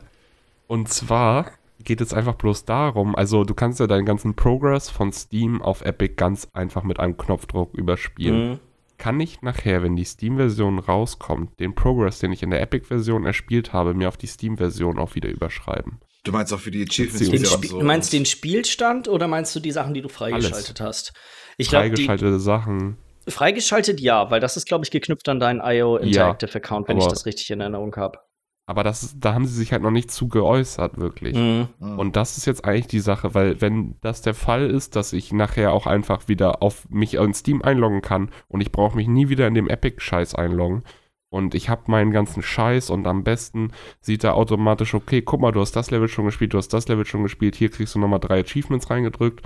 [0.68, 1.52] und zwar
[1.84, 5.82] geht es einfach bloß darum, also du kannst ja deinen ganzen Progress von Steam auf
[5.82, 8.50] Epic ganz einfach mit einem Knopfdruck überspielen.
[8.52, 8.60] Mhm.
[9.00, 13.74] Kann ich nachher, wenn die Steam-Version rauskommt, den Progress, den ich in der Epic-Version erspielt
[13.74, 15.98] habe, mir auf die Steam-Version auch wieder überschreiben?
[16.24, 17.30] Du meinst auch für die Achievements.
[17.30, 17.80] Den so.
[17.80, 21.14] du meinst den Spielstand oder meinst du die Sachen, die du freigeschaltet hast?
[21.58, 22.98] Ich Freigeschaltete Sachen.
[23.28, 27.08] freigeschaltet ja, weil das ist, glaube ich, geknüpft an deinen IO Interactive Account, wenn ich
[27.08, 28.20] das richtig in Erinnerung habe.
[28.68, 31.36] Aber das, ist- da haben sie sich halt noch nicht zu geäußert, wirklich.
[31.36, 31.68] Mhm.
[31.80, 32.00] Mhm.
[32.00, 35.34] Und das ist jetzt eigentlich die Sache, weil wenn das der Fall ist, dass ich
[35.34, 39.28] nachher auch einfach wieder auf mich in Steam einloggen kann und ich brauche mich nie
[39.30, 40.84] wieder in dem Epic-Scheiß einloggen
[41.32, 43.72] und ich habe meinen ganzen Scheiß und am besten
[44.02, 46.88] sieht er automatisch, okay, guck mal, du hast das Level schon gespielt, du hast das
[46.88, 49.42] Level schon gespielt, hier kriegst du nochmal drei Achievements reingedrückt,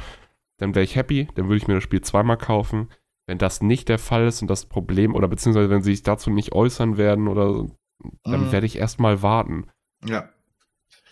[0.57, 2.89] dann wäre ich happy, dann würde ich mir das Spiel zweimal kaufen.
[3.27, 6.29] Wenn das nicht der Fall ist und das Problem, oder beziehungsweise wenn sie sich dazu
[6.29, 7.67] nicht äußern werden oder
[8.23, 8.51] dann Mhm.
[8.51, 9.67] werde ich erstmal warten.
[10.03, 10.29] Ja.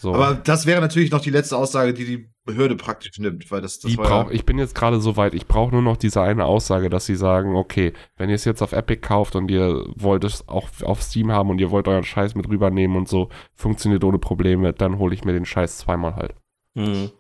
[0.04, 0.14] So.
[0.14, 3.80] Aber das wäre natürlich noch die letzte Aussage, die die Behörde praktisch nimmt, weil das,
[3.80, 5.95] das Die war ja- brauch, ich bin jetzt gerade so weit, ich brauche nur noch
[5.95, 9.49] diese eine Aussage, dass sie sagen, okay, wenn ihr es jetzt auf Epic kauft und
[9.49, 13.08] ihr wollt es auch auf Steam haben und ihr wollt euren Scheiß mit rübernehmen und
[13.08, 16.36] so, funktioniert ohne Probleme, dann hole ich mir den Scheiß zweimal halt.
[16.74, 17.12] Mhm.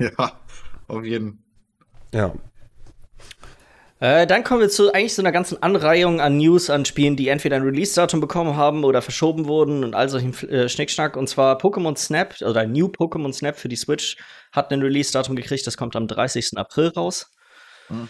[0.00, 0.32] Ja,
[0.88, 1.44] auf jeden
[2.12, 2.34] Ja.
[3.98, 7.28] Äh, dann kommen wir zu eigentlich so einer ganzen Anreihung an News an Spielen, die
[7.28, 11.16] entweder ein Release-Datum bekommen haben oder verschoben wurden und all solchen äh, Schnickschnack.
[11.16, 14.16] Und zwar Pokémon Snap oder New Pokémon Snap für die Switch
[14.52, 15.66] hat ein Release-Datum gekriegt.
[15.66, 16.56] Das kommt am 30.
[16.56, 17.30] April raus.
[17.88, 18.08] Mhm.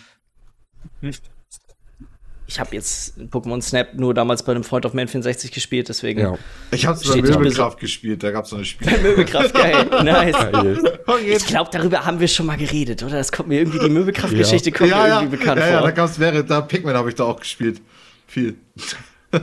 [2.48, 6.20] Ich habe jetzt Pokémon Snap nur damals bei einem Freund auf Man 64 gespielt, deswegen
[6.20, 6.38] Ja.
[6.70, 8.96] Ich hab's bei Steht ja Möbelkraft gespielt, da gab's so eine Spiel.
[9.02, 10.36] Möbelkraft, geil, nice.
[11.26, 13.16] Ich glaube, darüber haben wir schon mal geredet, oder?
[13.16, 15.80] Das kommt mir irgendwie, die Möbelkraft-Geschichte kommt ja, mir ja, irgendwie bekannt ja, ja, da
[15.80, 15.92] vor.
[15.92, 17.80] gab's während da Pikmin habe ich da auch gespielt.
[18.26, 18.54] Viel.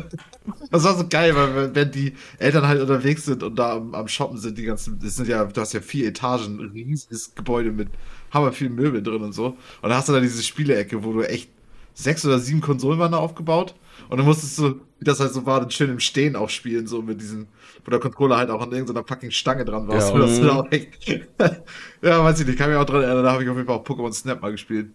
[0.71, 4.07] Das war so geil, weil wenn- die Eltern halt unterwegs sind und da am, am
[4.07, 7.71] Shoppen sind, die ganzen, das sind ja, du hast ja vier Etagen, ein riesiges Gebäude
[7.71, 7.89] mit
[8.31, 9.57] hammer vielen Möbeln drin und so.
[9.81, 11.49] Und da hast du da diese Spielecke, wo du echt
[11.93, 13.75] sechs oder sieben Konsolen waren da aufgebaut.
[14.09, 16.87] Und dann musstest du, wie das halt so war, dann schön im Stehen auch spielen,
[16.87, 17.47] so mit diesen,
[17.85, 19.95] wo der Controller halt auch an irgendeiner fucking Stange dran war.
[19.95, 20.01] Ja.
[20.01, 21.07] So, dass du da auch echt,
[22.01, 23.77] ja, weiß ich nicht, kann mich auch dran erinnern, da habe ich auf jeden Fall
[23.77, 24.87] auch Pokémon Snap mal gespielt.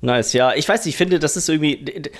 [0.00, 0.54] Nice, ja.
[0.54, 2.10] Ich weiß nicht, ich finde, das ist irgendwie.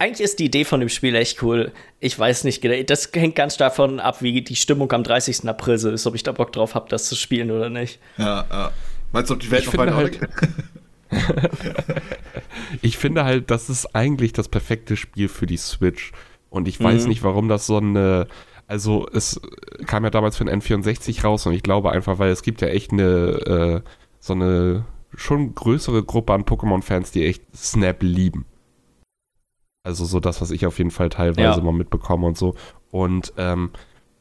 [0.00, 1.72] Eigentlich ist die Idee von dem Spiel echt cool.
[1.98, 5.48] Ich weiß nicht, genau, das hängt ganz davon ab, wie die Stimmung am 30.
[5.48, 7.98] April so ist, ob ich da Bock drauf habe, das zu spielen oder nicht.
[8.16, 8.72] Ja, ja.
[9.10, 10.20] Meinst du, ob die Welt Ich noch weiter halt
[12.82, 16.12] Ich finde halt, das ist eigentlich das perfekte Spiel für die Switch.
[16.50, 17.08] Und ich weiß Mhm.
[17.08, 18.26] nicht, warum das so eine.
[18.66, 19.40] Also, es
[19.86, 22.68] kam ja damals für den N64 raus und ich glaube einfach, weil es gibt ja
[22.68, 23.82] echt eine.
[23.84, 23.88] Äh,
[24.20, 24.84] so eine
[25.14, 28.44] schon größere Gruppe an Pokémon-Fans, die echt Snap lieben.
[29.84, 31.64] Also, so das, was ich auf jeden Fall teilweise Ja.
[31.64, 32.54] mal mitbekomme und so.
[32.90, 33.70] Und, ähm,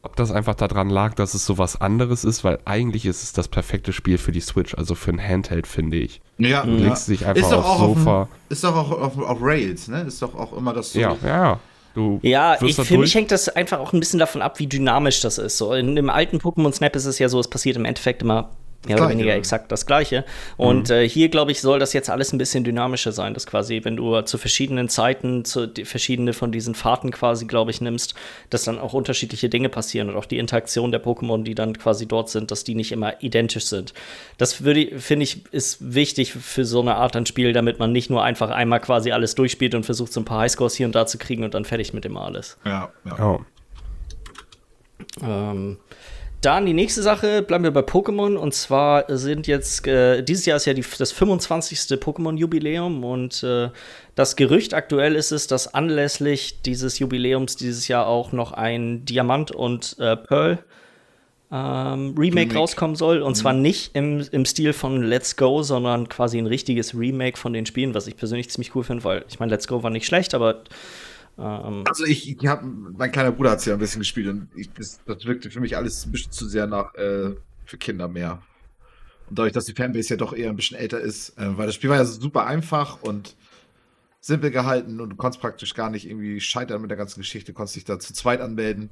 [0.07, 3.33] ob das einfach daran lag, dass es so was anderes ist, weil eigentlich ist es
[3.33, 6.21] das perfekte Spiel für die Switch, also für ein Handheld, finde ich.
[6.37, 8.29] Ja, Du legst dich einfach aufs auch auf Sofa.
[8.47, 10.03] Ist doch auch auf, auf Rails, ne?
[10.03, 10.99] Ist doch auch immer das so.
[10.99, 11.59] Ja, ja.
[11.93, 15.19] Du Ja, ich, für mich hängt das einfach auch ein bisschen davon ab, wie dynamisch
[15.19, 15.57] das ist.
[15.57, 18.51] So in dem alten Pokémon Snap ist es ja so, es passiert im Endeffekt immer
[18.87, 19.35] mehr oder weniger ja.
[19.35, 20.25] exakt das Gleiche.
[20.57, 23.81] Und äh, hier, glaube ich, soll das jetzt alles ein bisschen dynamischer sein, dass quasi,
[23.83, 28.15] wenn du zu verschiedenen Zeiten, zu die, verschiedene von diesen Fahrten quasi, glaube ich, nimmst,
[28.49, 32.07] dass dann auch unterschiedliche Dinge passieren und auch die Interaktion der Pokémon, die dann quasi
[32.07, 33.93] dort sind, dass die nicht immer identisch sind.
[34.37, 37.91] Das würde, ich- finde ich, ist wichtig für so eine Art an Spiel, damit man
[37.91, 40.95] nicht nur einfach einmal quasi alles durchspielt und versucht, so ein paar Highscores hier und
[40.95, 42.57] da zu kriegen und dann fertig mit dem alles.
[42.65, 43.17] Ja, ja.
[43.17, 43.39] Ja.
[45.51, 45.77] Ähm,
[46.41, 48.35] dann die nächste Sache, bleiben wir bei Pokémon.
[48.35, 51.99] Und zwar sind jetzt, äh, dieses Jahr ist ja die, das 25.
[51.99, 53.03] Pokémon-Jubiläum.
[53.03, 53.69] Und äh,
[54.15, 59.51] das Gerücht aktuell ist es, dass anlässlich dieses Jubiläums dieses Jahr auch noch ein Diamant
[59.51, 60.59] und äh, Pearl
[61.51, 63.21] ähm, Remake, Remake, rauskommen soll.
[63.21, 63.35] Und mhm.
[63.35, 67.65] zwar nicht im, im Stil von Let's Go, sondern quasi ein richtiges Remake von den
[67.65, 70.33] Spielen, was ich persönlich ziemlich cool finde, weil ich meine, Let's Go war nicht schlecht,
[70.33, 70.61] aber
[71.37, 74.49] ähm, also ich, ich habe, mein kleiner Bruder hat es ja ein bisschen gespielt und
[74.55, 77.35] ich, das, das, wirkte für mich alles ein bisschen zu sehr nach äh,
[77.65, 78.41] für Kinder mehr.
[79.29, 81.75] Und dadurch, dass die Fanbase ja doch eher ein bisschen älter ist, äh, weil das
[81.75, 83.35] Spiel war ja super einfach und
[84.19, 87.75] simpel gehalten und du konntest praktisch gar nicht irgendwie scheitern mit der ganzen Geschichte, konntest
[87.75, 88.89] dich da zu zweit anmelden.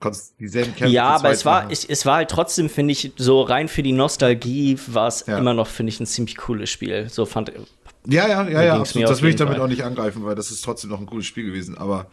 [0.00, 3.40] Konntest dieselben Kämpfe Ja, aber es war, ich, es war halt trotzdem, finde ich, so
[3.42, 5.38] rein für die Nostalgie war es ja.
[5.38, 7.08] immer noch, finde ich, ein ziemlich cooles Spiel.
[7.08, 7.52] So fand,
[8.06, 9.08] ja, ja, ja, ja, absolut.
[9.08, 9.64] Das will ich damit Fall.
[9.64, 11.76] auch nicht angreifen, weil das ist trotzdem noch ein cooles Spiel gewesen.
[11.78, 12.06] Aber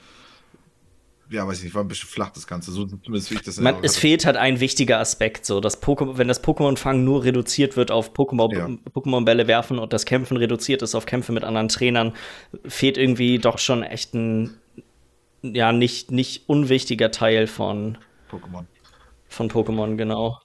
[1.32, 2.72] ja, weiß ich nicht, war ein bisschen flach das Ganze.
[2.72, 6.18] So zumindest wie ich das Man, Es fehlt halt ein wichtiger Aspekt, so dass Pokémon,
[6.18, 8.68] wenn das Pokémon-Fangen nur reduziert wird auf Pokémon, ja.
[8.94, 12.14] Pokémon-Bälle werfen und das Kämpfen reduziert ist auf Kämpfe mit anderen Trainern,
[12.66, 14.58] fehlt irgendwie doch schon echt ein
[15.42, 17.98] ja nicht nicht unwichtiger Teil von
[18.30, 18.66] Pokémon.
[19.30, 20.40] Von Pokémon, genau.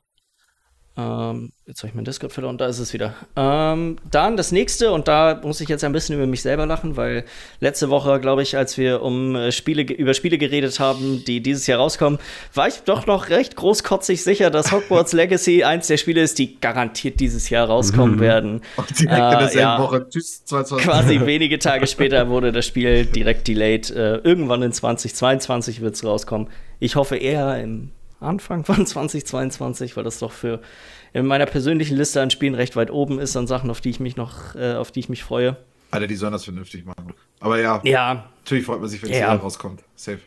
[0.98, 3.14] Ähm, jetzt habe ich mein Discord verloren, da ist es wieder.
[3.36, 6.96] Ähm, dann das nächste, und da muss ich jetzt ein bisschen über mich selber lachen,
[6.96, 7.24] weil
[7.60, 11.66] letzte Woche, glaube ich, als wir um äh, Spiele, über Spiele geredet haben, die dieses
[11.66, 12.18] Jahr rauskommen,
[12.54, 16.58] war ich doch noch recht großkotzig sicher, dass Hogwarts Legacy eins der Spiele ist, die
[16.58, 18.20] garantiert dieses Jahr rauskommen mhm.
[18.20, 18.60] werden.
[18.76, 20.08] Und direkt äh, in derselben ja, Woche.
[20.08, 20.86] Tschüss, 2020.
[20.86, 23.90] Quasi wenige Tage später wurde das Spiel direkt delayed.
[23.90, 26.48] Äh, irgendwann in 2022 wird es rauskommen.
[26.78, 27.90] Ich hoffe eher im
[28.20, 30.60] Anfang von 2022, weil das doch für
[31.12, 34.00] in meiner persönlichen Liste an Spielen recht weit oben ist, an Sachen, auf die ich
[34.00, 35.56] mich noch, äh, auf die ich mich freue.
[35.90, 37.14] Alter, die sollen das vernünftig machen.
[37.40, 38.28] Aber ja, ja.
[38.38, 39.34] natürlich freut man sich, wenn es ja.
[39.34, 39.82] rauskommt.
[39.94, 40.20] Safe.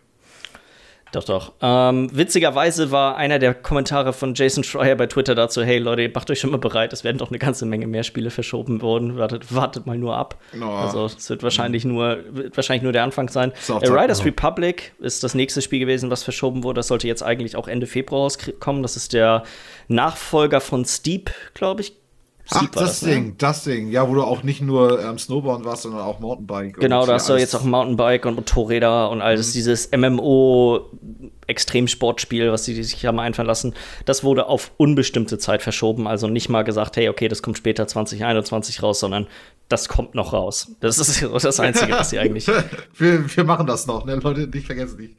[1.12, 1.54] Doch, doch.
[1.62, 6.30] Ähm, witzigerweise war einer der Kommentare von Jason Schreier bei Twitter dazu: Hey Leute, macht
[6.30, 9.18] euch schon mal bereit, es werden doch eine ganze Menge mehr Spiele verschoben worden.
[9.18, 10.38] Wartet, wartet mal nur ab.
[10.60, 10.66] Oh.
[10.66, 13.52] Also, es wird wahrscheinlich nur, wird wahrscheinlich nur der Anfang sein.
[13.68, 16.80] Äh, Riders Republic ist das nächste Spiel gewesen, was verschoben wurde.
[16.80, 18.84] Das sollte jetzt eigentlich auch Ende Februar rauskommen.
[18.84, 19.44] Das ist der
[19.88, 21.99] Nachfolger von Steep, glaube ich.
[22.52, 23.14] Ach, das, das ne?
[23.14, 23.34] Ding, ne?
[23.38, 23.90] das Ding.
[23.90, 26.80] Ja, wo du auch nicht nur ähm, Snowboard warst, sondern auch Mountainbike.
[26.80, 29.50] Genau, da hast du jetzt auch Mountainbike und Motorräder und alles.
[29.50, 29.54] Mhm.
[29.54, 33.76] Dieses MMO-Extremsportspiel, was sie sich haben einfallen lassen,
[34.06, 36.08] das wurde auf unbestimmte Zeit verschoben.
[36.08, 39.28] Also nicht mal gesagt, hey, okay, das kommt später 2021 raus, sondern
[39.68, 40.72] das kommt noch raus.
[40.80, 42.48] Das ist das Einzige, was sie eigentlich.
[42.98, 45.16] wir, wir machen das noch, ne, Leute, nicht vergessen nicht.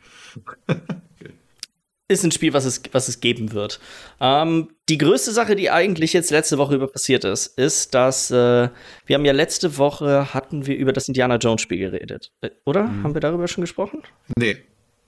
[2.11, 3.81] Ist ein Spiel, was es, was es geben wird.
[4.21, 8.69] Ähm, die größte Sache, die eigentlich jetzt letzte Woche über passiert ist, ist, dass äh,
[9.07, 12.85] wir haben ja letzte Woche hatten wir über das Indiana Jones Spiel geredet, äh, oder?
[12.85, 13.05] Mhm.
[13.05, 14.03] Haben wir darüber schon gesprochen?
[14.37, 14.57] Nee.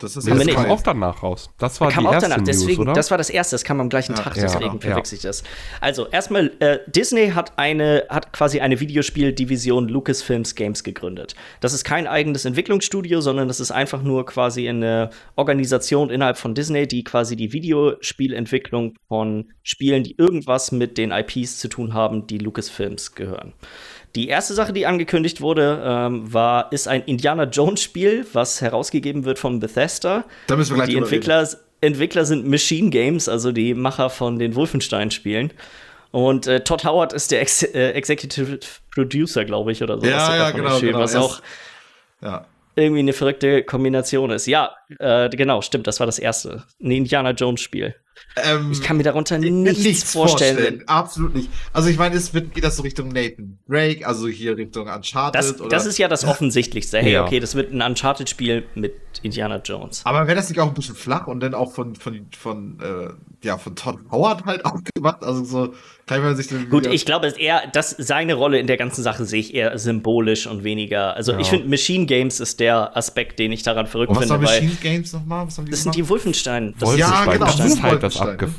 [0.02, 1.50] Das, ist das kam auch danach raus.
[1.58, 2.44] Das war kam die auch erste danach.
[2.44, 3.54] Deswegen, News, das war das erste.
[3.54, 4.34] Das kam am gleichen ja, Tag.
[4.34, 5.42] Deswegen ja, verwechsel ich das.
[5.80, 11.34] Also erstmal, äh, Disney hat eine, hat quasi eine Videospieldivision Lucasfilms Games gegründet.
[11.60, 16.54] Das ist kein eigenes Entwicklungsstudio, sondern das ist einfach nur quasi eine Organisation innerhalb von
[16.54, 22.26] Disney, die quasi die Videospielentwicklung von Spielen, die irgendwas mit den IPs zu tun haben,
[22.26, 23.52] die Lucasfilms gehören.
[24.14, 29.24] Die erste Sache, die angekündigt wurde, ähm, war, ist ein Indiana Jones Spiel, was herausgegeben
[29.24, 30.24] wird von Bethesda.
[30.48, 31.48] Da müssen wir gleich die Entwickler,
[31.80, 35.52] Entwickler sind Machine Games, also die Macher von den Wolfenstein-Spielen.
[36.10, 38.60] Und äh, Todd Howard ist der Ex äh, Executive
[38.94, 40.06] Producer, glaube ich, oder so.
[40.06, 40.98] Ja, ja, genau, genau.
[40.98, 41.40] Was auch
[42.20, 42.44] ja.
[42.76, 44.46] irgendwie eine verrückte Kombination ist.
[44.46, 46.64] Ja, äh, genau, stimmt, das war das erste.
[46.82, 47.94] Ein Indiana Jones Spiel.
[48.36, 50.56] Ähm, ich kann mir darunter nichts, nichts vorstellen.
[50.56, 50.88] vorstellen.
[50.88, 51.50] Absolut nicht.
[51.72, 55.38] Also ich meine, es wird, geht das so Richtung Nathan Drake, also hier Richtung Uncharted.
[55.38, 55.68] Das, oder?
[55.68, 56.98] das ist ja das Offensichtlichste.
[56.98, 57.24] Hey, ja.
[57.24, 60.02] okay, das wird ein Uncharted-Spiel mit Indiana Jones.
[60.04, 63.46] Aber wäre das nicht auch ein bisschen flach und dann auch von, von, von, äh,
[63.46, 65.22] ja, von Todd Howard halt auch gemacht?
[65.22, 65.74] Also so
[66.06, 69.24] kann man sich dann Gut, ich glaube, eher, dass seine Rolle in der ganzen Sache
[69.24, 71.14] sehe ich eher symbolisch und weniger.
[71.16, 71.38] Also ja.
[71.38, 74.28] ich finde, Machine Games ist der Aspekt, den ich daran verrückt finde.
[74.40, 74.66] Was finde.
[74.66, 75.46] Machine Games nochmal?
[75.46, 75.94] Was haben die das gemacht?
[75.94, 76.74] sind die Wolfenstein.
[76.78, 78.50] Das ja, genau, das ist halt das abge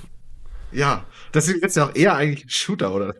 [0.73, 3.15] ja, deswegen wird es ja auch eher eigentlich ein Shooter, oder?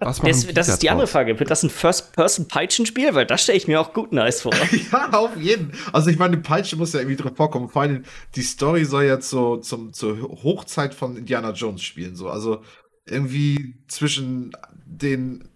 [0.00, 0.20] das,
[0.54, 1.38] das ist die andere Frage.
[1.38, 3.14] Wird das ein First-Person-Peitschen-Spiel?
[3.14, 4.52] Weil das stelle ich mir auch gut nice vor.
[4.92, 5.72] ja, auf jeden.
[5.92, 7.68] Also ich meine, die Peitsche muss ja irgendwie drin vorkommen.
[7.68, 8.04] Vor allem,
[8.36, 12.16] die Story soll ja so, zum, zur Hochzeit von Indiana Jones spielen.
[12.16, 12.28] So.
[12.28, 12.62] Also
[13.06, 14.52] irgendwie zwischen
[14.84, 15.48] den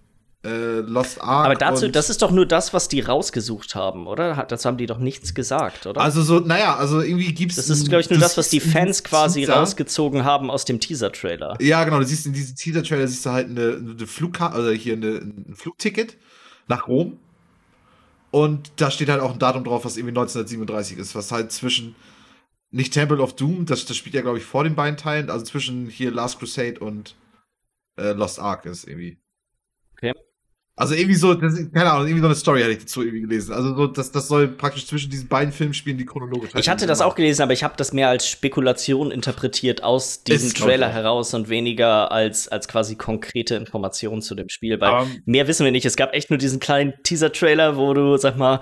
[0.45, 1.47] äh, Lost Ark.
[1.47, 4.45] Aber dazu, das ist doch nur das, was die rausgesucht haben, oder?
[4.49, 6.01] Das haben die doch nichts gesagt, oder?
[6.01, 7.57] Also so, naja, also irgendwie gibt's.
[7.57, 9.55] Das ist, glaube ich, nur das, was die Fans quasi Teaser.
[9.55, 11.57] rausgezogen haben aus dem Teaser-Trailer.
[11.61, 11.99] Ja, genau.
[11.99, 15.55] Du siehst in diesem Teaser-Trailer siehst du halt eine, eine Flugkarte, also hier eine, ein
[15.55, 16.17] Flugticket
[16.69, 17.19] nach Rom.
[18.31, 21.95] Und da steht halt auch ein Datum drauf, was irgendwie 1937 ist, was halt zwischen
[22.71, 25.45] nicht Temple of Doom, das, das spielt ja, glaube ich, vor den beiden Teilen, also
[25.45, 27.15] zwischen hier Last Crusade und
[27.97, 29.19] äh, Lost Ark ist irgendwie.
[29.93, 30.13] Okay.
[30.77, 33.53] Also irgendwie so, das, keine Ahnung, irgendwie so eine Story hatte ich dazu irgendwie gelesen.
[33.55, 36.89] Also so, das, das soll praktisch zwischen diesen beiden Filmen spielen, die chronologisch Ich hatte
[36.89, 40.89] das auch gelesen, aber ich habe das mehr als Spekulation interpretiert aus diesem Ist, Trailer
[40.89, 44.81] heraus und weniger als, als quasi konkrete Informationen zu dem Spiel.
[44.81, 45.87] Weil Aber- mehr wissen wir nicht.
[45.87, 48.59] Es gab echt nur diesen kleinen Teaser-Trailer, wo du, sag mal,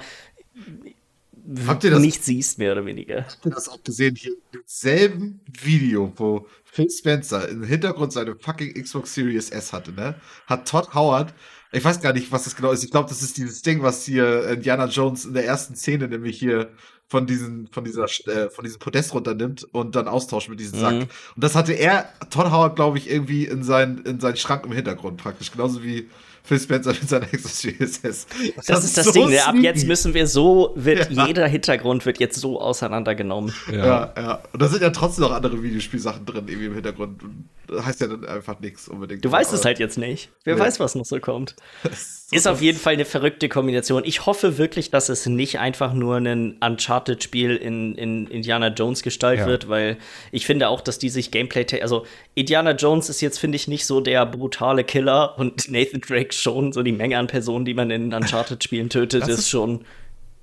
[1.66, 3.24] Habt ihr das- nichts siehst, mehr oder weniger.
[3.24, 8.36] Habt ihr das auch gesehen hier im selben Video, wo Phil Spencer im Hintergrund seine
[8.36, 10.14] fucking Xbox Series S hatte, ne?
[10.46, 11.34] Hat Todd Howard,
[11.72, 12.84] ich weiß gar nicht, was das genau ist.
[12.84, 16.38] Ich glaube, das ist dieses Ding, was hier Indiana Jones in der ersten Szene nämlich
[16.38, 16.70] hier
[17.08, 20.94] von diesen, von dieser, äh, von diesem Podest runternimmt und dann austauscht mit diesem Sack.
[20.94, 21.00] Mhm.
[21.00, 24.72] Und das hatte er, Todd Howard, glaube ich, irgendwie in seinen, in seinen Schrank im
[24.72, 25.50] Hintergrund praktisch.
[25.50, 26.08] Genauso wie
[26.44, 28.26] Phil Spencer mit seiner Xbox Series S.
[28.66, 29.44] Das, ist das so Ding, ne?
[29.44, 31.26] Ab jetzt müssen wir so, wird Ja.
[31.26, 33.54] jeder Hintergrund wird jetzt so auseinandergenommen.
[33.70, 34.42] Ja, ja.
[34.52, 37.22] Und da sind ja trotzdem noch andere Videospielsachen drin, irgendwie im Hintergrund.
[37.22, 39.24] Und das heißt ja dann einfach nichts unbedingt.
[39.24, 40.30] Du weißt es halt jetzt nicht.
[40.44, 40.60] Wer Ja.
[40.64, 41.54] weiß, was noch so kommt.
[41.84, 44.02] das Ist auf jeden Fall eine verrückte Kombination.
[44.04, 49.40] Ich hoffe wirklich, dass es nicht einfach nur ein Uncharted-Spiel in, in Indiana Jones Gestalt
[49.40, 49.46] Ja.
[49.46, 49.98] wird, weil
[50.30, 53.84] ich finde auch, dass die sich Gameplay, also Indiana Jones ist jetzt, finde ich, nicht
[53.86, 57.90] so der brutale Killer und Nathan Drake schon, so die Menge an Personen, die man
[57.90, 59.84] in Uncharted-Spielen tötet, ist, ist- schon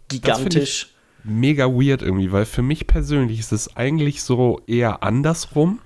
[0.08, 0.90] gigantisch.
[1.24, 5.80] mega weird irgendwie, weil für mich persönlich ist es eigentlich so eher andersrum.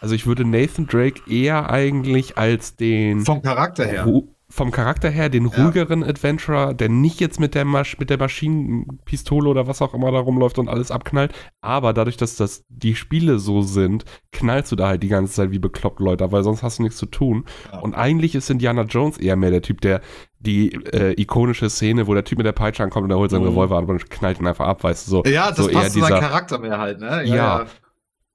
[0.00, 4.06] Also ich würde Nathan Drake eher eigentlich als den Vom Charakter her.
[4.06, 5.62] Ru- vom Charakter her den Ja.
[5.64, 10.10] ruhigeren Adventurer, der nicht jetzt mit der, Masch mit der Maschinenpistole oder was auch immer
[10.12, 11.32] da rumläuft und alles abknallt.
[11.60, 15.50] Aber dadurch, dass das die Spiele so sind, knallst du da halt die ganze Zeit
[15.52, 17.44] wie bekloppt Leute, weil sonst hast du nichts zu tun.
[17.72, 17.78] Ja.
[17.78, 20.00] Und eigentlich ist Indiana Jones eher mehr der Typ, der
[20.40, 23.42] die äh, ikonische Szene, wo der Typ mit der Peitsche ankommt und er holt seinen
[23.42, 23.48] Mhm.
[23.50, 25.22] Revolver an und knallt ihn einfach ab, weißt du so.
[25.26, 27.22] Ja, das so passt zu seinem Charakter mehr halt, ne?
[27.24, 27.66] Ja.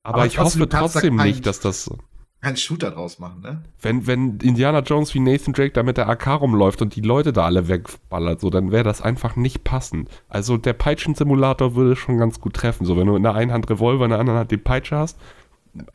[0.04, 1.90] Aber, Aber ich hoffe trotzdem nicht, dass das
[2.46, 3.64] Kein Shooter draus machen, ne?
[3.82, 7.34] wenn, wenn Indiana Jones wie Nathan Drake da mit der AK rumläuft und die Leute
[7.34, 10.10] da alle wegballert, so, dann wäre das einfach nicht passend.
[10.30, 12.86] Also der Peitschen-Simulator würde schon ganz gut treffen.
[12.86, 15.18] So, wenn du in der einen Hand Revolver, in der anderen Hand die Peitsche hast,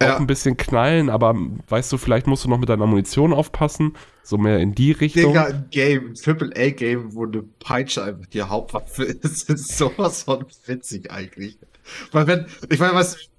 [0.03, 0.16] Ja.
[0.16, 1.36] auch ein bisschen knallen, aber
[1.68, 3.94] weißt du, vielleicht musst du noch mit deiner Munition aufpassen,
[4.24, 5.32] so mehr in die Richtung.
[5.32, 10.44] Digga, ein Game, ein Triple-A-Game, wo eine Peitsche einfach die Hauptwaffe ist, ist sowas von
[10.66, 11.59] witzig eigentlich.
[12.12, 13.30] Weil wenn, ich meine, was,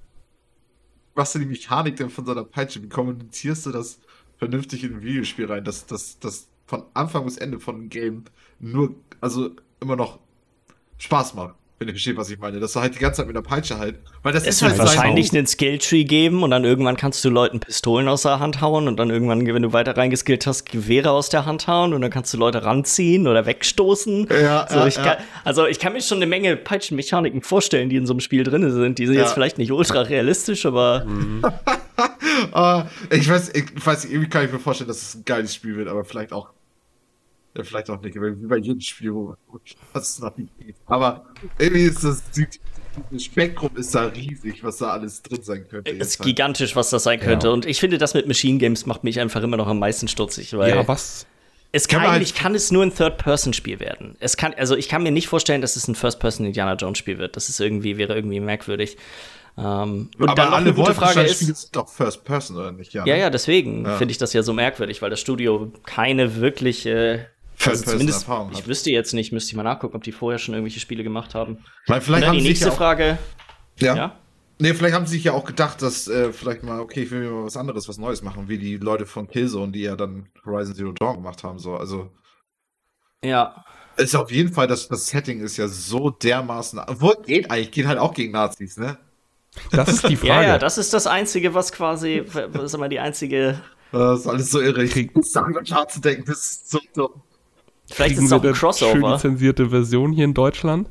[1.15, 2.81] was denn die Mechanik denn von so einer Peitsche?
[2.81, 3.99] Wie kommunizierst du das
[4.37, 8.25] vernünftig in ein Videospiel rein, dass das dass von Anfang bis Ende von einem Game
[8.59, 10.19] nur, also immer noch
[10.97, 11.55] Spaß macht?
[11.81, 12.59] Wenn ihr versteht, was ich meine.
[12.59, 13.95] Dass du halt die ganze Zeit mit der Peitsche halt.
[14.21, 17.25] Weil das Es ist wird halt sein wahrscheinlich einen Skilltree geben und dann irgendwann kannst
[17.25, 20.69] du Leuten Pistolen aus der Hand hauen und dann irgendwann, wenn du weiter reingeskillt hast,
[20.69, 24.27] Gewehre aus der Hand hauen und dann kannst du Leute ranziehen oder wegstoßen.
[24.29, 25.03] Ja, so, ja, ich ja.
[25.03, 28.43] Kann, also ich kann mir schon eine Menge Peitschenmechaniken vorstellen, die in so einem Spiel
[28.43, 28.99] drin sind.
[28.99, 29.21] Die sind Ja.
[29.23, 31.07] jetzt vielleicht nicht ultra realistisch, aber
[32.51, 35.75] Ah, ich weiß, ich weiß, irgendwie kann ich mir vorstellen, dass es ein geiles Spiel
[35.77, 36.49] wird, aber vielleicht auch.
[37.55, 39.35] Ja, vielleicht auch nicht, wie bei jedem Spiel, wo
[39.93, 40.75] das noch nicht geht.
[40.85, 41.25] Aber
[41.59, 42.23] irgendwie ist das,
[43.11, 45.91] das Spektrum ist da riesig, was da alles drin sein könnte.
[45.91, 46.27] es ist halt.
[46.27, 47.47] gigantisch, was das sein könnte.
[47.47, 47.53] Ja.
[47.53, 50.53] Und ich finde, das mit Machine Games macht mich einfach immer noch am meisten stutzig,
[50.57, 51.25] weil ja, was?
[51.73, 54.15] es Kann kann, man halt- eigentlich kann es nur ein Third-Person-Spiel werden.
[54.19, 57.35] Es kann, also ich kann mir nicht vorstellen, dass es ein First-Person-Indiana Jones-Spiel wird.
[57.35, 58.97] Das ist irgendwie, wäre irgendwie merkwürdig.
[59.57, 62.71] Ähm, und aber dann alle eine gute Frage Wolfenstein-Spiele ist, sind doch First Person, oder
[62.71, 62.93] nicht?
[62.93, 63.19] Ja, ne?
[63.19, 63.97] ja, deswegen Ja.
[63.97, 67.27] finde ich das ja so merkwürdig, weil das Studio keine wirkliche.
[67.67, 68.67] Also zumindest, ich hat.
[68.67, 71.59] wüsste jetzt nicht, müsste ich mal nachgucken, ob die vorher schon irgendwelche Spiele gemacht haben.
[71.87, 73.17] Weil vielleicht haben die sie sich nächste ja auch, Frage.
[73.79, 73.95] ja.
[73.95, 74.17] Ja?
[74.59, 77.21] Nee, vielleicht haben sie sich ja auch gedacht, dass äh, vielleicht mal, okay, ich will
[77.21, 80.29] mir mal was anderes, was Neues machen, wie die Leute von Killzone, die ja dann
[80.45, 81.57] Horizon Zero Dawn gemacht haben.
[81.57, 81.75] So.
[81.75, 82.11] Also
[83.23, 83.65] Ja.
[83.97, 86.79] ist auf jeden Fall, das, das Setting ist ja so dermaßen.
[86.87, 88.97] Obwohl, geht eigentlich, geht halt auch gegen Nazis, ne?
[89.71, 90.47] Das ist die Ja, Frage.
[90.47, 93.61] ja, das ist das Einzige, was quasi, was ist immer die einzige.
[93.91, 94.83] Das ist alles so irre.
[94.83, 97.23] Ich Krieg- zu denken, das ist so dumm.
[97.91, 99.13] Vielleicht ist es auch ein eine schön Crossover.
[99.13, 100.87] lizenzierte Version hier in Deutschland?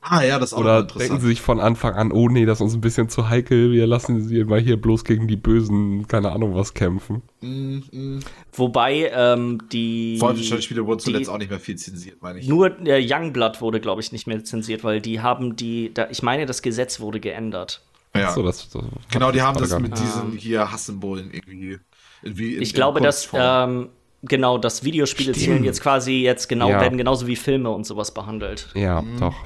[0.00, 2.58] Ah ja, das ist auch Oder denken sie sich von Anfang an, oh nee, das
[2.58, 6.06] ist uns ein bisschen zu heikel, wir lassen sie mal hier bloß gegen die Bösen,
[6.06, 7.20] keine Ahnung was kämpfen.
[7.40, 8.20] Mm, mm.
[8.52, 10.16] Wobei ähm, die.
[10.20, 12.48] Wolfenstein-Spiele wurden die- zuletzt auch nicht mehr viel zensiert, meine ich.
[12.48, 15.92] Nur der Youngblood wurde, glaube ich, nicht mehr lizenziert, weil die haben die.
[15.92, 17.82] Da, ich meine, das Gesetz wurde geändert.
[18.14, 18.30] Ja.
[18.32, 21.78] So, das, das genau, die haben das mit diesen hier Hassensymbolen irgendwie.
[22.22, 23.88] irgendwie in, Ich in glaube, dass ähm,
[24.22, 25.44] genau, dass Videospiele Stimmt.
[25.46, 26.80] zählen jetzt quasi jetzt genau Ja.
[26.80, 28.68] werden genauso wie Filme und sowas behandelt.
[28.74, 29.20] Ja, Mhm.
[29.20, 29.36] doch.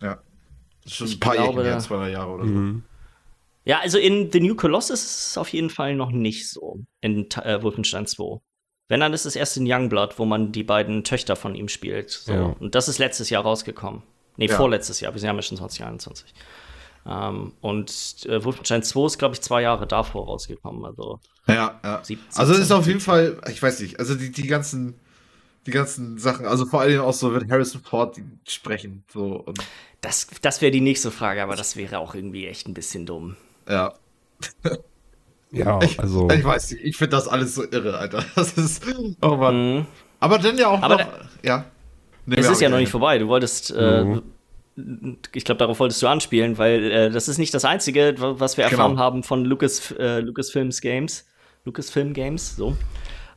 [0.00, 0.18] Ja.
[0.84, 2.50] Das ist schon ich ein paar glaube, Jahre zwei, drei Jahre oder so.
[2.52, 2.82] Mhm.
[3.64, 7.28] Ja, also in The New Colossus ist es auf jeden Fall noch nicht so in
[7.42, 8.40] äh, Wolfenstein 2.
[8.90, 12.10] Wenn, dann ist es erst in Youngblood, wo man die beiden Töchter von ihm spielt.
[12.10, 12.32] So.
[12.32, 12.42] Ja.
[12.58, 14.02] Und das ist letztes Jahr rausgekommen.
[14.38, 14.56] Nee, Ja.
[14.56, 15.14] vorletztes Jahr.
[15.14, 16.32] Wir haben ja schon 2021.
[17.06, 20.84] Ähm, und äh, Wolfenstein 2 ist, glaube ich, zwei Jahre davor rausgekommen.
[20.84, 22.02] Also, ja, ja.
[22.34, 24.94] also ist auf jeden Fall, ich weiß nicht, also die, die ganzen,
[25.66, 29.04] die ganzen Sachen, also vor allem auch so, wenn Harrison Ford sprechen.
[29.12, 29.58] So, und
[30.00, 33.36] das das wäre die nächste Frage, aber das wäre auch irgendwie echt ein bisschen dumm.
[33.68, 33.94] Ja.
[35.50, 36.28] Ja, ich, also.
[36.30, 38.24] Ich weiß nicht, ich finde das alles so irre, Alter.
[38.34, 38.82] Das ist.
[39.22, 39.76] Oh Mann.
[39.76, 39.86] Mhm.
[40.20, 41.04] Aber dann ja auch aber noch.
[41.04, 41.64] Da, ja.
[42.26, 43.18] Nee, es ist ja noch nicht vorbei.
[43.18, 43.70] Du wolltest.
[43.70, 44.14] Äh, mhm.
[44.14, 44.22] Äh,
[45.34, 48.64] ich glaube, darauf wolltest du anspielen, weil äh, das ist nicht das Einzige, was wir
[48.64, 49.02] erfahren genau.
[49.02, 51.26] haben von Lucas, äh, Lucasfilms Games.
[51.64, 52.76] Lucasfilm Games, so.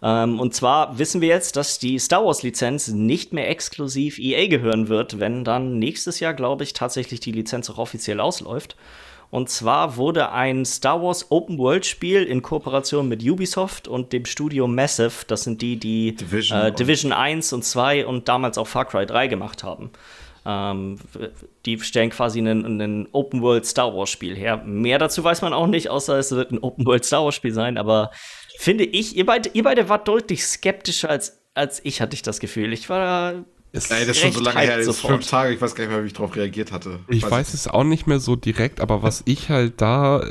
[0.04, 4.88] Ähm, und zwar wissen wir jetzt, dass die Star Wars-Lizenz nicht mehr exklusiv EA gehören
[4.88, 8.76] wird, wenn dann nächstes Jahr, glaube ich, tatsächlich die Lizenz auch offiziell ausläuft.
[9.30, 14.26] Und zwar wurde ein Star Wars Open World Spiel in Kooperation mit Ubisoft und dem
[14.26, 18.68] Studio Massive, das sind die, die Division, äh, Division 1 und 2 und damals auch
[18.68, 19.92] Far Cry 3 gemacht haben.
[20.46, 20.98] Ähm,
[21.66, 24.58] die stellen quasi ein Open World Star Wars Spiel her.
[24.58, 27.54] Mehr dazu weiß man auch nicht, außer es wird ein Open World Star Wars Spiel
[27.54, 27.78] sein.
[27.78, 28.12] Aber
[28.58, 32.40] finde ich, ihr beide, ihr beide wart deutlich skeptischer als, als ich, hatte ich das
[32.40, 32.74] Gefühl.
[32.74, 35.62] Ich war ist Ey, das ist schon so lange her, das ist fünf Tage, ich
[35.62, 37.00] weiß gar nicht mehr, wie ich darauf reagiert hatte.
[37.08, 40.26] Ich weiß, weiß es auch nicht mehr so direkt, aber was ich halt da,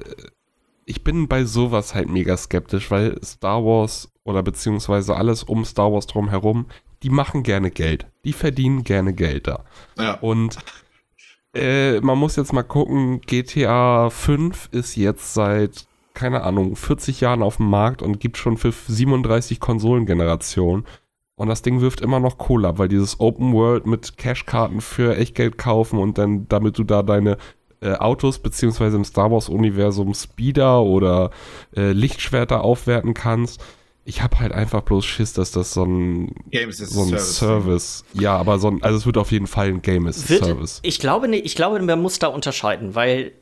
[0.85, 5.91] ich bin bei sowas halt mega skeptisch, weil Star Wars oder beziehungsweise alles um Star
[5.91, 6.67] Wars drumherum,
[7.03, 8.07] die machen gerne Geld.
[8.25, 9.65] Die verdienen gerne Geld da.
[9.99, 10.15] Ja.
[10.15, 10.59] Und
[11.55, 17.43] äh, man muss jetzt mal gucken, GTA 5 ist jetzt seit, keine Ahnung, 40 Jahren
[17.43, 20.87] auf dem Markt und gibt schon für 37 Konsolengenerationen.
[21.35, 25.17] Und das Ding wirft immer noch Kohle ab, weil dieses Open World mit Cashkarten für
[25.17, 27.39] Echtgeld kaufen und dann, damit du da deine
[27.81, 31.31] äh, Autos beziehungsweise im Star Wars-Universum Speeder oder
[31.75, 33.65] äh, Lichtschwerter aufwerten kannst.
[34.05, 36.35] Ich habe halt einfach bloß Schiss, dass das so ein,
[36.71, 39.83] so ein Service, Service ja, aber so ein, also es wird auf jeden Fall ein
[39.83, 40.81] Game as a Service.
[40.83, 43.33] Ich glaube nicht, ich glaube, man muss da unterscheiden, weil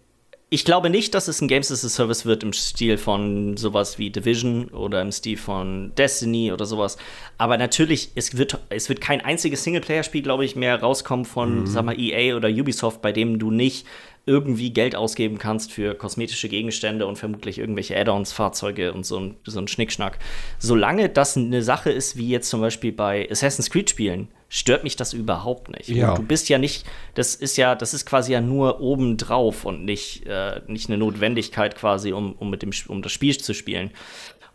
[0.50, 3.98] ich glaube nicht, dass es ein Games as a Service wird im Stil von sowas
[3.98, 6.96] wie Division oder im Stil von Destiny oder sowas.
[7.36, 11.66] Aber natürlich, es wird, es wird kein einziges Singleplayer-Spiel, glaube ich, mehr rauskommen von, mhm.
[11.66, 13.86] sag mal, EA oder Ubisoft, bei dem du nicht
[14.28, 19.36] irgendwie Geld ausgeben kannst für kosmetische Gegenstände und vermutlich irgendwelche Add-ons, Fahrzeuge und so ein,
[19.44, 20.18] so ein Schnickschnack.
[20.58, 25.14] Solange das eine Sache ist, wie jetzt zum Beispiel bei Assassin's Creed-Spielen, stört mich das
[25.14, 25.88] überhaupt nicht.
[25.88, 26.14] Ja.
[26.14, 30.26] Du bist ja nicht, das ist ja, das ist quasi ja nur obendrauf und nicht,
[30.26, 33.90] äh, nicht eine Notwendigkeit quasi, um, um, mit dem, um das Spiel zu spielen.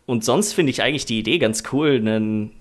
[0.06, 2.52] Und sonst finde ich eigentlich die Idee ganz cool, einen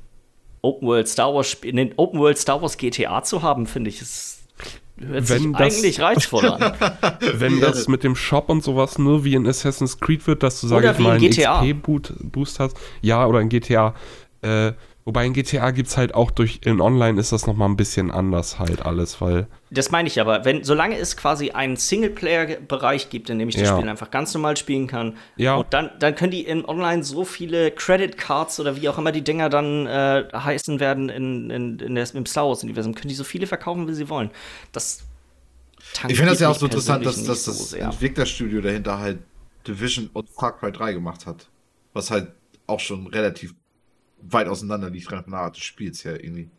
[0.62, 4.43] Open World Star Wars, einen Open World Star Wars GTA zu haben, finde ich, ist
[5.08, 6.74] Hört wenn sich das, eigentlich reizvoll an.
[7.34, 10.68] Wenn das mit dem Shop und sowas nur wie in Assassin's Creed wird, dass du,
[10.68, 12.78] sag ich mal, einen XP-Boost hast.
[13.02, 13.94] Ja, oder in GTA.
[14.42, 14.74] Äh,
[15.06, 18.10] Wobei in GTA gibt es halt auch durch, in Online ist das nochmal ein bisschen
[18.10, 19.48] anders halt alles, weil.
[19.70, 23.68] Das meine ich aber, wenn, solange es quasi einen Singleplayer-Bereich gibt, in dem ich das
[23.68, 23.76] ja.
[23.76, 25.56] Spiel einfach ganz normal spielen kann, ja.
[25.56, 29.12] und dann, dann können die in Online so viele Credit Cards oder wie auch immer
[29.12, 33.16] die Dinger dann äh, heißen werden in, in, in der, im Star Wars-Universum, können die
[33.16, 34.32] so viele verkaufen, wie sie wollen.
[34.72, 35.04] Das
[36.08, 39.20] ich finde das ja auch so interessant, dass, dass das so Entwicklerstudio dahinter halt
[39.68, 41.48] Division und Far Cry 3 gemacht hat.
[41.94, 42.32] Was halt
[42.68, 43.54] auch schon relativ
[44.30, 46.50] weit auseinander liegt von der Art des Spiels her irgendwie.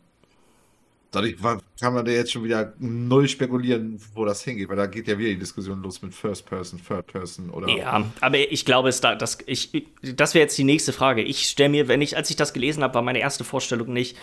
[1.15, 1.37] Dadurch
[1.79, 5.17] kann man da jetzt schon wieder null spekulieren, wo das hingeht, weil da geht ja
[5.17, 7.69] wieder die Diskussion los mit First Person, Third Person oder.
[7.69, 9.37] Ja, aber ich glaube, es da, das,
[10.01, 11.21] das wäre jetzt die nächste Frage.
[11.21, 14.17] Ich stelle mir, wenn ich, als ich das gelesen habe, war meine erste Vorstellung nicht,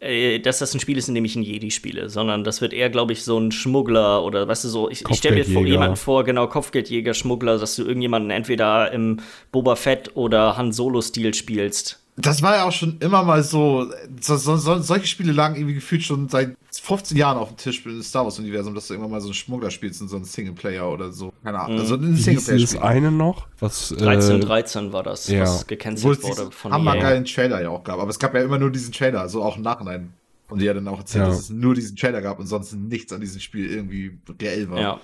[0.00, 2.72] äh, dass das ein Spiel ist, in dem ich ein Jedi spiele, sondern das wird
[2.72, 5.66] eher, glaube ich, so ein Schmuggler oder weißt du so, ich, ich stelle mir vor,
[5.66, 9.20] jemanden vor, genau, Kopfgeldjäger, Schmuggler, dass du irgendjemanden entweder im
[9.52, 13.90] Boba Fett oder Han Solo-Stil spielst das war ja auch schon immer mal so,
[14.20, 18.02] so, so, solche Spiele lagen irgendwie gefühlt schon seit 15 Jahren auf dem Tisch im
[18.02, 21.12] Star Wars-Universum, dass du irgendwann mal so einen Schmuggler spielst in so einen Singleplayer oder
[21.12, 21.32] so.
[21.44, 21.78] Keine Ahnung.
[21.78, 22.58] Also ein Singleplayer.
[22.58, 23.46] das eine noch?
[23.58, 25.42] Was, 13, 13 äh, war das, ja.
[25.42, 27.98] was gecancelt wurde von Hammer geilen Trailer ja auch gab.
[27.98, 30.12] Aber es gab ja immer nur diesen Trailer, also auch im Nachhinein.
[30.48, 31.30] Und die ja dann auch erzählt, ja.
[31.30, 34.80] dass es nur diesen Trailer gab und sonst nichts an diesem Spiel irgendwie reell war.
[34.80, 35.00] Ja.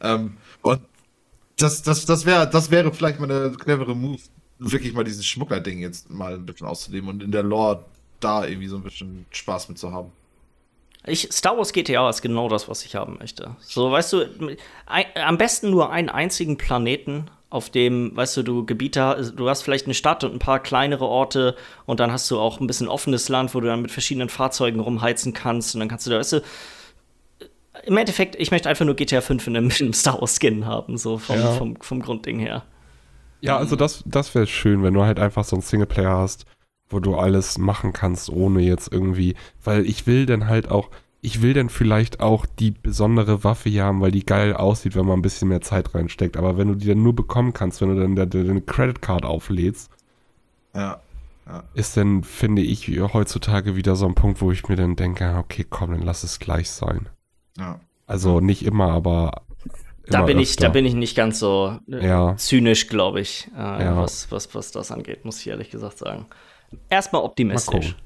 [0.00, 0.32] Ähm,
[0.62, 0.80] und
[1.56, 4.18] das, das, das, wär, das wäre vielleicht mal eine clevere Move,
[4.60, 7.84] wirklich mal dieses Schmuggler-Ding jetzt mal ein bisschen auszuleben und in der Lore
[8.20, 10.12] da irgendwie so ein bisschen Spaß mit zu haben.
[11.06, 13.56] Ich, Star Wars GTA ist genau das, was ich haben möchte.
[13.60, 14.26] So, weißt du,
[14.86, 19.62] ein, am besten nur einen einzigen Planeten, auf dem, weißt du, du Gebiete, du hast
[19.62, 22.86] vielleicht eine Stadt und ein paar kleinere Orte und dann hast du auch ein bisschen
[22.86, 26.18] offenes Land, wo du dann mit verschiedenen Fahrzeugen rumheizen kannst und dann kannst du da,
[26.18, 26.42] weißt du,
[27.84, 30.64] im Endeffekt, ich möchte einfach nur GTA 5 in einem, in einem Star Wars Skin
[30.66, 31.52] haben, so vom, ja.
[31.52, 32.62] vom, vom Grundding her.
[33.40, 36.44] Ja, also das, das wäre schön, wenn du halt einfach so einen Singleplayer hast,
[36.88, 40.90] wo du alles machen kannst, ohne jetzt irgendwie, weil ich will dann halt auch,
[41.22, 45.06] ich will dann vielleicht auch die besondere Waffe hier haben, weil die geil aussieht, wenn
[45.06, 46.36] man ein bisschen mehr Zeit reinsteckt.
[46.36, 49.90] Aber wenn du die dann nur bekommen kannst, wenn du dann deine Credit Card auflädst,
[50.74, 51.00] Ja.
[51.74, 55.66] ist dann, finde ich, heutzutage wieder so ein Punkt, wo ich mir dann denke, okay,
[55.68, 57.08] komm, dann lass es gleich sein.
[57.58, 57.80] Ja.
[58.06, 59.42] Also nicht immer, aber
[60.10, 62.36] Da bin, ich, da bin ich nicht ganz so äh, Ja.
[62.36, 63.96] zynisch, glaube ich, äh, Ja.
[63.96, 66.26] was, was, was das angeht, muss ich ehrlich gesagt sagen.
[66.88, 67.96] Erstmal optimistisch.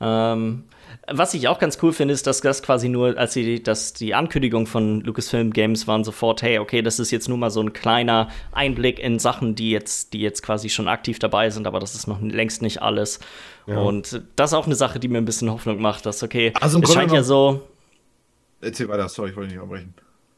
[0.00, 0.64] Ähm,
[1.10, 4.14] was ich auch ganz cool finde, ist, dass das quasi nur, als die, dass die
[4.14, 7.72] Ankündigung von Lucasfilm Games waren sofort, hey, okay, das ist jetzt nur mal so ein
[7.72, 11.94] kleiner Einblick in Sachen, die jetzt, die jetzt quasi schon aktiv dabei sind, aber das
[11.94, 13.20] ist noch längst nicht alles.
[13.66, 16.78] Und das ist auch eine Sache, die mir ein bisschen Hoffnung macht, dass, okay, Also
[16.78, 17.62] es Grunde scheint ja so.
[18.60, 19.94] Erzähl weiter, sorry, ich wollte nicht abbrechen.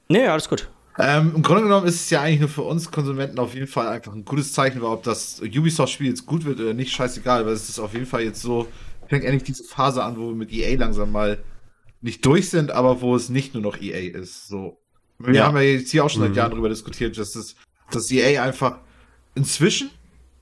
[0.08, 0.68] Nee, alles gut.
[0.98, 3.88] Ähm, Im Grunde genommen ist es ja eigentlich nur für uns Konsumenten auf jeden Fall
[3.88, 7.52] einfach ein gutes Zeichen, weil ob das Ubisoft-Spiel jetzt gut wird oder nicht, scheißegal, weil
[7.52, 8.68] es ist auf jeden Fall jetzt so,
[9.08, 11.42] fängt endlich diese Phase an, wo wir mit EA langsam mal
[12.00, 14.46] nicht durch sind, aber wo es nicht nur noch EA ist.
[14.46, 14.78] So.
[15.18, 15.46] Wir Ja.
[15.46, 16.26] haben ja jetzt hier auch schon Mhm.
[16.28, 17.56] seit Jahren darüber diskutiert, dass, das,
[17.90, 18.78] dass EA einfach
[19.34, 19.90] inzwischen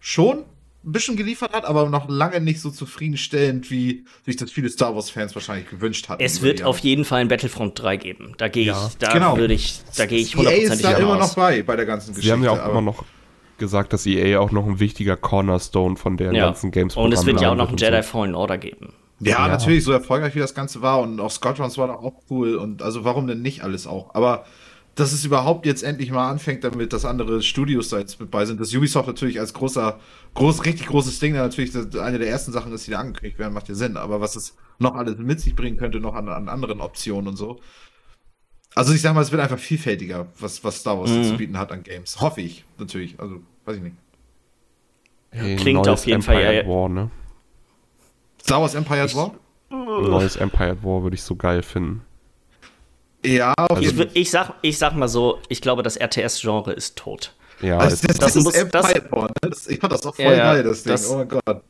[0.00, 0.44] schon
[0.84, 4.94] ein bisschen geliefert hat, aber noch lange nicht so zufriedenstellend, wie sich das viele Star
[4.94, 6.22] Wars-Fans wahrscheinlich gewünscht hatten.
[6.22, 8.34] Es wird auf jeden Fall ein Battlefront 3 geben.
[8.38, 8.90] Da gehe ich, Ja.
[8.98, 9.36] da Genau.
[9.36, 11.28] würde ich, da gehe ich EA hundertprozentig ist da immer aus.
[11.28, 12.26] noch bei, bei der ganzen Geschichte.
[12.26, 13.04] Sie haben ja auch immer noch
[13.58, 16.46] gesagt, dass EA auch noch ein wichtiger Cornerstone von der Ja.
[16.46, 18.08] ganzen Games Und es wird ja auch noch ein Jedi so.
[18.08, 18.92] Fallen Order geben.
[19.20, 19.48] Ja, Ja.
[19.48, 22.82] natürlich, so erfolgreich wie das Ganze war und auch Squadrons war doch auch cool und
[22.82, 24.16] also warum denn nicht alles auch?
[24.16, 24.44] Aber
[24.94, 28.44] dass es überhaupt jetzt endlich mal anfängt, damit dass andere Studios da jetzt mit bei
[28.44, 29.98] sind, dass Ubisoft natürlich als großer,
[30.34, 33.38] groß, richtig großes Ding da natürlich das, eine der ersten Sachen ist, die da angekündigt
[33.38, 33.96] werden, macht ja Sinn.
[33.96, 37.36] Aber was es noch alles mit sich bringen könnte, noch an, an anderen Optionen und
[37.36, 37.58] so.
[38.74, 41.24] Also ich sag mal, es wird einfach vielfältiger, was, was Star Wars Mhm.
[41.24, 42.20] zu bieten hat an Games.
[42.20, 43.18] Hoffe ich, natürlich.
[43.20, 43.96] Also, weiß ich nicht.
[45.30, 47.10] Hey, Klingt auf jeden Fall, Empire ja, at War, ne?
[48.42, 49.34] Star Wars Empire at War?
[49.70, 52.02] Neues Empire at War würde ich so geil finden.
[53.24, 57.32] Ja, auf Ich, ich, sag, ich sag mal so, ich glaube, das RTS-Genre ist tot.
[57.60, 59.30] Ja, Also das, das das, muss- ist das- ne?
[59.40, 60.92] das, Ich fand das auch voll Ja, ja, geil, das Ding.
[60.92, 61.62] das- oh mein Gott.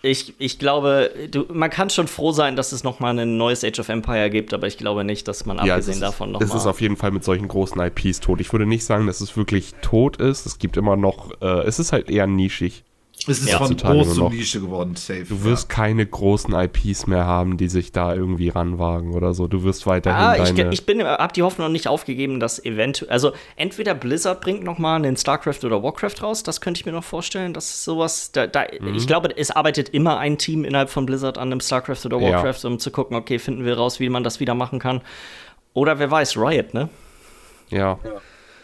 [0.00, 3.64] Ich, ich glaube, du, man kann schon froh sein, dass es noch mal ein neues
[3.64, 6.30] Age of Empire gibt, aber ich glaube nicht, dass man ja, es abgesehen ist, davon
[6.30, 8.40] noch es mal ist auf jeden Fall mit solchen großen IPs tot.
[8.40, 10.46] Ich würde nicht sagen, dass es wirklich tot ist.
[10.46, 12.84] Es gibt immer noch, äh, es ist halt eher nischig.
[13.26, 13.58] Es ist Ja.
[13.58, 14.28] von groß zu.
[14.28, 15.24] Nische geworden, safe.
[15.24, 19.48] Du wirst keine großen IPs mehr haben, die sich da irgendwie ranwagen oder so.
[19.48, 20.72] Du wirst weiterhin Ah, ich, deine.
[20.72, 24.78] ich bin, hab die Hoffnung noch nicht aufgegeben, dass eventuell, also entweder Blizzard bringt noch
[24.78, 28.46] mal einen StarCraft oder Warcraft raus, das könnte ich mir noch vorstellen, dass sowas, da,
[28.46, 28.94] da, Mhm.
[28.94, 32.30] ich glaube, es arbeitet immer ein Team innerhalb von Blizzard an einem StarCraft oder Ja.
[32.42, 35.00] Warcraft, um zu gucken, okay, finden wir raus, wie man das wieder machen kann.
[35.74, 36.88] Oder wer weiß, Riot, ne?
[37.70, 37.98] ja.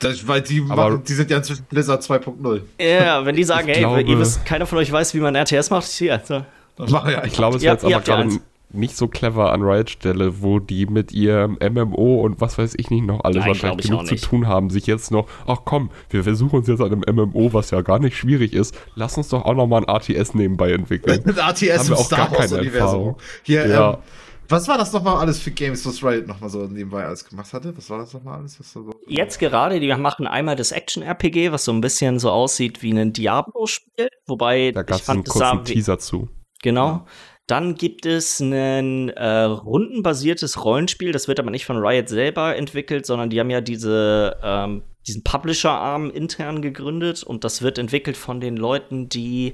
[0.04, 2.60] Das, weil die, Aber- machen, die sind ja inzwischen Blizzard 2.0.
[2.80, 5.34] Ja, wenn die sagen, Ich hey, glaube- ihr wisst, keiner von euch weiß, wie man
[5.34, 6.44] RTS macht, hier, so.
[6.76, 8.38] Das machen ja Ich glaube, es wäre jetzt aber gerade
[8.76, 12.90] nicht so clever an Riot Stelle, wo die mit ihrem MMO und was weiß ich
[12.90, 15.90] nicht noch alles Nein, wahrscheinlich ich genug zu tun haben, sich jetzt noch, ach komm,
[16.10, 19.28] wir versuchen uns jetzt an einem MMO, was ja gar nicht schwierig ist, lass uns
[19.28, 21.22] doch auch noch mal ein RTS nebenbei entwickeln.
[21.24, 22.80] Mit RTS Haben im wir auch Star gar keine Wars-Universum.
[22.80, 23.16] Erfahrung.
[23.44, 23.90] Hier, Ja.
[23.92, 23.96] ähm,
[24.48, 27.76] was war das nochmal alles für Games, was Riot nochmal so nebenbei alles gemacht hatte?
[27.76, 28.58] Was war das nochmal alles?
[28.60, 32.82] Was so Jetzt gerade, die machen einmal das Action-RPG, was so ein bisschen so aussieht
[32.82, 36.28] wie ein Diablo-Spiel, wobei Da gab ich es einen fand, es sah kurzen Teaser zu.
[36.62, 37.06] Genau.
[37.46, 43.04] Dann gibt es ein äh, rundenbasiertes Rollenspiel, das wird aber nicht von Riot selber entwickelt,
[43.04, 48.40] sondern die haben ja diese, ähm, diesen Publisher-Arm intern gegründet und das wird entwickelt von
[48.40, 49.52] den Leuten, die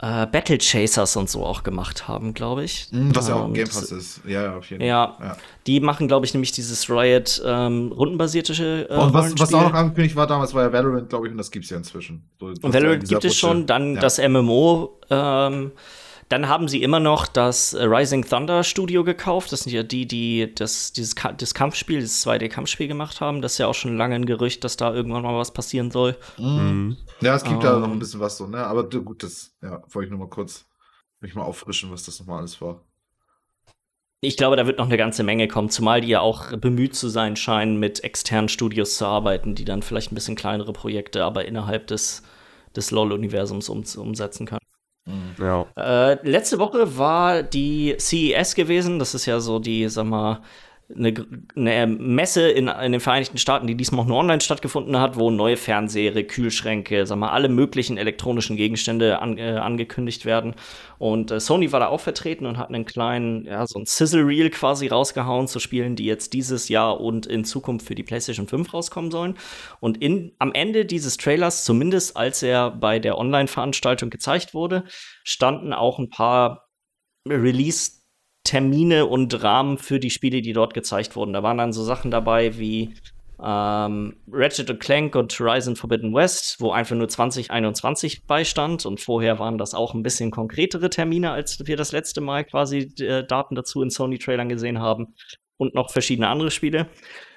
[0.00, 2.88] äh, Battle Chasers und so auch gemacht haben, glaube ich.
[2.90, 4.20] Hm, Was ja auch Ähm, ein Game das- Pass ist.
[4.26, 4.88] Ja, ja, auf jeden Fall.
[4.88, 5.36] Ja, Ja.
[5.66, 9.72] die machen, glaube ich, nämlich dieses Riot ähm, rundenbasierte äh, Und was, was auch noch
[9.74, 12.28] angekündigt war damals, war ja Valorant, glaube ich, und das gibt's ja inzwischen.
[12.38, 14.00] So, Und Valorant gibt es schon, dann ja.
[14.00, 15.00] das MMO.
[15.08, 15.72] Ähm,
[16.28, 19.52] dann haben sie immer noch das äh, Rising Thunder Studio gekauft.
[19.52, 23.42] Das sind ja die, die das, dieses Ka das Kampfspiel, dieses 2D-Kampfspiel gemacht haben.
[23.42, 26.16] Das ist ja auch schon lange ein Gerücht, dass da irgendwann mal was passieren soll.
[26.38, 26.96] Mhm.
[27.20, 27.80] Ja, es gibt ja Ähm.
[27.82, 28.58] noch ein bisschen was so, ne?
[28.66, 30.66] Aber gut, das, ja, wollte ich nur mal kurz
[31.20, 32.82] mich mal auffrischen, was das nochmal alles war.
[34.20, 37.08] Ich glaube, da wird noch eine ganze Menge kommen, zumal die ja auch bemüht zu
[37.08, 41.44] sein scheinen, mit externen Studios zu arbeiten, die dann vielleicht ein bisschen kleinere Projekte, aber
[41.44, 42.22] innerhalb des,
[42.74, 44.65] des LOL-Universums um, umsetzen können.
[45.38, 45.66] Ja.
[45.76, 48.98] Äh, letzte Woche war die CES gewesen.
[48.98, 50.40] Das ist ja so die, sag mal,
[50.94, 51.12] eine,
[51.56, 55.30] eine Messe in, in den Vereinigten Staaten, die diesmal auch nur online stattgefunden hat, wo
[55.30, 60.54] neue Fernseher, Kühlschränke, sag mal, alle möglichen elektronischen Gegenstände an, äh, angekündigt werden.
[60.98, 64.24] Und äh, Sony war da auch vertreten und hat einen kleinen, ja, so ein Sizzle
[64.24, 68.46] Reel quasi rausgehauen zu Spielen, die jetzt dieses Jahr und in Zukunft für die PlayStation
[68.46, 69.34] 5 rauskommen sollen.
[69.80, 74.84] Und in, am Ende dieses Trailers, zumindest als er bei der Online-Veranstaltung gezeigt wurde,
[75.24, 76.68] standen auch ein paar
[77.28, 77.95] Release
[78.46, 81.32] Termine und Rahmen für die Spiele, die dort gezeigt wurden.
[81.32, 82.94] Da waren dann so Sachen dabei wie
[83.42, 89.58] ähm, Ratchet Clank und Horizon Forbidden West, wo einfach nur 2021 beistand und vorher waren
[89.58, 93.82] das auch ein bisschen konkretere Termine, als wir das letzte Mal quasi äh, Daten dazu
[93.82, 95.14] in Sony-Trailern gesehen haben
[95.58, 96.86] und noch verschiedene andere Spiele.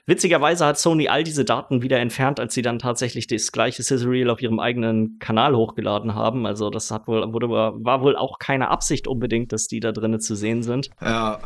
[0.09, 4.31] Witzigerweise hat Sony all diese Daten wieder entfernt, als sie dann tatsächlich das gleiche Sizzle
[4.31, 6.47] auf ihrem eigenen Kanal hochgeladen haben.
[6.47, 10.19] Also das hat wohl, wurde, war wohl auch keine Absicht unbedingt, dass die da drinnen
[10.19, 10.89] zu sehen sind.
[10.99, 11.39] Ja.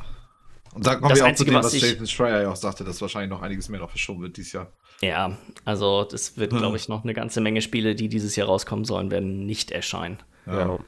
[0.73, 2.85] Und da kommen das wir auch zu dem, was, was Jason Schreier ja auch sagte,
[2.85, 4.71] dass wahrscheinlich noch einiges mehr noch verschoben wird dieses Jahr.
[5.01, 6.59] Ja, also das wird, hm.
[6.59, 10.19] glaube ich, noch eine ganze Menge Spiele, die dieses Jahr rauskommen sollen, werden nicht erscheinen.
[10.45, 10.79] Ja.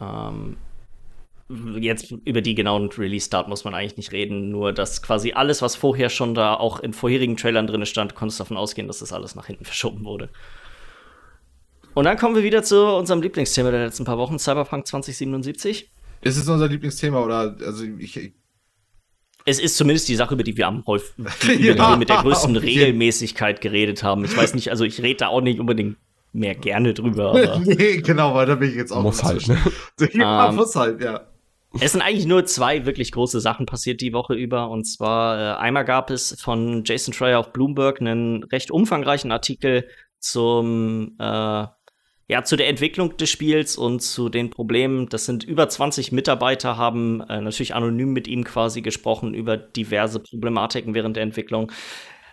[0.00, 0.56] Ähm,
[1.48, 5.76] jetzt über die genauen Release-Start muss man eigentlich nicht reden, nur dass quasi alles, was
[5.76, 9.34] vorher schon da auch in vorherigen Trailern drin stand, konntest davon ausgehen, dass das alles
[9.34, 10.28] nach hinten verschoben wurde.
[11.94, 15.90] Und dann kommen wir wieder zu unserem Lieblingsthema der letzten paar Wochen, Cyberpunk 2077.
[16.22, 18.32] Ist es unser Lieblingsthema oder also ich, ich
[19.48, 22.66] es ist zumindest die Sache, über die wir am häufigsten ja, mit der größten okay.
[22.66, 24.24] Regelmäßigkeit geredet haben.
[24.24, 25.96] Ich weiß nicht, also ich rede da auch nicht unbedingt
[26.32, 27.60] mehr gerne drüber.
[27.64, 29.02] nee, genau, weil da bin ich jetzt auch.
[29.02, 29.56] Muss halt, ne?
[30.48, 31.28] um, muss halt, ja.
[31.80, 34.70] Es sind eigentlich nur zwei wirklich große Sachen passiert die Woche über.
[34.70, 39.88] Und zwar äh, einmal gab es von Jason Schreier auf Bloomberg einen recht umfangreichen Artikel
[40.18, 41.66] zum äh,
[42.28, 45.08] ja, zu der Entwicklung des Spiels und zu den Problemen.
[45.08, 50.18] Das sind über 20 Mitarbeiter, haben äh, natürlich anonym mit ihm quasi gesprochen über diverse
[50.18, 51.70] Problematiken während der Entwicklung.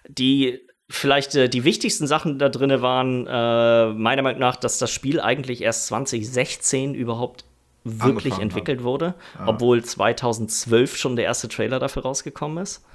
[0.07, 4.91] Die vielleicht äh, die wichtigsten Sachen da drin waren, äh, meiner Meinung nach, dass das
[4.91, 7.45] Spiel eigentlich erst 2016 überhaupt
[7.83, 8.85] wirklich entwickelt hat.
[8.85, 9.47] wurde, ja.
[9.47, 12.85] obwohl 2012 schon der erste Trailer dafür rausgekommen ist.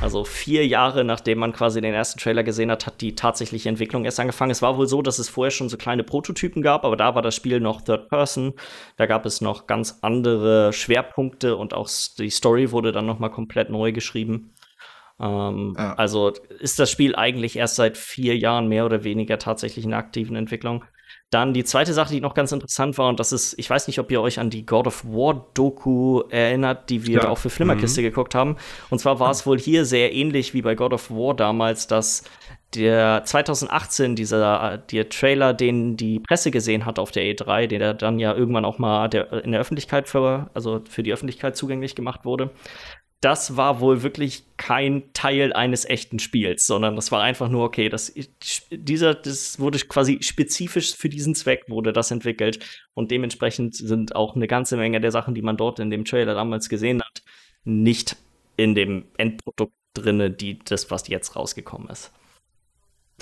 [0.00, 4.04] Also vier Jahre nachdem man quasi den ersten Trailer gesehen hat, hat die tatsächliche Entwicklung
[4.04, 4.50] erst angefangen.
[4.50, 7.22] Es war wohl so, dass es vorher schon so kleine Prototypen gab, aber da war
[7.22, 8.54] das Spiel noch Third Person.
[8.96, 13.28] Da gab es noch ganz andere Schwerpunkte und auch die Story wurde dann noch mal
[13.28, 14.54] komplett neu geschrieben.
[15.20, 15.94] Ähm, ja.
[15.94, 20.34] Also ist das Spiel eigentlich erst seit vier Jahren mehr oder weniger tatsächlich in aktiven
[20.34, 20.84] Entwicklung.
[21.34, 23.98] Dann die zweite Sache, die noch ganz interessant war, und das ist, ich weiß nicht,
[23.98, 27.28] ob ihr euch an die God of War Doku erinnert, die wir ja.
[27.28, 28.04] auch für Flimmerkiste mhm.
[28.04, 28.54] geguckt haben.
[28.88, 32.22] Und zwar war es wohl hier sehr ähnlich wie bei God of War damals, dass
[32.76, 38.20] der 2018 dieser der Trailer, den die Presse gesehen hat auf der E3, der dann
[38.20, 42.24] ja irgendwann auch mal der, in der Öffentlichkeit für, also für die Öffentlichkeit zugänglich gemacht
[42.24, 42.50] wurde,
[43.24, 47.88] das war wohl wirklich kein Teil eines echten Spiels, sondern das war einfach nur, okay,
[47.88, 48.12] das,
[48.70, 52.58] dieser, das wurde quasi spezifisch für diesen Zweck wurde das entwickelt
[52.92, 56.34] und dementsprechend sind auch eine ganze Menge der Sachen, die man dort in dem Trailer
[56.34, 57.22] damals gesehen hat,
[57.64, 58.16] nicht
[58.58, 62.12] in dem Endprodukt drinne, die das, was jetzt rausgekommen ist.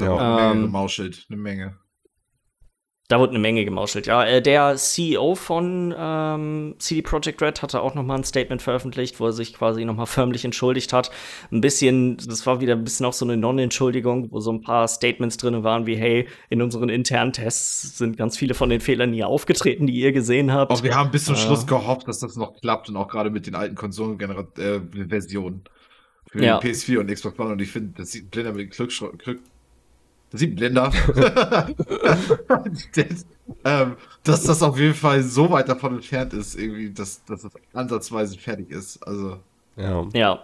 [0.00, 1.78] Ja, eine Menge ähm, gemauschelt, eine Menge.
[3.09, 4.07] Da wurde eine Menge gemauschelt.
[4.07, 8.62] Ja, äh, der CEO von ähm, CD Projekt Red hatte auch noch mal ein Statement
[8.62, 11.11] veröffentlicht, wo er sich quasi noch mal förmlich entschuldigt hat.
[11.50, 14.88] Ein bisschen, das war wieder ein bisschen auch so eine Non-Entschuldigung, wo so ein paar
[14.88, 19.11] Statements drin waren, wie hey, in unseren internen Tests sind ganz viele von den Fehlern
[19.11, 20.70] nie aufgetreten, die ihr gesehen habt.
[20.70, 23.30] Auch wir haben bis zum äh, Schluss gehofft, dass das noch klappt und auch gerade
[23.30, 26.59] mit den alten Konsolenversionen äh, für ja.
[26.61, 27.53] PS4 und Xbox One.
[27.53, 29.40] Und ich finde, das sieht blinder mit Glück, Glück
[30.33, 30.93] Blender.
[33.64, 37.53] ähm, dass das auf jeden Fall so weit davon entfernt ist, irgendwie, dass, dass das
[37.72, 39.03] ansatzweise fertig ist.
[39.07, 39.39] Also.
[39.76, 40.07] Ja.
[40.12, 40.43] Ja.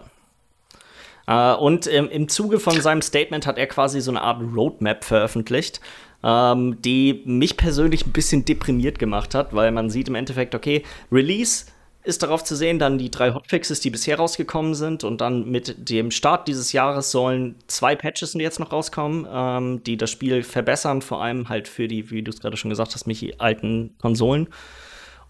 [1.27, 5.03] Äh, und im, im Zuge von seinem Statement hat er quasi so eine Art Roadmap
[5.03, 5.79] veröffentlicht,
[6.23, 10.83] ähm, die mich persönlich ein bisschen deprimiert gemacht hat, weil man sieht im Endeffekt, okay,
[11.11, 11.65] Release
[12.09, 15.03] ist darauf zu sehen, dann die drei Hotfixes, die bisher rausgekommen sind.
[15.03, 19.95] Und dann mit dem Start dieses Jahres sollen zwei Patches jetzt noch rauskommen, ähm, die
[19.95, 23.07] das Spiel verbessern, vor allem halt für die, wie du es gerade schon gesagt hast,
[23.07, 24.49] Michi, alten Konsolen.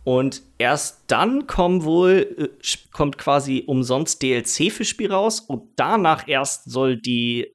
[0.03, 6.27] Und erst dann kommen wohl, äh, kommt quasi umsonst DLC fürs Spiel raus und danach
[6.27, 7.53] erst soll die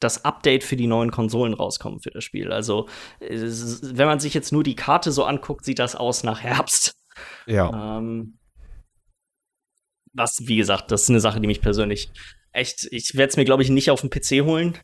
[0.00, 2.52] das Update für die neuen Konsolen rauskommen für das Spiel.
[2.52, 2.88] Also,
[3.20, 6.94] wenn man sich jetzt nur die Karte so anguckt, sieht das aus nach Herbst.
[7.46, 7.98] Ja.
[7.98, 8.38] Ähm,
[10.12, 12.10] was, wie gesagt, das ist eine Sache, die mich persönlich
[12.52, 14.76] echt, ich werde es mir, glaube ich, nicht auf dem PC holen.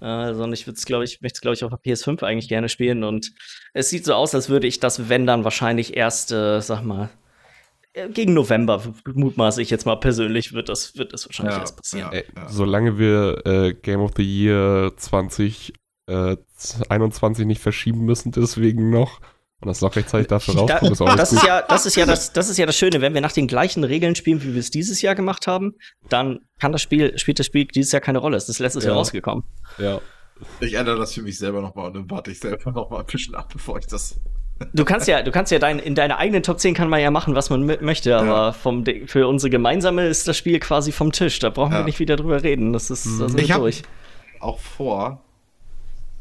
[0.00, 2.48] Äh, sondern ich würde es, glaube ich, möchte es, glaube ich, auf der PS5 eigentlich
[2.48, 3.02] gerne spielen.
[3.02, 3.32] Und
[3.74, 7.10] es sieht so aus, als würde ich das, wenn dann, wahrscheinlich erst, äh, sag mal,
[7.94, 8.80] äh, gegen November,
[9.12, 12.10] mutmaße ich jetzt mal persönlich, wird das, wird das wahrscheinlich ja, erst passieren.
[12.12, 12.48] Ja, ja.
[12.48, 19.20] Solange wir äh, Game of the Year 2021 äh, nicht verschieben müssen, deswegen noch,
[19.60, 22.32] und das noch rechtzeitig dafür rauskommt, ist auch das ist ja, das ist ja das,
[22.32, 24.70] das ist ja das Schöne, wenn wir nach den gleichen Regeln spielen, wie wir es
[24.70, 25.74] dieses Jahr gemacht haben,
[26.08, 28.36] dann kann das Spiel, spielt das Spiel dieses Jahr keine Rolle.
[28.36, 28.90] Es ist letztes ja.
[28.90, 29.44] Jahr rausgekommen.
[29.78, 30.00] Ja.
[30.60, 33.34] Ich ändere das für mich selber nochmal und dann warte ich selber nochmal ein bisschen
[33.34, 34.20] ab, bevor ich das
[34.72, 37.10] Du kannst ja, du kannst ja dein, in deiner eigenen Top 10 kann man ja
[37.10, 38.52] machen, was man möchte, aber ja.
[38.52, 41.38] vom, für unsere gemeinsame ist das Spiel quasi vom Tisch.
[41.38, 41.78] Da brauchen ja.
[41.78, 42.72] wir nicht wieder drüber reden.
[42.72, 43.82] Das ist, das ist ich durch.
[44.40, 45.24] Auch vor,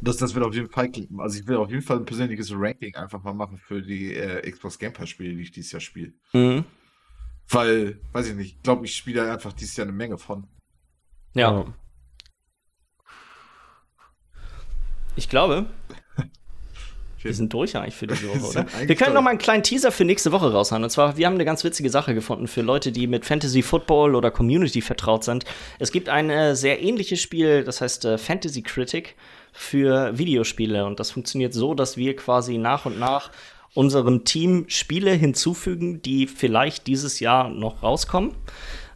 [0.02, 1.20] dass das wird auf jeden Fall klicken.
[1.20, 4.50] Also ich will auf jeden Fall ein persönliches Ranking einfach mal machen für die äh,
[4.50, 6.14] Xbox Game Pass Spiele, die ich dieses Jahr spiele.
[6.34, 6.66] Mhm.
[7.50, 10.48] Weil, weiß ich nicht, ich glaube, ich spiele einfach dieses Jahr eine Menge von.
[11.34, 11.66] Ja.
[15.16, 15.66] Ich glaube,
[17.22, 18.66] wir sind durch eigentlich für diese Woche, oder?
[18.88, 20.84] Wir können noch mal einen kleinen Teaser für nächste Woche raushauen.
[20.84, 24.14] Und zwar, wir haben eine ganz witzige Sache gefunden für Leute, die mit Fantasy Football
[24.14, 25.46] oder Community vertraut sind.
[25.80, 29.16] Es gibt ein äh, sehr ähnliches Spiel, das heißt äh, Fantasy Critic
[29.58, 30.86] für Videospiele.
[30.86, 33.32] Und das funktioniert so, dass wir quasi nach und nach
[33.74, 38.36] unserem Team Spiele hinzufügen, die vielleicht dieses Jahr noch rauskommen.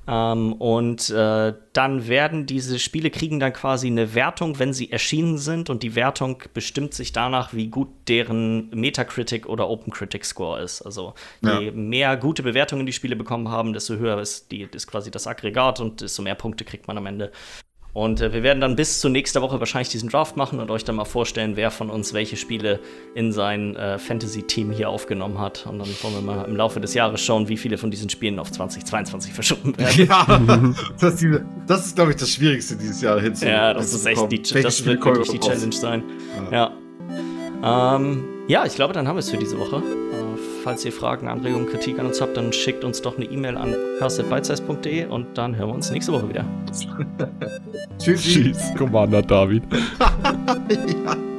[0.07, 5.39] Ähm, und äh, dann werden diese Spiele kriegen dann quasi eine Wertung, wenn sie erschienen
[5.39, 5.71] sind.
[5.71, 10.83] Und die Wertung bestimmt sich danach, wie gut deren Metacritic oder OpenCritic Score ist.
[10.83, 11.71] Also je ja.
[11.71, 15.79] mehr gute Bewertungen die Spiele bekommen haben, desto höher ist, die, ist quasi das Aggregat
[15.79, 17.31] und desto mehr Punkte kriegt man am Ende.
[17.93, 20.85] Und äh, wir werden dann bis zur nächsten Woche wahrscheinlich diesen Draft machen und euch
[20.85, 22.79] dann mal vorstellen, wer von uns welche Spiele
[23.15, 25.65] in sein äh, Fantasy-Team hier aufgenommen hat.
[25.67, 28.39] Und dann wollen wir mal im Laufe des Jahres schauen, wie viele von diesen Spielen
[28.39, 30.07] auf 2022 verschoben werden.
[30.07, 31.37] Ja, das, die,
[31.67, 33.61] das ist, glaube ich, das Schwierigste dieses Jahr hinzubekommen.
[33.61, 36.03] Ja, das ist echt die, das wird wirklich die Challenge sein.
[36.51, 36.71] Ja.
[37.61, 37.95] Ja.
[37.95, 39.83] Ähm, ja, ich glaube, dann haben wir es für diese Woche
[40.61, 43.75] falls ihr Fragen, Anregungen, Kritik an uns habt, dann schickt uns doch eine E-Mail an
[43.99, 46.45] cast.bitesize.de und dann hören wir uns nächste Woche wieder.
[47.97, 48.23] Tschüss.
[48.23, 49.63] Tschüss, Commander David.
[49.99, 51.17] ja.